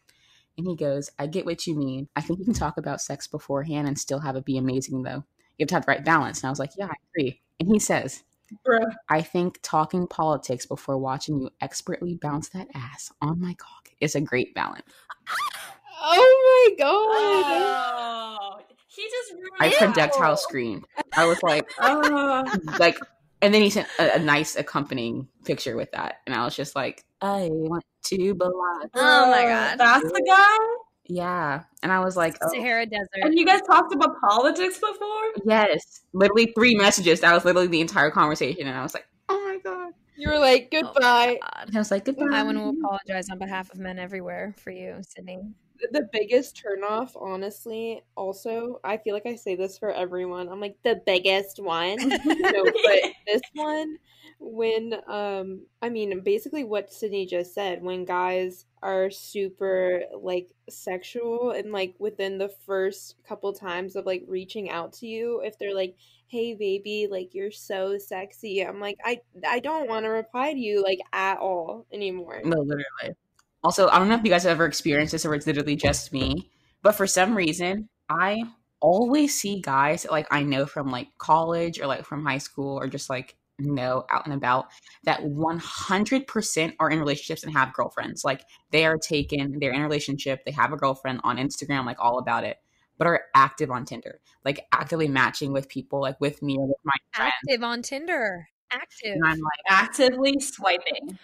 And 0.58 0.66
he 0.66 0.74
goes, 0.76 1.10
I 1.18 1.26
get 1.26 1.44
what 1.44 1.66
you 1.66 1.74
mean. 1.76 2.08
I 2.16 2.20
think 2.22 2.38
you 2.38 2.44
can 2.44 2.54
talk 2.54 2.78
about 2.78 3.00
sex 3.00 3.26
beforehand 3.26 3.86
and 3.88 3.98
still 3.98 4.20
have 4.20 4.36
it 4.36 4.44
be 4.44 4.56
amazing 4.56 5.02
though. 5.02 5.24
You 5.58 5.64
have 5.64 5.68
to 5.68 5.74
have 5.74 5.86
the 5.86 5.92
right 5.92 6.04
balance. 6.04 6.40
And 6.40 6.46
I 6.48 6.50
was 6.50 6.58
like, 6.58 6.70
Yeah, 6.78 6.86
I 6.86 6.94
agree. 7.14 7.40
And 7.60 7.68
he 7.68 7.78
says, 7.78 8.22
Bruh. 8.66 8.94
I 9.08 9.22
think 9.22 9.58
talking 9.62 10.06
politics 10.06 10.66
before 10.66 10.98
watching 10.98 11.40
you 11.40 11.50
expertly 11.60 12.14
bounce 12.14 12.48
that 12.50 12.68
ass 12.74 13.12
on 13.20 13.40
my 13.40 13.54
cock 13.54 13.90
is 14.00 14.14
a 14.14 14.20
great 14.20 14.54
balance. 14.54 14.84
Oh 16.08 16.68
my 16.68 16.84
god. 16.84 18.36
Oh, 18.38 18.60
he 18.86 19.02
just 19.02 19.32
ruined 19.32 19.50
I 19.60 19.68
it. 19.68 19.76
projectile 19.78 20.36
screamed. 20.36 20.84
I 21.16 21.24
was 21.26 21.42
like, 21.42 21.68
oh, 21.80 22.44
like, 22.78 22.98
and 23.42 23.54
then 23.54 23.62
he 23.62 23.70
sent 23.70 23.88
a, 23.98 24.16
a 24.16 24.18
nice 24.18 24.56
accompanying 24.56 25.28
picture 25.44 25.76
with 25.76 25.90
that, 25.92 26.20
and 26.26 26.34
I 26.34 26.44
was 26.44 26.56
just 26.56 26.74
like, 26.74 27.04
I 27.20 27.48
want 27.50 27.84
to 28.04 28.34
belong. 28.34 28.88
Oh 28.94 29.30
my 29.30 29.44
oh, 29.44 29.48
god. 29.48 29.78
That's 29.78 30.04
the 30.04 30.24
guy? 30.26 30.82
Yeah, 31.08 31.62
and 31.82 31.92
I 31.92 32.00
was 32.00 32.16
like, 32.16 32.36
oh, 32.42 32.48
Sahara 32.52 32.86
Desert. 32.86 33.08
And 33.22 33.38
you 33.38 33.46
guys 33.46 33.60
talked 33.62 33.94
about 33.94 34.20
politics 34.20 34.78
before? 34.78 35.32
yes, 35.44 36.02
literally 36.12 36.52
three 36.54 36.74
messages. 36.74 37.20
That 37.20 37.32
was 37.32 37.44
literally 37.44 37.68
the 37.68 37.80
entire 37.80 38.10
conversation, 38.10 38.66
and 38.66 38.76
I 38.76 38.82
was 38.82 38.94
like, 38.94 39.06
oh 39.28 39.40
my 39.40 39.58
god. 39.62 39.92
You 40.18 40.30
were 40.30 40.38
like, 40.38 40.72
Oh 40.72 40.82
goodbye. 40.82 41.38
God. 41.42 41.64
And 41.68 41.76
I 41.76 41.78
was 41.78 41.90
like, 41.90 42.06
goodbye. 42.06 42.26
I 42.32 42.42
want 42.42 42.56
to 42.56 42.68
apologize 42.68 43.28
on 43.30 43.38
behalf 43.38 43.70
of 43.72 43.78
men 43.78 43.98
everywhere 43.98 44.54
for 44.56 44.70
you, 44.70 45.02
Sydney. 45.06 45.52
The 45.92 46.08
biggest 46.12 46.60
turnoff, 46.62 47.10
honestly, 47.14 48.02
also, 48.16 48.80
I 48.84 48.96
feel 48.96 49.14
like 49.14 49.26
I 49.26 49.36
say 49.36 49.56
this 49.56 49.78
for 49.78 49.90
everyone. 49.90 50.48
I'm 50.48 50.60
like 50.60 50.76
the 50.82 51.00
biggest 51.06 51.58
one. 51.60 51.96
no, 51.98 52.64
but 52.64 53.02
this 53.26 53.42
one, 53.54 53.96
when 54.38 54.94
um 55.06 55.62
I 55.80 55.88
mean 55.88 56.20
basically 56.20 56.64
what 56.64 56.92
Sydney 56.92 57.26
just 57.26 57.54
said, 57.54 57.82
when 57.82 58.04
guys 58.04 58.66
are 58.82 59.10
super 59.10 60.02
like 60.20 60.52
sexual 60.68 61.52
and 61.52 61.72
like 61.72 61.94
within 61.98 62.38
the 62.38 62.50
first 62.66 63.16
couple 63.26 63.52
times 63.52 63.96
of 63.96 64.06
like 64.06 64.24
reaching 64.28 64.70
out 64.70 64.92
to 64.94 65.06
you, 65.06 65.40
if 65.44 65.58
they're 65.58 65.74
like, 65.74 65.96
Hey 66.28 66.54
baby, 66.54 67.06
like 67.10 67.34
you're 67.34 67.52
so 67.52 67.98
sexy. 67.98 68.60
I'm 68.60 68.80
like, 68.80 68.98
I 69.04 69.20
I 69.48 69.60
don't 69.60 69.88
want 69.88 70.04
to 70.04 70.10
reply 70.10 70.52
to 70.52 70.58
you 70.58 70.82
like 70.82 71.00
at 71.12 71.38
all 71.38 71.86
anymore. 71.92 72.42
No, 72.44 72.60
literally. 72.60 73.16
Also, 73.62 73.88
I 73.88 73.98
don't 73.98 74.08
know 74.08 74.14
if 74.14 74.24
you 74.24 74.30
guys 74.30 74.44
have 74.44 74.52
ever 74.52 74.66
experienced 74.66 75.12
this 75.12 75.24
or 75.24 75.34
it's 75.34 75.46
literally 75.46 75.76
just 75.76 76.12
me, 76.12 76.50
but 76.82 76.94
for 76.94 77.06
some 77.06 77.36
reason, 77.36 77.88
I 78.08 78.44
always 78.80 79.38
see 79.38 79.60
guys 79.60 80.02
that, 80.02 80.12
like 80.12 80.28
I 80.30 80.42
know 80.42 80.66
from 80.66 80.90
like 80.90 81.08
college 81.18 81.80
or 81.80 81.86
like 81.86 82.04
from 82.04 82.24
high 82.24 82.38
school 82.38 82.78
or 82.78 82.86
just 82.86 83.10
like 83.10 83.36
know 83.58 84.04
out 84.10 84.26
and 84.26 84.34
about 84.34 84.66
that 85.04 85.22
100% 85.22 86.74
are 86.78 86.90
in 86.90 86.98
relationships 86.98 87.42
and 87.42 87.52
have 87.52 87.72
girlfriends. 87.72 88.24
Like 88.24 88.42
they 88.70 88.84
are 88.84 88.98
taken, 88.98 89.58
they're 89.58 89.72
in 89.72 89.80
a 89.80 89.84
relationship, 89.84 90.44
they 90.44 90.52
have 90.52 90.72
a 90.72 90.76
girlfriend 90.76 91.20
on 91.24 91.38
Instagram, 91.38 91.86
like 91.86 91.98
all 91.98 92.18
about 92.18 92.44
it, 92.44 92.58
but 92.98 93.06
are 93.06 93.24
active 93.34 93.70
on 93.70 93.84
Tinder, 93.84 94.20
like 94.44 94.66
actively 94.72 95.08
matching 95.08 95.52
with 95.52 95.68
people, 95.68 96.00
like 96.00 96.20
with 96.20 96.42
me 96.42 96.56
or 96.58 96.68
with 96.68 96.78
my 96.84 96.94
friends. 97.12 97.32
Active 97.48 97.64
on 97.64 97.82
Tinder. 97.82 98.48
Active. 98.70 99.14
And 99.14 99.24
I'm 99.24 99.38
like, 99.38 99.60
Actively 99.68 100.38
swiping. 100.40 101.18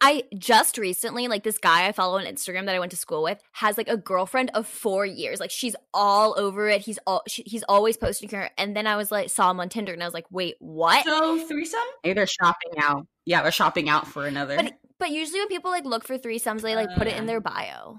I 0.00 0.24
just 0.36 0.76
recently, 0.76 1.26
like 1.26 1.42
this 1.42 1.56
guy 1.56 1.86
I 1.86 1.92
follow 1.92 2.18
on 2.18 2.26
Instagram 2.26 2.66
that 2.66 2.74
I 2.74 2.78
went 2.78 2.90
to 2.90 2.98
school 2.98 3.22
with, 3.22 3.40
has 3.52 3.78
like 3.78 3.88
a 3.88 3.96
girlfriend 3.96 4.50
of 4.52 4.66
four 4.66 5.06
years. 5.06 5.40
Like 5.40 5.50
she's 5.50 5.74
all 5.94 6.34
over 6.38 6.68
it. 6.68 6.82
He's 6.82 6.98
all 7.06 7.22
she, 7.26 7.42
he's 7.46 7.62
always 7.66 7.96
posting 7.96 8.28
her. 8.30 8.50
And 8.58 8.76
then 8.76 8.86
I 8.86 8.96
was 8.96 9.10
like, 9.10 9.30
saw 9.30 9.50
him 9.50 9.58
on 9.58 9.70
Tinder, 9.70 9.94
and 9.94 10.02
I 10.02 10.06
was 10.06 10.12
like, 10.12 10.26
wait, 10.30 10.56
what? 10.58 11.02
So 11.06 11.38
threesome? 11.46 11.80
maybe 12.04 12.12
they're 12.14 12.26
shopping 12.26 12.72
out. 12.78 13.06
Yeah, 13.24 13.42
they're 13.42 13.50
shopping 13.52 13.88
out 13.88 14.06
for 14.06 14.26
another. 14.26 14.56
But 14.56 14.74
but 14.98 15.10
usually 15.10 15.40
when 15.40 15.48
people 15.48 15.70
like 15.70 15.86
look 15.86 16.04
for 16.04 16.18
threesomes, 16.18 16.60
they 16.60 16.76
like 16.76 16.94
put 16.96 17.06
it 17.06 17.16
in 17.16 17.24
Uh. 17.24 17.28
their 17.28 17.40
bio. 17.40 17.98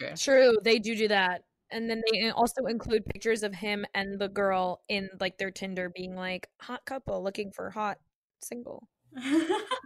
That's 0.00 0.24
true. 0.24 0.34
True, 0.52 0.58
they 0.64 0.78
do 0.78 0.96
do 0.96 1.08
that. 1.08 1.42
And 1.70 1.90
then 1.90 2.02
they 2.10 2.30
also 2.30 2.64
include 2.66 3.04
pictures 3.04 3.42
of 3.42 3.54
him 3.54 3.84
and 3.94 4.18
the 4.18 4.28
girl 4.28 4.80
in 4.88 5.10
like 5.20 5.36
their 5.36 5.50
Tinder 5.50 5.90
being 5.94 6.14
like 6.14 6.48
hot 6.60 6.86
couple 6.86 7.22
looking 7.22 7.50
for 7.50 7.68
hot 7.70 7.98
single. 8.44 8.88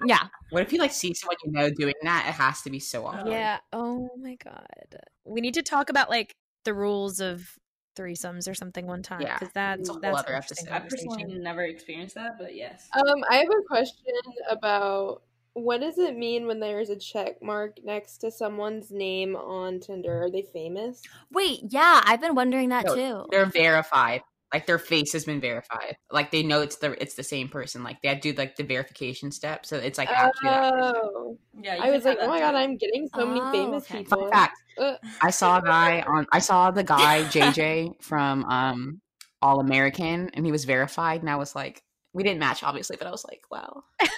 Yeah. 0.06 0.28
What 0.50 0.62
if 0.62 0.72
you 0.72 0.78
like 0.78 0.92
see 0.92 1.12
someone 1.12 1.36
you 1.44 1.52
know 1.52 1.70
doing 1.70 1.94
that? 2.02 2.26
It 2.28 2.32
has 2.34 2.62
to 2.62 2.70
be 2.70 2.78
so 2.78 3.04
awkward. 3.04 3.32
Yeah. 3.32 3.58
Oh 3.72 4.10
my 4.20 4.36
god. 4.36 5.00
We 5.24 5.40
need 5.40 5.54
to 5.54 5.62
talk 5.62 5.90
about 5.90 6.08
like 6.08 6.36
the 6.64 6.72
rules 6.72 7.20
of 7.20 7.58
threesomes 7.96 8.48
or 8.48 8.54
something 8.54 8.86
one 8.86 9.02
time 9.02 9.22
Yeah, 9.22 9.34
because 9.38 9.52
that's 9.52 9.88
a 9.88 9.92
whole 9.92 10.00
that's 10.00 10.20
other 10.20 10.30
an 10.30 10.36
interesting 10.36 10.72
I 10.72 10.78
personally 10.80 11.24
never 11.40 11.62
experienced 11.64 12.14
that, 12.14 12.38
but 12.38 12.54
yes. 12.54 12.88
Um, 12.94 13.24
I 13.28 13.38
have 13.38 13.48
a 13.48 13.66
question 13.66 14.14
about 14.48 15.22
what 15.54 15.80
does 15.80 15.98
it 15.98 16.16
mean 16.16 16.46
when 16.46 16.60
there's 16.60 16.90
a 16.90 16.96
check 16.96 17.42
mark 17.42 17.78
next 17.82 18.18
to 18.18 18.30
someone's 18.30 18.90
name 18.90 19.34
on 19.34 19.80
Tinder? 19.80 20.22
Are 20.22 20.30
they 20.30 20.42
famous? 20.42 21.02
Wait, 21.32 21.60
yeah, 21.68 22.00
I've 22.04 22.20
been 22.20 22.36
wondering 22.36 22.68
that 22.68 22.86
No, 22.86 22.94
too. 22.94 23.26
They're 23.30 23.46
verified. 23.46 24.22
Like 24.52 24.66
their 24.66 24.78
face 24.78 25.12
has 25.12 25.24
been 25.24 25.40
verified. 25.40 25.96
Like 26.10 26.30
they 26.30 26.42
know 26.42 26.62
it's 26.62 26.76
the 26.76 27.00
it's 27.02 27.14
the 27.14 27.22
same 27.22 27.48
person. 27.48 27.82
Like 27.82 28.00
they 28.02 28.08
have 28.08 28.20
to 28.20 28.32
do 28.32 28.38
like 28.38 28.56
the 28.56 28.64
verification 28.64 29.30
step. 29.30 29.66
So 29.66 29.76
it's 29.76 29.98
like 29.98 30.08
actually 30.10 30.48
that. 30.48 30.72
Oh, 30.72 31.38
Yeah, 31.60 31.76
I 31.80 31.90
was 31.90 32.04
like, 32.04 32.18
have 32.18 32.28
oh 32.28 32.32
my 32.32 32.40
god, 32.40 32.52
too. 32.52 32.56
I'm 32.56 32.76
getting 32.76 33.08
so 33.14 33.26
many 33.26 33.40
Oh, 33.40 33.50
famous 33.50 33.84
okay. 33.84 33.98
people. 33.98 34.22
Fun 34.22 34.30
fact. 34.32 34.58
Uh, 34.78 34.94
I 35.22 35.30
saw 35.30 35.58
a 35.58 35.62
guy 35.62 36.00
on 36.00 36.26
I 36.32 36.38
saw 36.38 36.70
the 36.70 36.84
guy 36.84 37.24
JJ 37.24 38.02
from 38.02 38.44
um 38.44 39.00
All 39.42 39.60
American 39.60 40.30
and 40.30 40.46
he 40.46 40.52
was 40.52 40.64
verified 40.64 41.20
and 41.20 41.28
I 41.28 41.36
was 41.36 41.54
like 41.54 41.82
we 42.14 42.22
didn't 42.22 42.40
match 42.40 42.62
obviously, 42.62 42.96
but 42.96 43.06
I 43.06 43.10
was 43.10 43.24
like, 43.28 43.42
wow. 43.50 43.82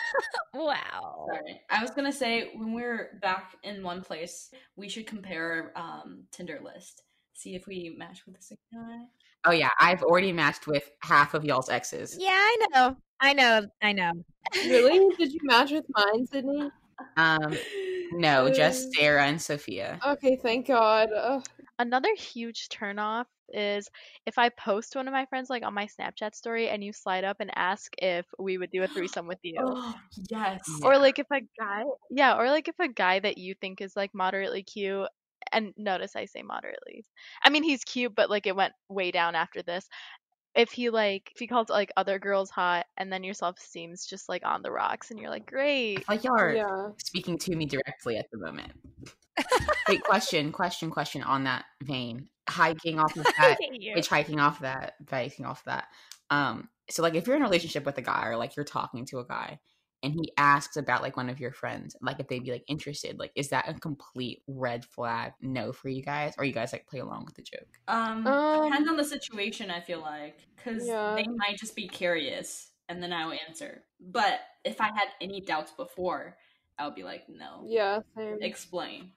Wow. 0.54 1.26
Sorry. 1.28 1.60
I 1.70 1.82
was 1.82 1.90
gonna 1.92 2.12
say 2.12 2.50
when 2.56 2.72
we're 2.72 3.18
back 3.22 3.54
in 3.62 3.82
one 3.82 4.02
place, 4.02 4.50
we 4.76 4.88
should 4.88 5.06
compare 5.06 5.72
um 5.76 6.24
Tinder 6.32 6.60
list. 6.62 7.02
See 7.34 7.54
if 7.54 7.66
we 7.66 7.94
match 7.96 8.26
with 8.26 8.36
the 8.36 8.42
same 8.42 8.58
guy. 8.72 8.98
Oh 9.44 9.52
yeah, 9.52 9.70
I've 9.80 10.02
already 10.02 10.32
matched 10.32 10.66
with 10.66 10.90
half 11.02 11.34
of 11.34 11.44
y'all's 11.44 11.70
exes. 11.70 12.16
Yeah, 12.18 12.28
I 12.30 12.66
know. 12.72 12.96
I 13.20 13.32
know. 13.32 13.66
I 13.82 13.92
know. 13.92 14.12
really? 14.54 15.14
Did 15.18 15.32
you 15.32 15.40
match 15.42 15.70
with 15.70 15.86
mine, 15.96 16.26
Sydney? 16.26 16.70
Um 17.16 17.56
no, 18.12 18.50
just 18.50 18.92
Sarah 18.94 19.24
and 19.24 19.40
Sophia. 19.40 19.98
Okay, 20.06 20.36
thank 20.42 20.66
God. 20.66 21.10
Ugh. 21.16 21.44
Another 21.78 22.14
huge 22.14 22.68
turnoff 22.68 23.24
is 23.52 23.88
if 24.26 24.38
I 24.38 24.48
post 24.50 24.94
one 24.94 25.08
of 25.08 25.12
my 25.12 25.26
friends 25.26 25.48
like 25.48 25.64
on 25.64 25.74
my 25.74 25.86
Snapchat 25.86 26.34
story 26.34 26.68
and 26.68 26.84
you 26.84 26.92
slide 26.92 27.24
up 27.24 27.38
and 27.40 27.50
ask 27.56 27.92
if 27.98 28.26
we 28.38 28.58
would 28.58 28.70
do 28.70 28.82
a 28.82 28.88
threesome 28.88 29.26
with 29.26 29.38
you. 29.42 29.56
Oh 29.58 29.94
yes. 30.28 30.68
Or 30.82 30.98
like 30.98 31.18
if 31.18 31.26
a 31.32 31.40
guy 31.58 31.84
yeah, 32.10 32.36
or 32.36 32.50
like 32.50 32.68
if 32.68 32.78
a 32.78 32.88
guy 32.88 33.20
that 33.20 33.38
you 33.38 33.54
think 33.54 33.80
is 33.80 33.96
like 33.96 34.10
moderately 34.12 34.62
cute 34.62 35.08
and 35.52 35.72
notice 35.76 36.16
I 36.16 36.26
say 36.26 36.42
moderately. 36.42 37.04
I 37.42 37.50
mean 37.50 37.62
he's 37.62 37.84
cute 37.84 38.14
but 38.14 38.30
like 38.30 38.46
it 38.46 38.56
went 38.56 38.72
way 38.88 39.10
down 39.10 39.34
after 39.34 39.62
this. 39.62 39.88
If 40.54 40.72
he 40.72 40.90
like 40.90 41.30
if 41.34 41.38
he 41.38 41.46
calls 41.46 41.68
like 41.68 41.92
other 41.96 42.18
girls 42.18 42.50
hot 42.50 42.86
and 42.96 43.12
then 43.12 43.22
your 43.24 43.34
self 43.34 43.58
esteem's 43.58 44.04
just 44.06 44.28
like 44.28 44.44
on 44.44 44.62
the 44.62 44.72
rocks 44.72 45.10
and 45.10 45.20
you're 45.20 45.30
like, 45.30 45.46
Great. 45.46 46.08
like 46.08 46.24
y'all 46.24 46.38
are 46.38 46.54
Yeah. 46.54 46.88
speaking 46.98 47.38
to 47.38 47.54
me 47.54 47.66
directly 47.66 48.16
at 48.16 48.26
the 48.32 48.38
moment. 48.38 48.72
Wait, 49.88 50.02
question, 50.02 50.52
question, 50.52 50.90
question 50.90 51.22
on 51.22 51.44
that 51.44 51.64
vein. 51.82 52.28
Hiking 52.48 52.98
off 52.98 53.16
of 53.16 53.24
that, 53.24 53.58
hitchhiking 53.96 54.40
off 54.40 54.60
that, 54.60 54.94
biking 55.08 55.44
off 55.44 55.64
that. 55.64 55.86
Um, 56.30 56.68
so 56.90 57.02
like 57.02 57.14
if 57.14 57.26
you're 57.26 57.36
in 57.36 57.42
a 57.42 57.46
relationship 57.46 57.84
with 57.86 57.98
a 57.98 58.02
guy 58.02 58.26
or 58.26 58.36
like 58.36 58.56
you're 58.56 58.64
talking 58.64 59.06
to 59.06 59.18
a 59.18 59.26
guy 59.26 59.60
and 60.02 60.14
he 60.14 60.32
asks 60.36 60.76
about 60.76 61.02
like 61.02 61.16
one 61.16 61.30
of 61.30 61.40
your 61.40 61.52
friends, 61.52 61.96
like 62.00 62.20
if 62.20 62.28
they'd 62.28 62.44
be 62.44 62.52
like 62.52 62.64
interested, 62.68 63.18
like 63.18 63.32
is 63.36 63.48
that 63.50 63.68
a 63.68 63.74
complete 63.74 64.42
red 64.46 64.84
flag 64.84 65.32
no 65.40 65.72
for 65.72 65.88
you 65.88 66.02
guys? 66.02 66.34
Or 66.38 66.44
you 66.44 66.52
guys 66.52 66.72
like 66.72 66.86
play 66.86 67.00
along 67.00 67.24
with 67.26 67.34
the 67.34 67.42
joke? 67.42 67.78
Um, 67.88 68.24
Um, 68.24 68.60
depends 68.62 68.88
on 68.88 68.96
the 68.96 69.04
situation. 69.04 69.70
I 69.70 69.80
feel 69.80 70.00
like 70.00 70.38
because 70.56 70.86
Yeah. 70.86 71.14
they 71.16 71.24
might 71.36 71.58
just 71.58 71.74
be 71.74 71.88
curious, 71.88 72.70
and 72.88 73.02
then 73.02 73.12
I 73.12 73.26
will 73.26 73.38
answer. 73.48 73.84
But 74.00 74.40
if 74.64 74.80
I 74.80 74.86
had 74.86 75.08
any 75.20 75.40
doubts 75.40 75.72
before, 75.72 76.36
I 76.78 76.86
would 76.86 76.94
be 76.94 77.02
like, 77.02 77.28
no. 77.28 77.66
Yeah, 77.68 78.00
same. 78.16 78.38
Explain 78.42 79.12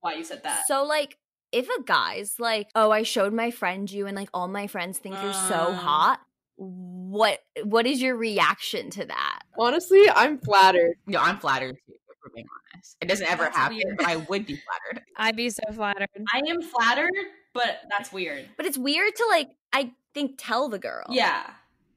why 0.00 0.14
you 0.14 0.24
said 0.24 0.42
that. 0.44 0.64
So 0.66 0.84
like 0.84 1.16
if 1.52 1.68
a 1.68 1.82
guy's 1.82 2.38
like, 2.38 2.68
"Oh, 2.74 2.90
I 2.90 3.02
showed 3.02 3.32
my 3.32 3.50
friend 3.50 3.90
you 3.90 4.06
and 4.06 4.16
like 4.16 4.28
all 4.34 4.48
my 4.48 4.66
friends 4.66 4.98
think 4.98 5.22
you're 5.22 5.32
so 5.32 5.74
Uh. 5.74 5.74
hot." 5.74 6.20
What 6.56 7.40
what 7.64 7.86
is 7.86 8.02
your 8.02 8.16
reaction 8.16 8.90
to 8.90 9.04
that? 9.06 9.40
Honestly, 9.58 10.08
I'm 10.14 10.38
flattered. 10.38 10.94
No, 11.06 11.18
I'm 11.20 11.38
flattered 11.38 11.76
too, 11.86 11.92
if 12.08 12.16
we're 12.24 12.32
being 12.34 12.46
honest. 12.74 12.96
It 13.00 13.08
doesn't 13.08 13.26
ever 13.30 13.44
That's 13.44 13.56
happen, 13.56 13.76
weird. 13.76 13.96
but 13.98 14.06
I 14.06 14.16
would 14.16 14.46
be 14.46 14.56
flattered. 14.56 15.04
I'd 15.16 15.36
be 15.36 15.50
so 15.50 15.62
flattered. 15.72 16.08
I 16.32 16.42
am 16.48 16.62
flattered, 16.62 17.10
but 17.52 17.80
that's 17.90 18.12
weird. 18.12 18.46
But 18.56 18.66
it's 18.66 18.78
weird 18.78 19.14
to 19.16 19.26
like 19.30 19.50
I 19.72 19.92
think 20.14 20.34
tell 20.38 20.68
the 20.68 20.78
girl. 20.78 21.04
Yeah. 21.10 21.50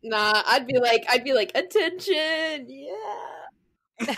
Nah, 0.03 0.41
I'd 0.47 0.65
be 0.65 0.79
like, 0.79 1.05
I'd 1.11 1.23
be 1.23 1.33
like, 1.33 1.51
attention, 1.53 2.65
yeah. 2.67 2.87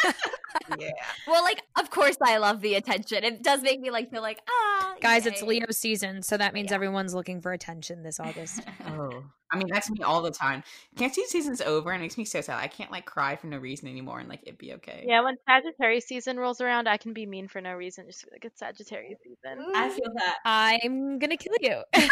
yeah. 0.80 0.92
Well, 1.28 1.44
like, 1.44 1.62
of 1.78 1.90
course 1.90 2.16
I 2.22 2.38
love 2.38 2.62
the 2.62 2.76
attention. 2.76 3.26
It 3.26 3.44
does 3.44 3.62
make 3.62 3.82
me 3.82 3.92
like 3.92 4.10
feel 4.10 4.22
like, 4.22 4.40
ah, 4.50 4.94
Guys, 5.02 5.26
it's. 5.26 5.42
Leo 5.42 5.66
season, 5.72 6.22
so 6.22 6.38
that 6.38 6.54
means 6.54 6.72
everyone's 6.72 7.14
looking 7.14 7.42
for 7.42 7.52
attention 7.52 8.04
this 8.04 8.20
August. 8.20 8.62
Oh, 8.88 9.24
I 9.54 9.58
mean 9.58 9.68
that's 9.72 9.90
me 9.90 10.02
all 10.04 10.22
the 10.22 10.32
time. 10.32 10.64
Cancer 10.98 11.22
season's 11.28 11.62
over 11.62 11.92
and 11.92 12.02
it 12.02 12.06
makes 12.06 12.18
me 12.18 12.26
so 12.26 12.42
sad. 12.42 12.60
I 12.60 12.68
can't 12.68 12.92
like 12.92 13.06
cry 13.06 13.36
for 13.36 13.48
no 13.48 13.58
reason 13.58 13.88
anymore 13.88 14.20
and 14.20 14.28
like 14.28 14.42
it'd 14.44 14.58
be 14.58 14.74
okay. 14.74 15.06
Yeah, 15.08 15.22
when 15.24 15.38
Sagittarius 15.48 16.06
season 16.06 16.38
rolls 16.38 16.60
around, 16.60 16.88
I 16.90 16.98
can 16.98 17.14
be 17.14 17.26
mean 17.26 17.48
for 17.48 17.62
no 17.62 17.74
reason. 17.74 18.06
Just 18.08 18.26
like 18.32 18.44
it's 18.44 18.60
Sagittarius 18.60 19.20
season. 19.24 19.64
I 19.76 19.90
feel 19.90 20.12
that. 20.16 20.38
I'm 20.44 21.20
gonna 21.20 21.38
kill 21.38 21.54
you. 21.62 21.84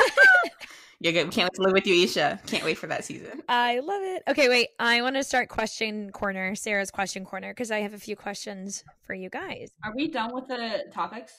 You're 0.99 1.13
good. 1.13 1.31
Can't 1.31 1.45
wait 1.51 1.53
to 1.55 1.61
live 1.63 1.73
with 1.73 1.87
you, 1.87 2.03
Isha. 2.03 2.39
Can't 2.45 2.63
wait 2.63 2.77
for 2.77 2.85
that 2.85 3.03
season. 3.03 3.41
I 3.49 3.79
love 3.79 4.03
it. 4.03 4.21
Okay, 4.27 4.49
wait. 4.49 4.67
I 4.79 5.01
want 5.01 5.15
to 5.15 5.23
start 5.23 5.49
question 5.49 6.11
corner, 6.11 6.53
Sarah's 6.53 6.91
question 6.91 7.25
corner, 7.25 7.51
because 7.51 7.71
I 7.71 7.79
have 7.79 7.95
a 7.95 7.97
few 7.97 8.15
questions 8.15 8.83
for 9.01 9.15
you 9.15 9.27
guys. 9.31 9.71
Are 9.83 9.93
we 9.95 10.09
done 10.09 10.29
with 10.31 10.47
the 10.47 10.83
topics? 10.93 11.33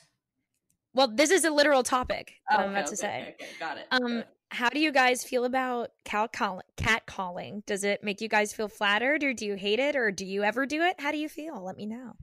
Well, 0.95 1.09
this 1.15 1.31
is 1.31 1.45
a 1.45 1.51
literal 1.53 1.85
topic 1.85 2.35
that 2.51 2.59
Oh, 2.59 2.63
I'm 2.65 2.71
about 2.71 2.83
okay, 2.87 2.91
to 2.91 2.97
say. 2.97 3.07
okay, 3.21 3.35
okay, 3.41 3.47
got 3.61 3.79
it. 3.79 3.87
Um, 3.93 4.25
how 4.53 4.69
do 4.69 4.79
you 4.79 4.93
guys 4.93 5.25
feel 5.25 5.45
about 5.45 5.91
cat 6.05 6.33
calling? 6.33 6.67
Cat 6.77 7.07
calling? 7.07 7.63
Does 7.67 7.85
it 7.85 8.05
make 8.05 8.21
you 8.21 8.29
guys 8.29 8.53
feel 8.53 8.69
flattered, 8.69 9.25
or 9.25 9.33
do 9.33 9.47
you 9.47 9.55
hate 9.55 9.79
it, 9.79 9.97
or 9.97 10.11
do 10.11 10.27
you 10.27 10.43
ever 10.43 10.67
do 10.67 10.83
it? 10.83 11.01
How 11.01 11.11
do 11.11 11.17
you 11.17 11.29
feel? 11.29 11.65
Let 11.65 11.77
me 11.77 11.87
know. 11.87 12.17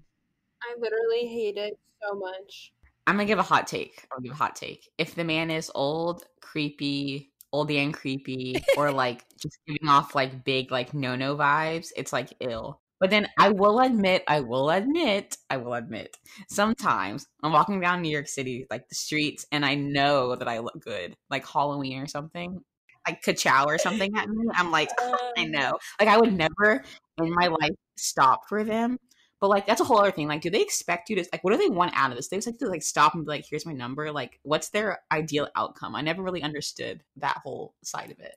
I 0.62 0.76
literally 0.80 1.28
hate 1.28 1.58
it 1.58 1.80
so 2.02 2.16
much. 2.16 2.72
I'm 3.08 3.16
gonna 3.16 3.26
give 3.26 3.40
a 3.40 3.44
hot 3.44 3.66
take. 3.66 4.06
I'll 4.12 4.20
give 4.20 4.34
a 4.34 4.36
hot 4.36 4.56
take. 4.56 4.90
If 4.98 5.16
the 5.16 5.24
man 5.24 5.50
is 5.50 5.72
old, 5.74 6.26
creepy, 6.42 7.32
old 7.52 7.72
and 7.72 7.94
creepy, 7.94 8.64
or 8.78 8.92
like 8.92 9.26
just 9.42 9.58
giving 9.66 9.88
off 9.88 10.14
like 10.14 10.44
big 10.44 10.72
like 10.72 10.94
no 10.94 11.16
no 11.16 11.36
vibes, 11.36 11.88
it's 11.96 12.14
like 12.14 12.30
ill. 12.40 12.80
But 13.00 13.10
then 13.10 13.28
I 13.38 13.50
will 13.50 13.80
admit, 13.80 14.24
I 14.28 14.42
will 14.42 14.70
admit, 14.70 15.38
I 15.50 15.58
will 15.58 15.74
admit, 15.74 16.18
sometimes 16.50 17.28
I'm 17.42 17.54
walking 17.54 17.80
down 17.80 18.02
New 18.02 18.10
York 18.10 18.28
City, 18.28 18.68
like 18.70 18.90
the 18.90 18.96
streets, 18.96 19.46
and 19.52 19.66
I 19.66 19.76
know 19.76 20.36
that 20.36 20.48
I 20.48 20.60
look 20.60 20.80
good, 20.82 21.16
like 21.30 21.48
Halloween 21.48 22.00
or 22.00 22.08
something, 22.08 22.62
like 23.08 23.24
Kachow 23.24 23.66
or 23.68 23.78
something 23.78 24.16
at 24.18 24.30
me. 24.30 24.48
I'm 24.54 24.72
like, 24.72 24.90
I 25.38 25.46
know. 25.46 25.78
Like 26.00 26.10
I 26.10 26.18
would 26.18 26.34
never 26.34 26.84
in 27.18 27.34
my 27.34 27.48
life 27.48 27.76
stop 27.98 28.48
for 28.50 28.64
them. 28.64 28.98
But 29.42 29.50
like 29.50 29.66
that's 29.66 29.80
a 29.80 29.86
whole 29.86 30.00
other 30.00 30.12
thing. 30.12 30.28
Like, 30.28 30.42
do 30.42 30.50
they 30.50 30.62
expect 30.62 31.10
you 31.10 31.16
to 31.16 31.26
like 31.32 31.44
what 31.44 31.52
do 31.52 31.58
they 31.58 31.70
want 31.70 31.94
out 31.96 32.12
of 32.12 32.18
this? 32.18 32.28
They 32.28 32.38
expect 32.38 32.60
to 32.60 32.68
like 32.68 32.84
stop 32.84 33.16
and 33.16 33.26
be 33.26 33.30
like, 33.30 33.46
here's 33.50 33.66
my 33.66 33.74
number. 33.74 34.12
Like, 34.12 34.40
what's 34.44 34.70
their 34.70 35.00
ideal 35.12 35.48
outcome? 35.56 35.96
I 35.96 36.02
never 36.02 36.22
really 36.22 36.44
understood 36.44 37.04
that 37.18 37.40
whole 37.44 37.74
side 37.84 38.12
of 38.12 38.20
it. 38.20 38.36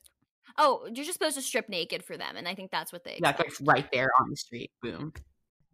Oh, 0.57 0.85
you're 0.85 1.05
just 1.05 1.13
supposed 1.13 1.35
to 1.35 1.41
strip 1.41 1.69
naked 1.69 2.03
for 2.03 2.17
them, 2.17 2.35
and 2.35 2.47
I 2.47 2.55
think 2.55 2.71
that's 2.71 2.93
what 2.93 3.03
they. 3.03 3.19
Yeah, 3.21 3.35
like 3.37 3.53
right 3.61 3.87
there 3.91 4.09
on 4.19 4.29
the 4.29 4.35
street. 4.35 4.71
Boom. 4.81 5.13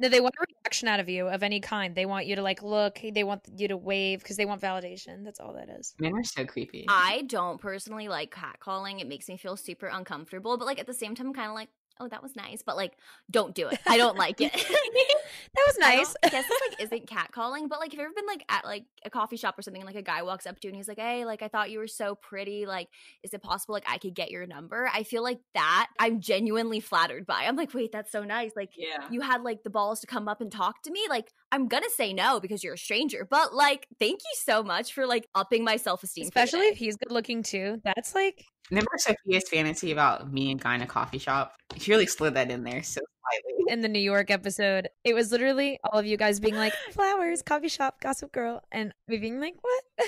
No, 0.01 0.07
they 0.07 0.21
want 0.21 0.33
a 0.39 0.45
reaction 0.63 0.87
out 0.87 1.01
of 1.01 1.09
you 1.09 1.27
of 1.27 1.43
any 1.43 1.59
kind. 1.59 1.93
They 1.93 2.05
want 2.05 2.25
you 2.25 2.37
to 2.37 2.41
like 2.41 2.63
look. 2.63 2.99
They 3.03 3.25
want 3.25 3.41
you 3.57 3.67
to 3.67 3.75
wave 3.75 4.19
because 4.19 4.37
they 4.37 4.45
want 4.45 4.61
validation. 4.61 5.25
That's 5.25 5.41
all 5.41 5.53
that 5.53 5.67
is. 5.77 5.93
Men 5.99 6.13
are 6.15 6.23
so 6.23 6.45
creepy. 6.45 6.85
I 6.87 7.23
don't 7.27 7.59
personally 7.59 8.07
like 8.07 8.33
catcalling. 8.33 9.01
It 9.01 9.07
makes 9.09 9.27
me 9.27 9.35
feel 9.35 9.57
super 9.57 9.87
uncomfortable. 9.87 10.57
But 10.57 10.65
like 10.65 10.79
at 10.79 10.87
the 10.87 10.93
same 10.93 11.15
time, 11.15 11.27
I'm 11.27 11.33
kind 11.33 11.49
of 11.49 11.55
like, 11.55 11.67
oh, 11.99 12.07
that 12.07 12.23
was 12.23 12.35
nice. 12.35 12.61
But 12.65 12.75
like, 12.77 12.93
don't 13.29 13.53
do 13.55 13.67
it. 13.67 13.79
I 13.87 13.97
don't 13.97 14.17
like 14.17 14.39
it. 14.41 14.51
that 14.53 15.63
was 15.67 15.77
nice. 15.79 16.07
don't- 16.07 16.15
I 16.23 16.29
guess 16.29 16.47
this 16.47 16.61
like 16.69 16.81
isn't 16.81 17.05
catcalling, 17.07 17.69
but 17.69 17.79
like, 17.79 17.91
have 17.91 17.99
you 17.99 18.05
ever 18.05 18.13
been 18.13 18.25
like 18.27 18.43
at 18.49 18.65
like 18.65 18.85
a 19.05 19.09
coffee 19.09 19.37
shop 19.37 19.57
or 19.57 19.61
something, 19.61 19.81
and 19.81 19.87
like 19.87 19.95
a 19.95 20.01
guy 20.01 20.23
walks 20.23 20.45
up 20.45 20.59
to 20.59 20.67
you 20.67 20.69
and 20.69 20.75
he's 20.77 20.87
like, 20.87 20.99
"Hey, 20.99 21.25
like 21.25 21.41
I 21.41 21.47
thought 21.47 21.71
you 21.71 21.79
were 21.79 21.87
so 21.87 22.15
pretty. 22.15 22.65
Like, 22.65 22.87
is 23.23 23.33
it 23.33 23.41
possible 23.41 23.73
like 23.73 23.85
I 23.87 23.97
could 23.97 24.13
get 24.15 24.31
your 24.31 24.45
number?" 24.45 24.89
I 24.93 25.03
feel 25.03 25.23
like 25.23 25.39
that 25.53 25.87
I'm 25.99 26.19
genuinely 26.21 26.79
flattered 26.79 27.25
by. 27.25 27.43
I'm 27.45 27.55
like, 27.55 27.73
wait, 27.73 27.91
that's 27.91 28.11
so 28.11 28.23
nice. 28.23 28.51
Like, 28.55 28.71
Yeah. 28.75 29.05
you 29.11 29.21
had 29.21 29.41
like 29.43 29.63
the 29.63 29.69
balls 29.69 29.99
to 30.01 30.07
come 30.07 30.27
up 30.27 30.41
and 30.41 30.51
talk 30.51 30.81
to 30.83 30.91
me. 30.91 31.01
Like, 31.09 31.31
I'm 31.51 31.67
gonna 31.67 31.89
say 31.95 32.13
no 32.13 32.39
because 32.39 32.63
you're 32.63 32.73
a 32.75 32.77
stranger, 32.77 33.27
but 33.29 33.53
like, 33.53 33.87
thank 33.99 34.19
you 34.21 34.35
so 34.35 34.63
much 34.63 34.93
for 34.93 35.05
like 35.07 35.27
upping 35.35 35.63
my 35.63 35.77
self 35.77 36.03
esteem. 36.03 36.23
Especially 36.23 36.67
if 36.67 36.77
he's 36.77 36.95
good 36.95 37.11
looking 37.11 37.43
too. 37.43 37.81
That's 37.83 38.13
like 38.15 38.43
Remember 38.71 38.91
Sophia's 38.97 39.49
fantasy 39.49 39.91
about 39.91 40.31
me 40.31 40.51
and 40.51 40.61
guy 40.61 40.75
in 40.75 40.81
a 40.81 40.87
coffee 40.87 41.17
shop? 41.17 41.55
She 41.77 41.91
really 41.91 42.05
slid 42.05 42.35
that 42.35 42.51
in 42.51 42.63
there 42.63 42.83
so 42.83 43.01
slightly. 43.01 43.59
in 43.69 43.81
the 43.81 43.87
New 43.87 43.99
York 43.99 44.31
episode. 44.31 44.89
It 45.03 45.13
was 45.13 45.31
literally 45.31 45.79
all 45.83 45.99
of 45.99 46.05
you 46.05 46.17
guys 46.17 46.39
being 46.39 46.55
like, 46.55 46.73
flowers, 46.91 47.41
coffee 47.41 47.69
shop, 47.69 48.01
gossip 48.01 48.31
girl, 48.31 48.61
and 48.71 48.93
me 49.07 49.17
being 49.17 49.39
like, 49.39 49.55
what? 49.61 50.07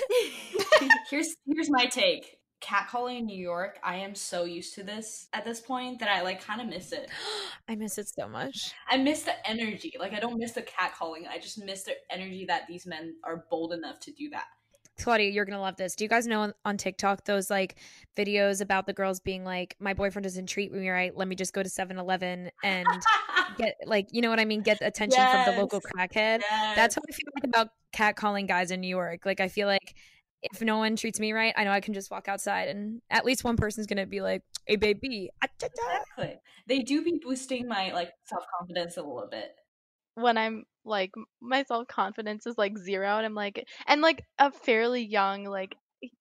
here's 1.10 1.34
here's 1.46 1.70
my 1.70 1.86
take. 1.86 2.38
Catcalling 2.62 3.18
in 3.18 3.26
New 3.26 3.36
York, 3.36 3.80
I 3.82 3.96
am 3.96 4.14
so 4.14 4.44
used 4.44 4.76
to 4.76 4.84
this 4.84 5.26
at 5.32 5.44
this 5.44 5.60
point 5.60 5.98
that 5.98 6.08
I 6.08 6.22
like 6.22 6.44
kind 6.44 6.60
of 6.60 6.68
miss 6.68 6.92
it. 6.92 7.10
I 7.68 7.74
miss 7.74 7.98
it 7.98 8.08
so 8.08 8.28
much. 8.28 8.72
I 8.88 8.98
miss 8.98 9.24
the 9.24 9.34
energy. 9.48 9.94
Like 9.98 10.12
I 10.12 10.20
don't 10.20 10.38
miss 10.38 10.52
the 10.52 10.62
catcalling. 10.62 11.28
I 11.28 11.38
just 11.40 11.58
miss 11.58 11.82
the 11.82 11.94
energy 12.08 12.44
that 12.46 12.68
these 12.68 12.86
men 12.86 13.16
are 13.24 13.46
bold 13.50 13.72
enough 13.72 13.98
to 14.00 14.12
do 14.12 14.30
that. 14.30 14.44
Claudia, 14.98 15.30
you're 15.30 15.44
gonna 15.44 15.60
love 15.60 15.76
this. 15.76 15.94
Do 15.96 16.04
you 16.04 16.08
guys 16.08 16.26
know 16.26 16.40
on, 16.40 16.54
on 16.64 16.76
TikTok 16.76 17.24
those 17.24 17.50
like 17.50 17.76
videos 18.16 18.60
about 18.60 18.86
the 18.86 18.92
girls 18.92 19.20
being 19.20 19.44
like, 19.44 19.74
"My 19.80 19.94
boyfriend 19.94 20.24
doesn't 20.24 20.46
treat 20.46 20.72
me 20.72 20.88
right. 20.88 21.16
Let 21.16 21.28
me 21.28 21.34
just 21.34 21.52
go 21.52 21.62
to 21.62 21.68
7-Eleven 21.68 22.50
and 22.62 22.92
get 23.58 23.74
like, 23.86 24.08
you 24.12 24.20
know 24.22 24.30
what 24.30 24.38
I 24.40 24.44
mean? 24.44 24.62
Get 24.62 24.78
attention 24.82 25.26
from 25.28 25.44
the 25.44 25.52
local 25.52 25.80
Yes. 25.82 25.92
crackhead." 25.92 26.40
That's 26.76 26.94
how 26.94 27.02
I 27.08 27.12
feel 27.12 27.30
like 27.34 27.44
about 27.44 27.68
catcalling 27.94 28.46
guys 28.48 28.70
in 28.70 28.80
New 28.80 28.88
York. 28.88 29.24
Like, 29.26 29.40
I 29.40 29.48
feel 29.48 29.66
like 29.66 29.94
if 30.42 30.60
no 30.60 30.78
one 30.78 30.96
treats 30.96 31.20
me 31.20 31.32
right, 31.32 31.54
I 31.56 31.64
know 31.64 31.70
I 31.70 31.80
can 31.80 31.94
just 31.94 32.10
walk 32.10 32.28
outside 32.28 32.68
and 32.68 33.00
at 33.10 33.24
least 33.24 33.44
one 33.44 33.56
person's 33.56 33.86
gonna 33.86 34.06
be 34.06 34.20
like, 34.20 34.42
"Hey, 34.66 34.76
baby." 34.76 35.30
ah, 35.42 35.46
da, 35.58 35.68
da." 35.68 35.82
Exactly. 36.16 36.40
They 36.66 36.80
do 36.80 37.02
be 37.02 37.18
boosting 37.22 37.66
my 37.66 37.92
like 37.92 38.12
self 38.24 38.44
confidence 38.58 38.96
a 38.96 39.02
little 39.02 39.28
bit. 39.30 39.54
When 40.14 40.36
I'm 40.38 40.64
like 40.84 41.12
my 41.40 41.62
self 41.64 41.86
confidence 41.88 42.46
is 42.46 42.58
like 42.58 42.76
zero 42.78 43.16
and 43.16 43.26
I'm 43.26 43.34
like 43.34 43.64
and 43.86 44.00
like 44.00 44.24
a 44.38 44.50
fairly 44.50 45.04
young 45.04 45.44
like 45.44 45.76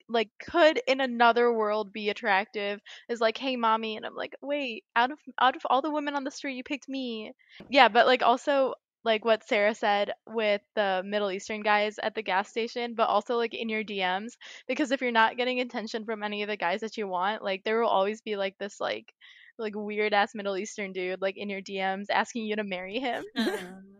like 0.07 0.29
could 0.47 0.79
in 0.87 1.01
another 1.01 1.51
world 1.51 1.91
be 1.91 2.09
attractive 2.09 2.79
is 3.09 3.19
like 3.19 3.37
hey 3.37 3.55
mommy 3.55 3.97
and 3.97 4.05
I'm 4.05 4.15
like 4.15 4.35
wait 4.41 4.83
out 4.95 5.11
of 5.11 5.17
out 5.39 5.55
of 5.55 5.63
all 5.69 5.81
the 5.81 5.91
women 5.91 6.15
on 6.15 6.23
the 6.23 6.31
street 6.31 6.55
you 6.55 6.63
picked 6.63 6.87
me. 6.89 7.31
Yeah 7.69 7.87
but 7.89 8.05
like 8.05 8.21
also 8.21 8.73
like 9.03 9.25
what 9.25 9.47
Sarah 9.47 9.73
said 9.73 10.11
with 10.27 10.61
the 10.75 11.01
Middle 11.03 11.31
Eastern 11.31 11.61
guys 11.63 11.95
at 12.01 12.13
the 12.13 12.21
gas 12.21 12.49
station 12.49 12.93
but 12.95 13.09
also 13.09 13.35
like 13.37 13.55
in 13.55 13.67
your 13.69 13.83
DMs 13.83 14.33
because 14.67 14.91
if 14.91 15.01
you're 15.01 15.11
not 15.11 15.37
getting 15.37 15.59
attention 15.59 16.05
from 16.05 16.21
any 16.21 16.43
of 16.43 16.49
the 16.49 16.57
guys 16.57 16.81
that 16.81 16.97
you 16.97 17.07
want 17.07 17.43
like 17.43 17.63
there 17.63 17.81
will 17.81 17.89
always 17.89 18.21
be 18.21 18.35
like 18.35 18.55
this 18.59 18.79
like 18.79 19.11
like 19.61 19.73
weird 19.75 20.13
ass 20.13 20.35
Middle 20.35 20.57
Eastern 20.57 20.91
dude 20.91 21.21
like 21.21 21.37
in 21.37 21.49
your 21.49 21.61
DMs 21.61 22.05
asking 22.09 22.45
you 22.45 22.55
to 22.55 22.63
marry 22.63 22.99
him. 22.99 23.23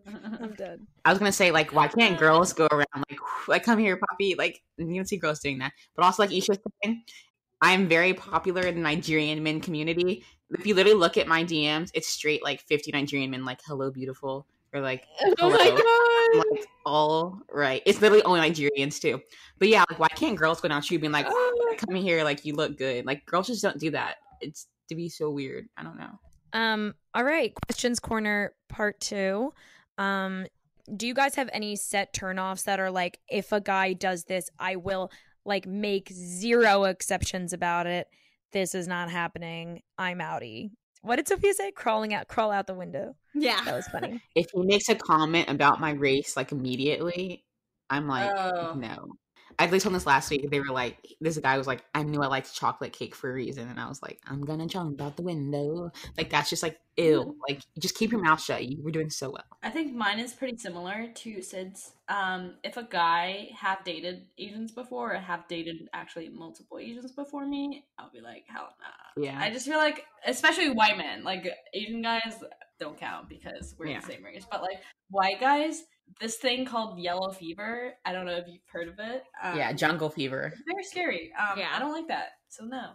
I'm 0.42 0.54
dead. 0.54 0.80
I 1.06 1.10
was 1.10 1.20
gonna 1.20 1.32
say 1.32 1.52
like, 1.52 1.74
why 1.74 1.88
can't 1.88 2.18
girls 2.18 2.54
go 2.54 2.68
around 2.72 3.04
like, 3.10 3.20
like 3.48 3.64
come 3.64 3.80
here, 3.80 3.98
puppy? 3.98 4.36
Like 4.36 4.62
you 4.78 4.96
don't 4.96 5.08
see 5.08 5.18
girls 5.18 5.40
doing 5.40 5.60
that, 5.60 5.74
but 5.96 6.06
also 6.06 6.24
like 6.24 6.32
Isha 6.32 6.52
was 6.52 6.60
saying, 6.84 7.04
I 7.62 7.74
am 7.74 7.88
very 7.88 8.14
popular 8.14 8.64
in 8.64 8.76
the 8.76 8.82
Nigerian 8.82 9.44
men 9.44 9.62
community. 9.62 10.24
If 10.52 10.66
you 10.66 10.76
literally 10.76 10.98
look 10.98 11.18
at 11.18 11.28
my 11.28 11.44
DMs, 11.44 11.92
it's 11.94 12.08
straight 12.08 12.44
like 12.44 12.62
50 12.62 12.92
Nigerian 12.92 13.32
men 13.32 13.46
like, 13.46 13.62
"Hello, 13.66 13.90
beautiful," 13.92 14.48
or 14.74 14.82
like, 14.82 15.06
Oh 15.40 15.50
my 15.50 15.70
god. 15.70 16.44
I'm 16.44 16.52
like, 16.52 16.68
all 16.86 17.40
right. 17.52 17.82
It's 17.86 18.02
literally 18.02 18.24
only 18.24 18.42
Nigerians 18.42 19.00
too. 19.00 19.22
But 19.60 19.70
yeah, 19.70 19.86
like, 19.90 20.00
why 20.00 20.08
can't 20.10 20.38
girls 20.38 20.60
go 20.60 20.68
down 20.68 20.82
to 20.82 20.94
you 20.94 21.00
being 21.00 21.14
like, 21.14 21.28
Oh. 21.30 21.76
"Come 21.78 21.96
here, 21.96 22.24
like 22.24 22.44
you 22.44 22.54
look 22.56 22.78
good"? 22.78 23.06
Like 23.06 23.26
girls 23.26 23.48
just 23.48 23.62
don't 23.62 23.80
do 23.80 23.92
that. 23.92 24.16
It's 24.42 24.68
to 24.92 24.96
be 24.96 25.10
so 25.10 25.30
weird. 25.32 25.68
I 25.78 25.84
don't 25.84 25.98
know. 25.98 26.20
Um, 26.54 26.94
all 27.14 27.24
right, 27.24 27.54
questions 27.68 28.00
corner 28.00 28.54
part 28.70 29.00
two. 29.00 29.54
Um, 29.98 30.46
do 30.96 31.08
you 31.08 31.14
guys 31.14 31.36
have 31.36 31.50
any 31.54 31.76
set 31.78 32.14
turnoffs 32.14 32.66
that 32.66 32.80
are 32.80 32.92
like, 32.92 33.20
if 33.30 33.52
a 33.52 33.62
guy 33.62 33.94
does 33.94 34.26
this, 34.26 34.50
I 34.60 34.76
will 34.76 35.12
like 35.46 35.66
make 35.66 36.10
zero 36.12 36.84
exceptions 36.84 37.54
about 37.54 37.88
it. 37.88 38.08
This 38.52 38.76
is 38.76 38.88
not 38.88 39.10
happening. 39.10 39.82
I'm 39.98 40.20
outie. 40.20 40.72
What 41.04 41.16
did 41.16 41.28
Sophia 41.28 41.54
say? 41.54 41.72
Crawling 41.72 42.14
out, 42.14 42.28
crawl 42.28 42.52
out 42.52 42.68
the 42.68 42.74
window. 42.76 43.16
Yeah. 43.34 43.64
That 43.64 43.74
was 43.76 43.88
funny. 43.88 44.22
If 44.36 44.48
he 44.54 44.62
makes 44.64 44.90
a 44.90 44.96
comment 44.96 45.50
about 45.50 45.80
my 45.80 45.92
race 45.92 46.36
like 46.36 46.52
immediately, 46.52 47.46
I'm 47.90 48.08
like, 48.08 48.30
Oh. 48.36 48.74
no. 48.76 49.14
I 49.60 49.64
literally 49.66 49.80
told 49.80 49.96
this 49.96 50.06
last 50.06 50.30
week. 50.30 50.50
They 50.50 50.60
were 50.60 50.68
like, 50.72 50.98
this 51.20 51.38
guy 51.38 51.58
was 51.58 51.68
like, 51.68 51.84
I 51.94 52.04
knew 52.04 52.22
I 52.22 52.28
liked 52.28 52.54
chocolate 52.54 52.94
cake 52.94 53.16
for 53.16 53.30
a 53.30 53.34
reason, 53.34 53.68
and 53.68 53.80
I 53.80 53.88
was 53.88 54.02
like, 54.02 54.20
I'm 54.28 54.42
gonna 54.42 54.68
jump 54.68 55.02
out 55.02 55.16
the 55.18 55.24
window. 55.24 55.92
Like 56.18 56.30
that's 56.30 56.50
just 56.50 56.64
like 56.64 56.80
ill. 56.98 57.36
Like 57.48 57.62
just 57.80 57.96
keep 57.96 58.12
your 58.12 58.22
mouth 58.22 58.42
shut. 58.42 58.64
You 58.66 58.82
were 58.84 58.92
doing 58.92 59.10
so 59.10 59.32
well. 59.32 59.44
I 59.64 59.70
think 59.70 59.94
mine 59.94 60.20
is 60.20 60.34
pretty 60.34 60.58
similar 60.58 61.08
to 61.14 61.42
Sid's. 61.42 61.92
Um, 62.10 62.56
if 62.64 62.76
a 62.78 62.84
guy 62.84 63.50
have 63.58 63.84
dated 63.86 64.26
Asians 64.38 64.72
before 64.72 65.14
or 65.14 65.18
have 65.18 65.48
dated 65.48 65.88
actually 65.94 66.30
multiple 66.30 66.78
Asians 66.80 67.12
before 67.12 67.46
me, 67.46 67.86
I'll 67.98 68.12
be 68.12 68.22
like, 68.22 68.44
hell 68.48 68.76
nah. 68.80 69.24
Yeah. 69.24 69.40
I 69.40 69.50
just 69.50 69.66
feel 69.66 69.78
like, 69.78 70.06
especially 70.26 70.70
white 70.70 70.98
men, 70.98 71.24
like 71.24 71.48
Asian 71.74 72.02
guys 72.02 72.44
don't 72.80 72.98
count 73.00 73.30
because 73.30 73.76
we're 73.78 73.88
Yeah. 73.88 74.00
the 74.02 74.08
same 74.08 74.24
race. 74.24 74.46
But 74.50 74.62
like 74.62 74.80
white 75.10 75.40
guys, 75.40 75.84
this 76.20 76.38
thing 76.38 76.66
called 76.66 77.00
yellow 77.00 77.32
fever. 77.32 77.94
I 78.06 78.14
don't 78.14 78.26
know 78.26 78.36
if 78.36 78.48
you've 78.48 78.62
heard 78.72 78.88
of 78.88 78.96
it. 79.00 79.24
Um, 79.42 79.58
yeah, 79.58 79.74
jungle 79.74 80.10
fever. 80.10 80.52
it's 80.54 80.62
very 80.68 80.84
scary. 80.84 81.32
Um, 81.40 81.58
Yeah. 81.58 81.70
I 81.76 81.80
don't 81.80 81.92
like 81.94 82.08
that. 82.10 82.34
So 82.50 82.66
no. 82.66 82.92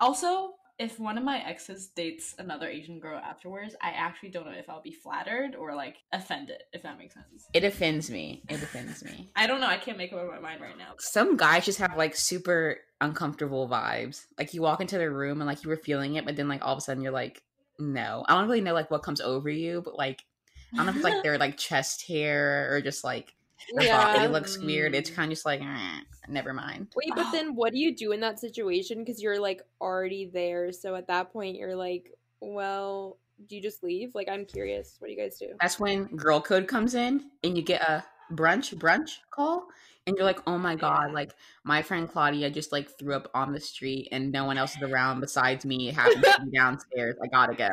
Also, 0.00 0.54
if 0.78 1.00
one 1.00 1.16
of 1.16 1.24
my 1.24 1.38
exes 1.38 1.86
dates 1.88 2.34
another 2.38 2.68
Asian 2.68 3.00
girl 3.00 3.18
afterwards, 3.18 3.74
I 3.80 3.90
actually 3.90 4.28
don't 4.28 4.44
know 4.44 4.52
if 4.52 4.68
I'll 4.68 4.82
be 4.82 4.92
flattered 4.92 5.54
or 5.54 5.74
like 5.74 5.96
offended, 6.12 6.62
if 6.74 6.82
that 6.82 6.98
makes 6.98 7.14
sense. 7.14 7.46
It 7.54 7.64
offends 7.64 8.10
me. 8.10 8.42
It 8.50 8.62
offends 8.62 9.02
me. 9.02 9.30
I 9.36 9.46
don't 9.46 9.60
know. 9.60 9.68
I 9.68 9.78
can't 9.78 9.96
make 9.96 10.12
up 10.12 10.28
my 10.28 10.38
mind 10.38 10.60
right 10.60 10.76
now. 10.76 10.92
Some 10.98 11.38
guys 11.38 11.64
just 11.64 11.78
have 11.78 11.96
like 11.96 12.14
super 12.14 12.76
uncomfortable 13.00 13.66
vibes. 13.68 14.26
Like 14.38 14.52
you 14.52 14.60
walk 14.60 14.82
into 14.82 14.98
their 14.98 15.12
room 15.12 15.40
and 15.40 15.48
like 15.48 15.64
you 15.64 15.70
were 15.70 15.76
feeling 15.78 16.16
it, 16.16 16.26
but 16.26 16.36
then 16.36 16.48
like 16.48 16.62
all 16.62 16.72
of 16.72 16.78
a 16.78 16.82
sudden 16.82 17.02
you're 17.02 17.12
like, 17.12 17.42
no. 17.78 18.24
I 18.28 18.34
don't 18.34 18.46
really 18.46 18.60
know 18.60 18.74
like 18.74 18.90
what 18.90 19.02
comes 19.02 19.22
over 19.22 19.48
you, 19.48 19.80
but 19.82 19.96
like 19.96 20.24
I 20.72 20.76
don't 20.78 20.86
know 20.86 20.90
if 20.90 20.96
it's 20.96 21.04
like 21.04 21.22
their 21.22 21.38
like 21.38 21.56
chest 21.56 22.06
hair 22.06 22.72
or 22.72 22.80
just 22.80 23.04
like 23.04 23.34
their 23.74 23.86
Yeah. 23.86 24.14
body 24.14 24.28
looks 24.28 24.58
weird. 24.58 24.94
It's 24.94 25.10
kind 25.10 25.30
of 25.30 25.36
just 25.36 25.46
like, 25.46 25.60
eh, 25.62 26.00
never 26.28 26.52
mind. 26.52 26.88
Wait, 26.94 27.12
but 27.14 27.30
then 27.32 27.54
what 27.54 27.72
do 27.72 27.78
you 27.78 27.94
do 27.94 28.12
in 28.12 28.20
that 28.20 28.38
situation? 28.38 28.98
Because 28.98 29.22
you're 29.22 29.40
like 29.40 29.62
already 29.80 30.26
there. 30.32 30.72
So 30.72 30.94
at 30.94 31.06
that 31.08 31.32
point, 31.32 31.56
you're 31.56 31.74
like, 31.76 32.12
well, 32.40 33.18
do 33.48 33.56
you 33.56 33.62
just 33.62 33.82
leave? 33.82 34.14
Like, 34.14 34.28
I'm 34.28 34.44
curious. 34.44 34.96
What 34.98 35.08
do 35.08 35.14
you 35.14 35.18
guys 35.20 35.38
do? 35.38 35.48
That's 35.60 35.78
when 35.80 36.04
girl 36.16 36.40
code 36.40 36.68
comes 36.68 36.94
in 36.94 37.24
and 37.42 37.56
you 37.56 37.62
get 37.62 37.82
a 37.82 38.04
brunch 38.32 38.74
brunch 38.74 39.18
call 39.30 39.66
and 40.06 40.16
you're 40.16 40.24
like, 40.24 40.40
oh 40.46 40.58
my 40.58 40.74
god, 40.76 41.12
like 41.12 41.32
my 41.64 41.82
friend 41.82 42.08
Claudia 42.10 42.50
just 42.50 42.72
like 42.72 42.88
threw 42.98 43.14
up 43.14 43.30
on 43.34 43.52
the 43.52 43.60
street 43.60 44.08
and 44.12 44.30
no 44.32 44.44
one 44.44 44.58
else 44.58 44.76
is 44.76 44.82
around 44.82 45.20
besides 45.20 45.64
me. 45.64 45.88
It 45.88 45.94
happens 45.94 46.24
to 46.24 46.44
be 46.44 46.50
downstairs. 46.56 47.16
I 47.22 47.26
gotta 47.28 47.54
go. 47.54 47.68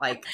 Like 0.00 0.24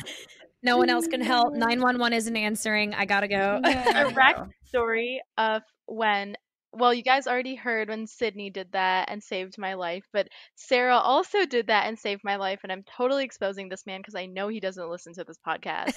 No 0.64 0.78
one 0.78 0.90
else 0.90 1.06
can 1.06 1.20
help. 1.20 1.52
911 1.54 2.12
isn't 2.14 2.36
answering. 2.36 2.94
I 2.94 3.04
gotta 3.04 3.28
go. 3.28 3.60
direct 3.64 4.40
story 4.64 5.22
of 5.38 5.62
when 5.86 6.36
well 6.76 6.92
you 6.92 7.02
guys 7.02 7.26
already 7.26 7.54
heard 7.54 7.88
when 7.88 8.06
sydney 8.06 8.50
did 8.50 8.70
that 8.72 9.08
and 9.10 9.22
saved 9.22 9.56
my 9.58 9.74
life 9.74 10.04
but 10.12 10.28
sarah 10.56 10.96
also 10.96 11.44
did 11.46 11.66
that 11.68 11.86
and 11.86 11.98
saved 11.98 12.22
my 12.24 12.36
life 12.36 12.60
and 12.62 12.72
i'm 12.72 12.82
totally 12.96 13.24
exposing 13.24 13.68
this 13.68 13.86
man 13.86 14.00
because 14.00 14.14
i 14.14 14.26
know 14.26 14.48
he 14.48 14.60
doesn't 14.60 14.88
listen 14.90 15.12
to 15.14 15.24
this 15.24 15.38
podcast. 15.46 15.94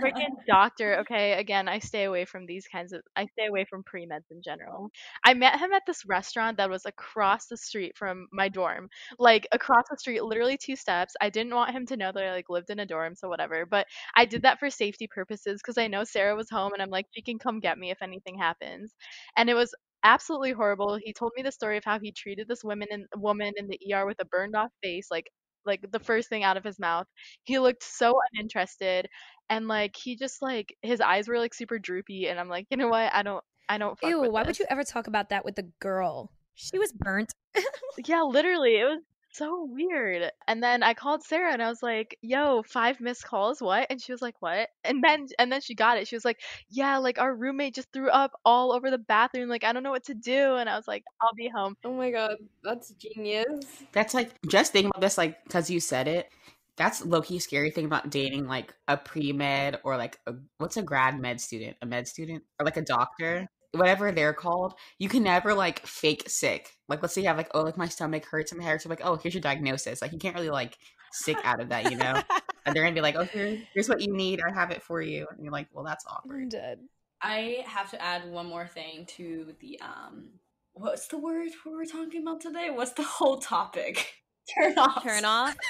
Freaking 0.00 0.34
doctor 0.48 0.98
okay 1.00 1.32
again 1.34 1.68
i 1.68 1.78
stay 1.78 2.04
away 2.04 2.24
from 2.24 2.46
these 2.46 2.66
kinds 2.70 2.92
of 2.92 3.00
i 3.16 3.26
stay 3.26 3.46
away 3.46 3.64
from 3.64 3.82
pre-meds 3.84 4.30
in 4.30 4.42
general. 4.42 4.90
I 5.24 5.34
met 5.34 5.58
him 5.58 5.72
at 5.72 5.82
this 5.86 6.04
restaurant 6.06 6.56
that 6.58 6.70
was 6.70 6.84
across 6.86 7.46
the 7.46 7.56
street 7.56 7.96
from 7.96 8.28
my 8.32 8.48
dorm 8.48 8.88
like 9.18 9.46
across 9.52 9.84
the 9.90 9.96
street 9.96 10.22
literally 10.22 10.56
two 10.56 10.76
steps. 10.76 11.14
I 11.20 11.30
didn't 11.30 11.54
want 11.54 11.74
him 11.74 11.86
to 11.86 11.96
know 11.96 12.12
that 12.12 12.22
i 12.24 12.32
like 12.32 12.48
lived 12.48 12.70
in 12.70 12.80
a 12.80 12.86
dorm 12.86 13.14
so 13.14 13.28
whatever 13.28 13.66
but 13.66 13.86
i 14.14 14.24
did 14.24 14.42
that 14.42 14.58
for 14.58 14.70
safety 14.70 15.06
purposes 15.06 15.60
because 15.62 15.78
i 15.78 15.86
know 15.86 16.04
sarah 16.04 16.36
was 16.36 16.50
home 16.50 16.72
and 16.72 16.82
i'm 16.82 16.90
like 16.90 17.06
she 17.14 17.22
can 17.22 17.38
come 17.38 17.60
get 17.60 17.78
me 17.78 17.90
if 17.90 18.02
anything 18.02 18.38
happens. 18.38 18.94
And 19.36 19.48
it 19.50 19.54
was 19.54 19.74
absolutely 20.04 20.52
horrible 20.52 20.98
he 21.02 21.12
told 21.12 21.32
me 21.36 21.42
the 21.42 21.52
story 21.52 21.76
of 21.76 21.84
how 21.84 21.98
he 21.98 22.12
treated 22.12 22.46
this 22.48 22.62
woman 22.62 22.88
in 22.90 23.06
woman 23.16 23.52
in 23.56 23.68
the 23.68 23.78
er 23.94 24.06
with 24.06 24.20
a 24.20 24.24
burned 24.24 24.54
off 24.54 24.70
face 24.82 25.08
like 25.10 25.28
like 25.66 25.84
the 25.90 25.98
first 25.98 26.28
thing 26.28 26.44
out 26.44 26.56
of 26.56 26.64
his 26.64 26.78
mouth 26.78 27.06
he 27.44 27.58
looked 27.58 27.82
so 27.82 28.14
uninterested 28.32 29.08
and 29.50 29.68
like 29.68 29.94
he 29.96 30.16
just 30.16 30.40
like 30.40 30.74
his 30.82 31.00
eyes 31.00 31.28
were 31.28 31.38
like 31.38 31.52
super 31.52 31.78
droopy 31.78 32.28
and 32.28 32.38
i'm 32.38 32.48
like 32.48 32.66
you 32.70 32.76
know 32.76 32.88
what 32.88 33.12
i 33.12 33.22
don't 33.22 33.44
i 33.68 33.76
don't 33.76 33.98
fuck 33.98 34.10
Ew, 34.10 34.30
why 34.30 34.42
this. 34.42 34.48
would 34.48 34.58
you 34.60 34.66
ever 34.70 34.84
talk 34.84 35.06
about 35.06 35.30
that 35.30 35.44
with 35.44 35.58
a 35.58 35.64
girl? 35.80 36.30
She 36.54 36.78
was 36.78 36.92
burnt. 36.92 37.32
yeah 38.06 38.22
literally 38.22 38.76
it 38.76 38.84
was 38.84 39.00
so 39.32 39.68
weird. 39.70 40.30
And 40.46 40.62
then 40.62 40.82
i 40.82 40.94
called 40.94 41.22
sarah 41.22 41.52
and 41.52 41.62
i 41.62 41.68
was 41.68 41.82
like 41.82 42.18
yo 42.22 42.62
five 42.62 43.00
missed 43.00 43.24
calls? 43.24 43.60
What? 43.60 43.86
And 43.90 44.00
she 44.00 44.12
was 44.12 44.22
like 44.22 44.40
what? 44.40 44.68
And 44.84 45.02
then 45.02 45.26
and 45.38 45.52
then 45.52 45.60
she 45.60 45.74
got 45.74 45.98
it. 45.98 46.08
She 46.08 46.16
was 46.16 46.24
like 46.24 46.40
yeah 46.70 46.98
like 46.98 47.18
our 47.18 47.34
roommate 47.34 47.74
just 47.74 47.92
threw 47.92 48.08
up 48.08 48.32
all 48.44 48.72
over 48.72 48.90
the 48.90 48.98
bathroom. 48.98 49.48
Like 49.48 49.64
i 49.64 49.72
don't 49.72 49.82
know 49.82 49.90
what 49.90 50.04
to 50.04 50.14
do. 50.14 50.54
And 50.56 50.68
i 50.68 50.76
was 50.76 50.88
like 50.88 51.04
i'll 51.22 51.34
be 51.34 51.48
home. 51.48 51.76
Oh 51.84 51.92
my 51.92 52.10
god, 52.10 52.36
that's 52.62 52.90
genius. 52.90 53.46
that's 53.92 54.14
like 54.14 54.30
just 54.48 54.72
thinking 54.72 54.90
about 54.90 55.02
this 55.02 55.18
like 55.18 55.42
because 55.44 55.70
you 55.70 55.80
said 55.80 56.08
it. 56.08 56.28
That's 56.76 57.04
low 57.04 57.22
key 57.22 57.40
scary 57.40 57.72
thing 57.72 57.86
about 57.86 58.08
dating 58.10 58.46
like 58.46 58.72
a 58.86 58.96
pre 58.96 59.32
med 59.32 59.80
or 59.82 59.96
like 59.96 60.18
a, 60.26 60.34
what's 60.58 60.76
a 60.76 60.82
grad 60.82 61.18
med 61.18 61.40
student, 61.40 61.76
a 61.82 61.86
med 61.86 62.06
student? 62.06 62.44
Or 62.60 62.64
like 62.64 62.76
a 62.76 62.82
doctor, 62.82 63.48
whatever 63.72 64.12
they're 64.12 64.32
called. 64.32 64.74
You 64.98 65.08
can 65.08 65.22
never 65.22 65.54
like 65.54 65.86
fake 65.86 66.24
sick. 66.28 66.70
Like 66.88 67.02
let's 67.02 67.14
say 67.14 67.22
you 67.22 67.28
have 67.28 67.36
like 67.36 67.50
oh 67.54 67.62
like 67.62 67.76
my 67.76 67.88
stomach 67.88 68.24
hurts 68.24 68.52
and 68.52 68.60
my 68.60 68.66
hurts. 68.66 68.84
You're 68.84 68.90
like 68.90 69.04
oh 69.04 69.16
here's 69.16 69.34
your 69.34 69.40
diagnosis. 69.40 70.02
Like 70.02 70.12
you 70.12 70.18
can't 70.18 70.34
really 70.34 70.50
like 70.50 70.78
sick 71.12 71.38
out 71.44 71.60
of 71.60 71.68
that, 71.70 71.90
you 71.90 71.96
know. 71.96 72.20
and 72.66 72.74
they're 72.74 72.82
gonna 72.82 72.94
be 72.94 73.00
like 73.00 73.16
oh 73.16 73.24
here, 73.24 73.58
here's 73.74 73.88
what 73.88 74.00
you 74.00 74.12
need. 74.12 74.40
I 74.40 74.52
have 74.52 74.70
it 74.70 74.82
for 74.82 75.00
you. 75.00 75.26
And 75.30 75.42
you're 75.42 75.52
like 75.52 75.68
well 75.72 75.84
that's 75.84 76.04
awkward. 76.06 76.42
I'm 76.42 76.48
dead. 76.48 76.78
I 77.20 77.64
have 77.66 77.90
to 77.90 78.02
add 78.02 78.30
one 78.30 78.46
more 78.46 78.66
thing 78.66 79.06
to 79.16 79.54
the 79.60 79.80
um 79.80 80.30
what's 80.72 81.08
the 81.08 81.18
word 81.18 81.50
we 81.66 81.74
were 81.74 81.84
talking 81.84 82.22
about 82.22 82.40
today? 82.40 82.70
What's 82.70 82.92
the 82.92 83.02
whole 83.02 83.38
topic? 83.38 84.14
Turn 84.58 84.78
off. 84.78 85.02
Turn 85.02 85.24
off. 85.24 85.56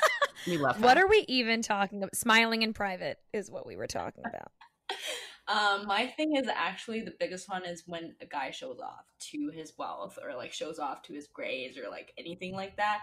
We 0.47 0.57
love 0.57 0.81
What 0.81 0.97
are 0.97 1.09
we 1.09 1.25
even 1.27 1.63
talking 1.63 1.99
about? 1.99 2.15
Smiling 2.15 2.63
in 2.63 2.73
private 2.73 3.19
is 3.33 3.51
what 3.51 3.67
we 3.67 3.77
were 3.77 3.89
talking 3.89 4.23
about. 4.25 4.53
Um, 5.49 5.87
my 5.87 6.07
thing 6.07 6.37
is 6.37 6.47
actually 6.47 7.01
the 7.01 7.15
biggest 7.19 7.49
one 7.49 7.65
is 7.65 7.85
when 7.87 8.15
a 8.21 8.27
guy 8.27 8.51
shows 8.51 8.79
off 8.81 9.07
to 9.31 9.51
his 9.55 9.73
wealth 9.79 10.19
or 10.23 10.37
like 10.37 10.53
shows 10.53 10.79
off 10.79 11.03
to 11.03 11.15
his 11.15 11.27
grades 11.27 11.79
or 11.79 11.89
like 11.89 12.13
anything 12.19 12.55
like 12.55 12.77
that. 12.77 13.01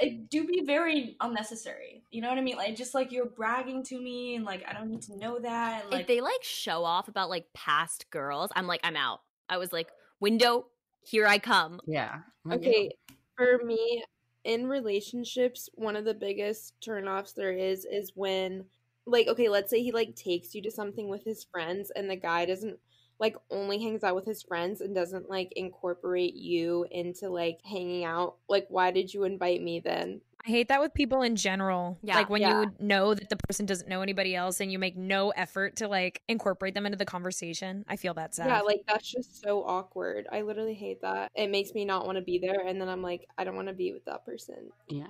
It 0.00 0.30
do 0.30 0.46
be 0.46 0.62
very 0.64 1.16
unnecessary. 1.20 2.04
You 2.12 2.22
know 2.22 2.28
what 2.28 2.38
I 2.38 2.42
mean? 2.42 2.56
Like 2.56 2.76
just 2.76 2.94
like 2.94 3.10
you're 3.10 3.26
bragging 3.26 3.82
to 3.84 4.00
me 4.00 4.36
and 4.36 4.44
like 4.44 4.64
I 4.68 4.72
don't 4.72 4.88
need 4.88 5.02
to 5.02 5.16
know 5.16 5.40
that. 5.40 5.82
And 5.82 5.92
like 5.92 6.02
if 6.02 6.06
they 6.06 6.20
like 6.20 6.42
show 6.42 6.84
off 6.84 7.08
about 7.08 7.28
like 7.28 7.52
past 7.54 8.08
girls, 8.10 8.50
I'm 8.54 8.68
like, 8.68 8.80
I'm 8.84 8.96
out. 8.96 9.20
I 9.48 9.56
was 9.56 9.72
like, 9.72 9.88
window, 10.20 10.66
here 11.02 11.26
I 11.26 11.38
come. 11.38 11.80
Yeah. 11.86 12.18
Okay, 12.50 12.90
for 13.36 13.58
me, 13.64 14.04
in 14.44 14.66
relationships, 14.66 15.68
one 15.74 15.96
of 15.96 16.04
the 16.04 16.14
biggest 16.14 16.74
turnoffs 16.80 17.34
there 17.34 17.52
is 17.52 17.84
is 17.84 18.12
when, 18.14 18.64
like, 19.10 19.28
okay, 19.28 19.48
let's 19.48 19.70
say 19.70 19.82
he 19.82 19.92
like 19.92 20.14
takes 20.16 20.54
you 20.54 20.62
to 20.62 20.70
something 20.70 21.08
with 21.08 21.24
his 21.24 21.44
friends, 21.52 21.90
and 21.94 22.08
the 22.08 22.16
guy 22.16 22.46
doesn't 22.46 22.78
like 23.18 23.36
only 23.50 23.78
hangs 23.78 24.02
out 24.02 24.14
with 24.14 24.24
his 24.24 24.42
friends 24.42 24.80
and 24.80 24.94
doesn't 24.94 25.28
like 25.28 25.52
incorporate 25.54 26.34
you 26.34 26.86
into 26.90 27.28
like 27.28 27.58
hanging 27.64 28.02
out. 28.04 28.36
Like, 28.48 28.66
why 28.70 28.90
did 28.90 29.12
you 29.12 29.24
invite 29.24 29.62
me 29.62 29.78
then? 29.80 30.22
I 30.46 30.48
hate 30.48 30.68
that 30.68 30.80
with 30.80 30.94
people 30.94 31.20
in 31.20 31.36
general. 31.36 31.98
Yeah. 32.02 32.14
like 32.14 32.30
when 32.30 32.40
Yeah. 32.40 32.62
you 32.62 32.72
know 32.78 33.12
that 33.12 33.28
the 33.28 33.36
person 33.36 33.66
doesn't 33.66 33.90
know 33.90 34.00
anybody 34.00 34.34
else 34.34 34.60
and 34.60 34.72
you 34.72 34.78
make 34.78 34.96
no 34.96 35.30
effort 35.30 35.76
to 35.76 35.88
like 35.88 36.22
incorporate 36.28 36.72
them 36.72 36.86
into 36.86 36.96
the 36.96 37.04
conversation. 37.04 37.84
I 37.86 37.96
feel 37.96 38.14
that 38.14 38.34
sad. 38.34 38.46
Yeah, 38.46 38.60
like 38.62 38.84
that's 38.88 39.10
just 39.10 39.42
so 39.42 39.62
awkward. 39.64 40.26
I 40.32 40.40
literally 40.40 40.72
hate 40.72 41.02
that. 41.02 41.30
It 41.34 41.50
makes 41.50 41.74
me 41.74 41.84
not 41.84 42.06
want 42.06 42.16
to 42.16 42.24
be 42.24 42.38
there, 42.38 42.66
and 42.66 42.80
then 42.80 42.88
I'm 42.88 43.02
like, 43.02 43.26
I 43.36 43.44
don't 43.44 43.54
want 43.54 43.68
to 43.68 43.74
be 43.74 43.92
with 43.92 44.06
that 44.06 44.24
person. 44.24 44.70
Yeah. 44.88 45.08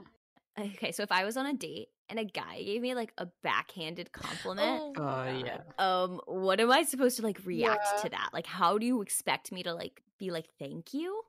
Okay, 0.58 0.92
so 0.92 1.02
if 1.02 1.12
I 1.12 1.24
was 1.24 1.36
on 1.36 1.46
a 1.46 1.54
date 1.54 1.88
and 2.08 2.18
a 2.18 2.24
guy 2.24 2.62
gave 2.62 2.82
me 2.82 2.94
like 2.94 3.12
a 3.18 3.26
backhanded 3.42 4.12
compliment, 4.12 4.82
Oh 4.96 5.24
yeah. 5.26 5.62
um, 5.78 6.20
what 6.26 6.60
am 6.60 6.70
I 6.70 6.82
supposed 6.82 7.16
to 7.16 7.22
like 7.22 7.44
react 7.46 7.96
Yeah. 7.96 8.00
to 8.00 8.10
that? 8.10 8.30
Like, 8.32 8.46
how 8.46 8.78
do 8.78 8.86
you 8.86 9.02
expect 9.02 9.52
me 9.52 9.62
to 9.62 9.74
like 9.74 10.02
be 10.18 10.30
like, 10.30 10.48
thank 10.58 10.94
you? 10.94 11.22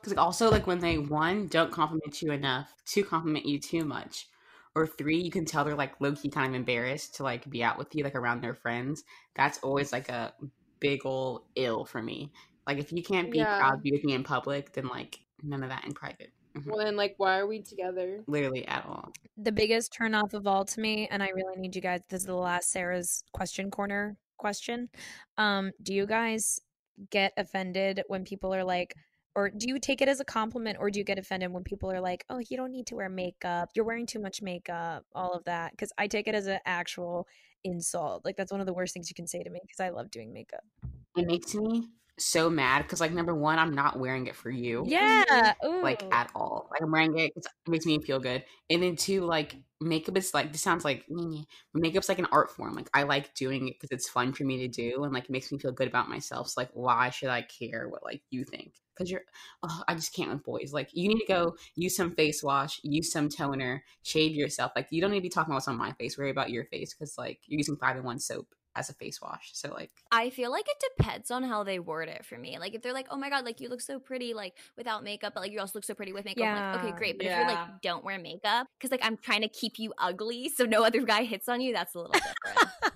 Because 0.00 0.12
like 0.14 0.24
also, 0.24 0.50
like 0.50 0.66
when 0.66 0.80
they 0.80 0.98
one 0.98 1.46
don't 1.48 1.72
compliment 1.72 2.20
you 2.22 2.32
enough, 2.32 2.74
two 2.84 3.04
compliment 3.04 3.46
you 3.46 3.58
too 3.58 3.84
much, 3.84 4.28
or 4.74 4.86
three 4.86 5.18
you 5.18 5.30
can 5.30 5.44
tell 5.44 5.64
they're 5.64 5.74
like 5.74 6.00
low 6.00 6.14
key 6.14 6.30
kind 6.30 6.48
of 6.48 6.54
embarrassed 6.54 7.14
to 7.16 7.22
like 7.22 7.48
be 7.50 7.62
out 7.62 7.78
with 7.78 7.94
you 7.94 8.04
like 8.04 8.14
around 8.14 8.40
their 8.42 8.54
friends. 8.54 9.04
That's 9.34 9.58
always 9.58 9.92
like 9.92 10.08
a 10.08 10.34
big 10.80 11.06
ol' 11.06 11.48
ill 11.56 11.84
for 11.84 12.02
me. 12.02 12.32
Like 12.66 12.78
if 12.78 12.92
you 12.92 13.02
can't 13.02 13.30
be 13.30 13.44
Yeah. 13.44 13.56
proud 13.58 13.76
to 13.76 13.80
be 13.82 13.92
with 13.92 14.04
me 14.04 14.14
in 14.14 14.24
public, 14.24 14.72
then 14.72 14.88
like 14.88 15.20
none 15.42 15.62
of 15.62 15.70
that 15.70 15.84
in 15.84 15.92
private. 15.94 16.32
Mhm. 16.56 16.66
Well, 16.66 16.78
then, 16.78 16.96
like, 16.96 17.14
why 17.18 17.38
are 17.38 17.46
we 17.46 17.62
together? 17.62 18.22
Literally 18.26 18.66
at 18.66 18.84
all. 18.86 19.12
the 19.36 19.52
biggest 19.52 19.92
turnoff 19.92 20.32
of 20.34 20.46
all 20.46 20.64
to 20.64 20.80
me, 20.80 21.08
and 21.08 21.22
I 21.22 21.28
really 21.30 21.56
need 21.56 21.74
you 21.74 21.82
guys. 21.82 22.00
This 22.08 22.20
is 22.22 22.26
the 22.26 22.34
last 22.34 22.70
Sarah's 22.70 23.24
question 23.32 23.70
corner 23.70 24.16
question. 24.36 24.88
Um, 25.38 25.72
do 25.82 25.92
you 25.94 26.06
guys 26.06 26.60
get 27.10 27.32
offended 27.36 28.02
when 28.06 28.24
people 28.24 28.54
are 28.54 28.62
like, 28.64 28.94
or 29.34 29.50
do 29.50 29.66
you 29.68 29.80
take 29.80 30.00
it 30.00 30.08
as 30.08 30.20
a 30.20 30.24
compliment, 30.24 30.78
or 30.78 30.90
do 30.90 30.98
you 31.00 31.04
get 31.04 31.18
offended 31.18 31.50
when 31.52 31.64
people 31.64 31.90
are 31.90 32.00
like, 32.00 32.24
"Oh, 32.30 32.38
you 32.48 32.56
don't 32.56 32.70
need 32.70 32.86
to 32.88 32.94
wear 32.96 33.08
makeup. 33.08 33.70
You're 33.74 33.84
wearing 33.84 34.06
too 34.06 34.20
much 34.20 34.40
makeup." 34.42 35.04
All 35.14 35.32
of 35.32 35.44
that, 35.44 35.72
because 35.72 35.92
I 35.98 36.06
take 36.06 36.28
it 36.28 36.34
as 36.36 36.46
an 36.46 36.60
actual 36.64 37.26
insult. 37.64 38.24
Like 38.24 38.36
that's 38.36 38.52
one 38.52 38.60
of 38.60 38.66
the 38.66 38.74
worst 38.74 38.94
things 38.94 39.10
you 39.10 39.14
can 39.14 39.26
say 39.26 39.42
to 39.42 39.50
me 39.50 39.58
because 39.62 39.80
I 39.80 39.88
love 39.90 40.10
doing 40.10 40.32
makeup. 40.32 40.62
It 41.16 41.26
makes 41.26 41.54
me 41.56 41.88
so 42.18 42.48
mad 42.48 42.82
because 42.82 43.00
like 43.00 43.12
number 43.12 43.34
one, 43.34 43.58
I'm 43.58 43.74
not 43.74 43.98
wearing 43.98 44.26
it 44.26 44.36
for 44.36 44.50
you. 44.50 44.84
Yeah, 44.86 45.54
like 45.82 46.04
at 46.12 46.30
all. 46.34 46.68
Like 46.70 46.82
I'm 46.82 46.90
wearing 46.90 47.18
it 47.18 47.32
it 47.36 47.46
makes 47.66 47.86
me 47.86 48.00
feel 48.00 48.20
good. 48.20 48.44
And 48.70 48.82
then 48.82 48.96
two, 48.96 49.22
like 49.22 49.56
makeup 49.80 50.16
is 50.16 50.32
like 50.32 50.52
this 50.52 50.62
sounds 50.62 50.84
like 50.84 51.04
makeup's 51.74 52.08
like 52.08 52.18
an 52.18 52.28
art 52.30 52.50
form. 52.50 52.74
Like 52.74 52.88
I 52.94 53.02
like 53.02 53.34
doing 53.34 53.68
it 53.68 53.74
because 53.80 53.90
it's 53.90 54.08
fun 54.08 54.32
for 54.32 54.44
me 54.44 54.58
to 54.58 54.68
do 54.68 55.04
and 55.04 55.12
like 55.12 55.24
it 55.24 55.30
makes 55.30 55.50
me 55.50 55.58
feel 55.58 55.72
good 55.72 55.88
about 55.88 56.08
myself. 56.08 56.48
So 56.48 56.60
like 56.60 56.70
why 56.72 57.10
should 57.10 57.30
I 57.30 57.42
care 57.42 57.88
what 57.88 58.04
like 58.04 58.22
you 58.30 58.44
think? 58.44 58.74
Because 58.96 59.10
you're, 59.10 59.22
oh, 59.64 59.82
I 59.88 59.94
just 59.96 60.14
can't 60.14 60.30
with 60.30 60.44
boys. 60.44 60.72
Like 60.72 60.90
you 60.92 61.08
need 61.08 61.18
to 61.18 61.26
go 61.26 61.56
use 61.74 61.96
some 61.96 62.14
face 62.14 62.44
wash, 62.44 62.78
use 62.84 63.10
some 63.10 63.28
toner, 63.28 63.82
shave 64.04 64.36
yourself. 64.36 64.70
Like 64.76 64.86
you 64.90 65.00
don't 65.00 65.10
need 65.10 65.18
to 65.18 65.22
be 65.22 65.28
talking 65.28 65.50
about 65.50 65.56
what's 65.56 65.68
on 65.68 65.76
my 65.76 65.92
face. 65.92 66.16
Worry 66.16 66.30
about 66.30 66.50
your 66.50 66.64
face 66.66 66.94
because 66.94 67.18
like 67.18 67.40
you're 67.46 67.58
using 67.58 67.76
five 67.76 67.96
in 67.96 68.04
one 68.04 68.20
soap. 68.20 68.54
As 68.76 68.90
a 68.90 68.94
face 68.94 69.20
wash. 69.20 69.50
So 69.52 69.72
like 69.72 69.90
I 70.10 70.30
feel 70.30 70.50
like 70.50 70.66
it 70.68 70.82
depends 70.96 71.30
on 71.30 71.42
how 71.42 71.64
they 71.64 71.78
word 71.78 72.08
it 72.08 72.24
for 72.24 72.36
me. 72.36 72.58
Like 72.58 72.74
if 72.74 72.82
they're 72.82 72.92
like, 72.92 73.06
"Oh 73.10 73.16
my 73.16 73.30
god, 73.30 73.44
like 73.44 73.60
you 73.60 73.68
look 73.68 73.80
so 73.80 73.98
pretty 73.98 74.34
like 74.34 74.54
without 74.76 75.04
makeup, 75.04 75.34
but 75.34 75.40
like 75.40 75.52
you 75.52 75.60
also 75.60 75.72
look 75.76 75.84
so 75.84 75.94
pretty 75.94 76.12
with 76.12 76.24
makeup." 76.24 76.44
I'm 76.46 76.54
like, 76.54 76.82
"Okay, 76.82 76.98
great." 76.98 77.18
But 77.18 77.26
if 77.26 77.36
you're 77.36 77.46
like, 77.46 77.82
"Don't 77.82 78.04
wear 78.04 78.18
makeup," 78.18 78.66
because 78.78 78.90
like 78.90 79.04
I'm 79.04 79.16
trying 79.16 79.42
to 79.42 79.48
keep 79.48 79.78
you 79.78 79.92
ugly 79.98 80.48
so 80.48 80.64
no 80.64 80.84
other 80.84 81.02
guy 81.02 81.24
hits 81.24 81.48
on 81.48 81.60
you, 81.60 81.72
that's 81.72 81.94
a 81.94 81.98
little 81.98 82.12
different. 82.12 82.70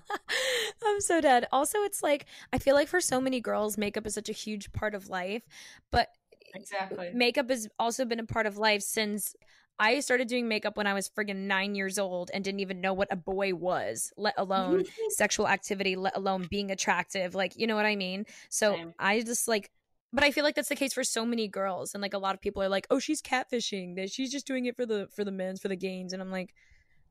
I'm 0.85 1.01
so 1.01 1.21
dead. 1.21 1.47
Also, 1.51 1.79
it's 1.79 2.01
like 2.01 2.25
I 2.53 2.57
feel 2.57 2.75
like 2.75 2.87
for 2.87 3.01
so 3.01 3.19
many 3.21 3.41
girls, 3.41 3.77
makeup 3.77 4.05
is 4.05 4.13
such 4.13 4.29
a 4.29 4.33
huge 4.33 4.71
part 4.71 4.95
of 4.95 5.09
life, 5.09 5.43
but 5.91 6.09
Exactly. 6.55 7.11
makeup 7.13 7.49
has 7.49 7.67
also 7.77 8.05
been 8.05 8.19
a 8.19 8.25
part 8.25 8.45
of 8.45 8.57
life 8.57 8.81
since 8.81 9.33
I 9.81 10.01
started 10.01 10.27
doing 10.27 10.49
makeup 10.49 10.75
when 10.75 10.87
I 10.87 10.93
was 10.93 11.09
friggin' 11.09 11.47
nine 11.47 11.73
years 11.73 11.97
old 11.97 12.29
and 12.33 12.43
didn't 12.43 12.59
even 12.59 12.81
know 12.81 12.93
what 12.93 13.07
a 13.11 13.15
boy 13.15 13.55
was, 13.55 14.11
let 14.17 14.33
alone 14.37 14.81
mm-hmm. 14.81 15.09
sexual 15.11 15.47
activity, 15.47 15.95
let 15.95 16.17
alone 16.17 16.47
being 16.49 16.69
attractive. 16.69 17.33
Like, 17.33 17.53
you 17.55 17.65
know 17.65 17.77
what 17.77 17.85
I 17.85 17.95
mean? 17.95 18.25
So 18.49 18.73
Same. 18.73 18.93
I 18.99 19.21
just 19.21 19.47
like, 19.47 19.71
but 20.11 20.25
I 20.25 20.31
feel 20.31 20.43
like 20.43 20.55
that's 20.55 20.67
the 20.67 20.75
case 20.75 20.93
for 20.93 21.03
so 21.05 21.25
many 21.25 21.47
girls, 21.47 21.93
and 21.93 22.01
like 22.01 22.13
a 22.13 22.17
lot 22.17 22.35
of 22.35 22.41
people 22.41 22.63
are 22.63 22.67
like, 22.67 22.87
"Oh, 22.89 22.97
she's 22.97 23.21
catfishing. 23.21 23.95
That 23.95 24.11
she's 24.11 24.31
just 24.31 24.47
doing 24.47 24.65
it 24.65 24.75
for 24.75 24.85
the 24.85 25.07
for 25.15 25.23
the 25.23 25.31
men's 25.31 25.61
for 25.61 25.67
the 25.67 25.75
gains," 25.75 26.13
and 26.13 26.21
I'm 26.21 26.31
like, 26.31 26.53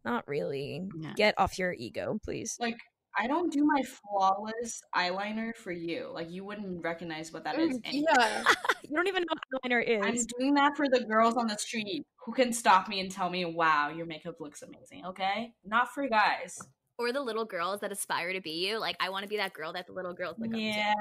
not 0.05 0.27
really. 0.27 0.89
Get 1.15 1.35
off 1.39 1.59
your 1.59 1.73
ego, 1.73 2.19
please. 2.25 2.57
Like 2.59 2.79
I 3.19 3.27
don't 3.27 3.53
do 3.53 3.65
my 3.65 3.83
flawless 3.83 4.81
eyeliner 4.95 5.55
for 5.57 5.73
you. 5.73 6.11
Like 6.13 6.31
you 6.31 6.45
wouldn't 6.45 6.83
recognize 6.83 7.33
what 7.33 7.45
that 7.45 7.59
is. 7.59 7.77
Mm, 7.79 7.81
anyway. 7.85 8.07
Yeah. 8.13 8.45
you 8.83 8.95
don't 8.95 9.09
even 9.09 9.23
know 9.23 9.35
what 9.51 9.63
eyeliner 9.65 9.85
is. 9.85 10.05
I'm 10.05 10.27
doing 10.39 10.55
that 10.55 10.77
for 10.77 10.89
the 10.89 11.05
girls 11.05 11.37
on 11.37 11.47
the 11.49 11.57
street 11.57 12.07
who 12.25 12.33
can 12.33 12.53
stop 12.53 12.89
me 12.89 13.01
and 13.01 13.11
tell 13.11 13.29
me, 13.31 13.45
"Wow, 13.45 13.91
your 13.91 14.07
makeup 14.07 14.37
looks 14.41 14.63
amazing." 14.63 15.05
Okay, 15.07 15.53
not 15.65 15.93
for 15.93 16.09
guys. 16.09 16.59
or 17.01 17.13
the 17.13 17.21
little 17.21 17.45
girls 17.45 17.81
that 17.81 17.93
aspire 17.93 18.33
to 18.33 18.41
be 18.41 18.51
you. 18.51 18.79
Like 18.79 18.97
I 19.01 19.11
want 19.11 19.23
to 19.23 19.29
be 19.29 19.37
that 19.37 19.53
girl 19.53 19.73
that 19.73 19.87
the 19.87 19.93
little 19.93 20.15
girls 20.15 20.37
look 20.39 20.49
up 20.49 20.55
to. 20.55 20.61
Yeah. 20.61 20.95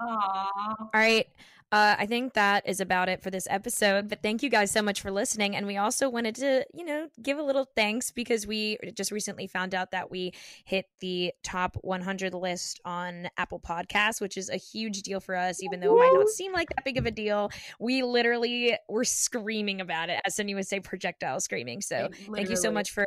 Aww. 0.00 0.46
All 0.80 0.90
right. 0.94 1.26
Uh, 1.72 1.96
I 1.98 2.06
think 2.06 2.34
that 2.34 2.68
is 2.68 2.80
about 2.80 3.08
it 3.08 3.22
for 3.22 3.30
this 3.30 3.48
episode. 3.50 4.08
But 4.08 4.22
thank 4.22 4.42
you 4.42 4.50
guys 4.50 4.70
so 4.70 4.80
much 4.80 5.00
for 5.00 5.10
listening. 5.10 5.56
And 5.56 5.66
we 5.66 5.76
also 5.76 6.08
wanted 6.08 6.36
to, 6.36 6.64
you 6.72 6.84
know, 6.84 7.08
give 7.22 7.38
a 7.38 7.42
little 7.42 7.66
thanks 7.74 8.10
because 8.10 8.46
we 8.46 8.78
just 8.94 9.10
recently 9.10 9.46
found 9.46 9.74
out 9.74 9.90
that 9.90 10.10
we 10.10 10.32
hit 10.64 10.86
the 11.00 11.32
top 11.42 11.76
100 11.82 12.32
list 12.34 12.80
on 12.84 13.28
Apple 13.36 13.58
Podcasts, 13.58 14.20
which 14.20 14.36
is 14.36 14.50
a 14.50 14.56
huge 14.56 15.02
deal 15.02 15.20
for 15.20 15.34
us, 15.34 15.62
even 15.62 15.80
though 15.80 15.96
it 15.96 16.00
might 16.00 16.14
not 16.14 16.28
seem 16.28 16.52
like 16.52 16.68
that 16.68 16.84
big 16.84 16.96
of 16.96 17.06
a 17.06 17.10
deal. 17.10 17.50
We 17.80 18.02
literally 18.02 18.76
were 18.88 19.04
screaming 19.04 19.80
about 19.80 20.10
it, 20.10 20.20
as 20.24 20.36
Sunny 20.36 20.54
would 20.54 20.68
say, 20.68 20.80
projectile 20.80 21.40
screaming. 21.40 21.80
So 21.80 22.08
thank 22.34 22.50
you 22.50 22.56
so 22.56 22.70
much 22.70 22.90
for 22.90 23.06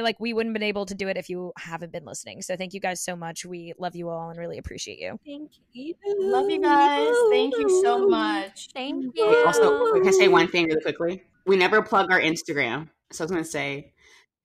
like 0.00 0.20
we 0.20 0.32
wouldn't 0.32 0.54
have 0.54 0.60
been 0.60 0.68
able 0.68 0.86
to 0.86 0.94
do 0.94 1.08
it 1.08 1.16
if 1.16 1.28
you 1.28 1.52
haven't 1.58 1.90
been 1.90 2.04
listening 2.04 2.40
so 2.40 2.56
thank 2.56 2.72
you 2.72 2.78
guys 2.78 3.00
so 3.00 3.16
much 3.16 3.44
we 3.44 3.72
love 3.80 3.96
you 3.96 4.08
all 4.08 4.30
and 4.30 4.38
really 4.38 4.58
appreciate 4.58 5.00
you 5.00 5.18
Thank 5.26 5.50
you. 5.72 5.94
Love 6.20 6.48
you 6.48 6.60
guys. 6.60 7.14
Thank 7.30 7.55
you 7.58 7.82
so 7.82 8.06
much. 8.08 8.68
Thank 8.72 9.14
We 9.14 9.22
you. 9.22 9.44
also, 9.46 9.92
can 9.94 10.06
I 10.06 10.10
say 10.10 10.28
one 10.28 10.48
thing 10.48 10.66
really 10.66 10.80
quickly? 10.80 11.22
We 11.46 11.56
never 11.56 11.82
plug 11.82 12.10
our 12.10 12.20
Instagram. 12.20 12.88
So 13.12 13.22
I 13.22 13.24
was 13.24 13.30
going 13.30 13.44
to 13.44 13.48
say, 13.48 13.92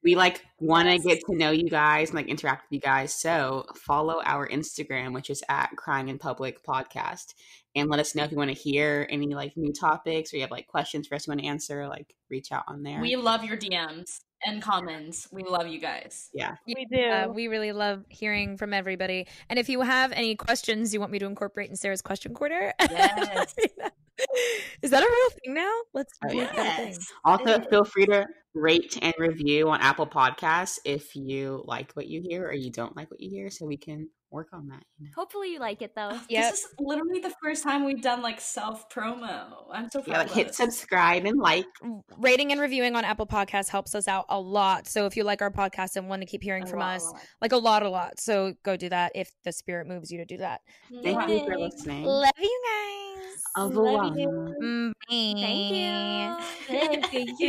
we 0.04 0.16
like 0.16 0.44
want 0.60 0.90
to 0.90 0.98
get 0.98 1.22
to 1.28 1.36
know 1.36 1.52
you 1.52 1.70
guys 1.70 2.10
and 2.10 2.16
like 2.16 2.28
interact 2.28 2.64
with 2.64 2.76
you 2.76 2.80
guys. 2.80 3.14
So 3.14 3.66
follow 3.76 4.22
our 4.24 4.48
Instagram, 4.48 5.14
which 5.14 5.30
is 5.30 5.44
at 5.50 5.76
Crying 5.76 6.10
in 6.10 6.18
Public 6.18 6.64
Podcast, 6.64 7.36
and 7.76 7.90
let 7.90 8.00
us 8.00 8.16
know 8.16 8.24
if 8.24 8.32
you 8.32 8.38
want 8.38 8.50
to 8.50 8.56
hear 8.56 9.08
any 9.10 9.34
like 9.36 9.56
new 9.56 9.72
topics 9.72 10.34
or 10.34 10.38
you 10.38 10.42
have 10.42 10.52
like 10.52 10.68
questions 10.68 11.08
for 11.08 11.16
us 11.16 11.28
you 11.28 11.32
want 11.32 11.42
to 11.42 11.48
answer. 11.48 11.88
Like 11.88 12.16
reach 12.30 12.52
out 12.52 12.64
on 12.68 12.84
there. 12.84 13.00
We 13.00 13.16
love 13.16 13.44
your 13.44 13.58
DMs 13.58 14.22
and 14.46 14.62
comments. 14.62 15.28
We 15.32 15.44
love 15.44 15.68
you 15.68 15.80
guys. 15.80 16.30
yeah. 16.34 16.56
We 16.68 16.86
do. 16.92 17.04
Uh, 17.04 17.28
we 17.34 17.48
really 17.48 17.72
love 17.72 18.04
hearing 18.10 18.58
from 18.58 18.74
everybody. 18.74 19.28
And 19.50 19.58
if 19.60 19.70
you 19.70 19.82
have 19.82 20.12
any 20.12 20.36
questions 20.36 20.94
you 20.94 21.00
want 21.00 21.12
me 21.12 21.20
to 21.20 21.26
incorporate 21.26 21.70
in 21.70 21.76
Sarah's 21.76 22.02
question 22.02 22.34
corner, 22.34 22.74
Yes. 22.82 23.56
is 24.82 24.92
that 24.92 25.04
a 25.04 25.06
real 25.06 25.30
thing 25.44 25.54
now? 25.54 25.72
Let's 25.94 26.14
Oh, 26.24 26.34
make 26.34 26.52
that 26.56 26.60
a 26.60 26.76
thing. 26.78 26.88
Yes. 26.94 27.08
Also, 27.26 27.60
feel 27.70 27.84
free 27.84 28.06
to 28.08 28.26
rate 28.54 28.98
and 29.02 29.14
review 29.18 29.70
on 29.70 29.80
Apple 29.82 30.08
Podcasts 30.08 30.78
if 30.86 31.16
you 31.16 31.64
like 31.66 31.92
what 31.94 32.08
you 32.08 32.22
hear 32.28 32.46
or 32.48 32.54
you 32.54 32.72
don't 32.72 32.96
like 32.96 33.10
what 33.10 33.20
you 33.22 33.30
hear, 33.30 33.50
so 33.50 33.66
we 33.66 33.78
can 33.78 34.10
work 34.32 34.48
on 34.54 34.68
that. 34.70 34.84
You 34.98 35.06
know? 35.06 35.12
Hopefully 35.16 35.52
you 35.52 35.60
like 35.60 35.82
it 35.82 35.94
though. 35.96 36.12
Yep. 36.30 36.52
This 36.52 36.60
is 36.62 36.68
literally 36.80 37.20
the 37.20 37.34
first 37.44 37.64
time 37.64 37.84
we've 37.84 38.02
done 38.02 38.22
like 38.22 38.40
self 38.42 38.90
promo. 38.90 39.66
I'm 39.72 39.90
so 39.90 40.02
proud 40.02 40.14
Yeah, 40.14 40.18
like 40.20 40.32
hit 40.32 40.50
us. 40.50 40.58
subscribe 40.58 41.26
and 41.26 41.38
like. 41.40 41.66
Rating 42.18 42.52
and 42.52 42.60
reviewing 42.62 42.96
on 42.96 43.04
Apple 43.06 43.28
Podcasts 43.28 43.68
helps 43.70 43.94
us 43.96 44.08
out 44.08 44.26
a 44.30 44.40
lot. 44.40 44.88
So 44.88 45.06
if 45.06 45.16
you 45.18 45.24
like 45.24 45.42
our 45.42 45.52
podcast 45.52 45.96
and 45.96 46.08
want 46.10 46.22
to 46.22 46.26
keep 46.26 46.42
hearing 46.44 46.64
A 46.64 46.68
from 46.68 46.80
lot, 46.80 46.96
us, 46.96 47.06
lot. 47.06 47.22
like 47.42 47.52
a 47.52 47.58
lot, 47.58 47.84
a 47.84 47.90
lot. 47.90 48.20
So 48.20 48.54
go 48.64 48.78
do 48.78 48.90
that 48.90 49.12
if 49.16 49.32
the 49.44 49.52
spirit 49.52 49.88
moves 49.88 50.12
you 50.12 50.18
to 50.20 50.26
do 50.26 50.38
that. 50.38 50.62
Thank 51.04 51.30
you 51.30 51.46
for 51.46 51.58
listening. 51.58 52.04
Love 52.06 52.32
you 52.40 52.62
guys. 52.70 53.42
Au 53.58 53.66
Love 53.68 53.76
revoir. 53.76 54.18
you. 54.18 54.56
Mm, 54.64 54.94
Thank 55.10 55.74
you. 55.74 56.38
Thank 57.12 57.40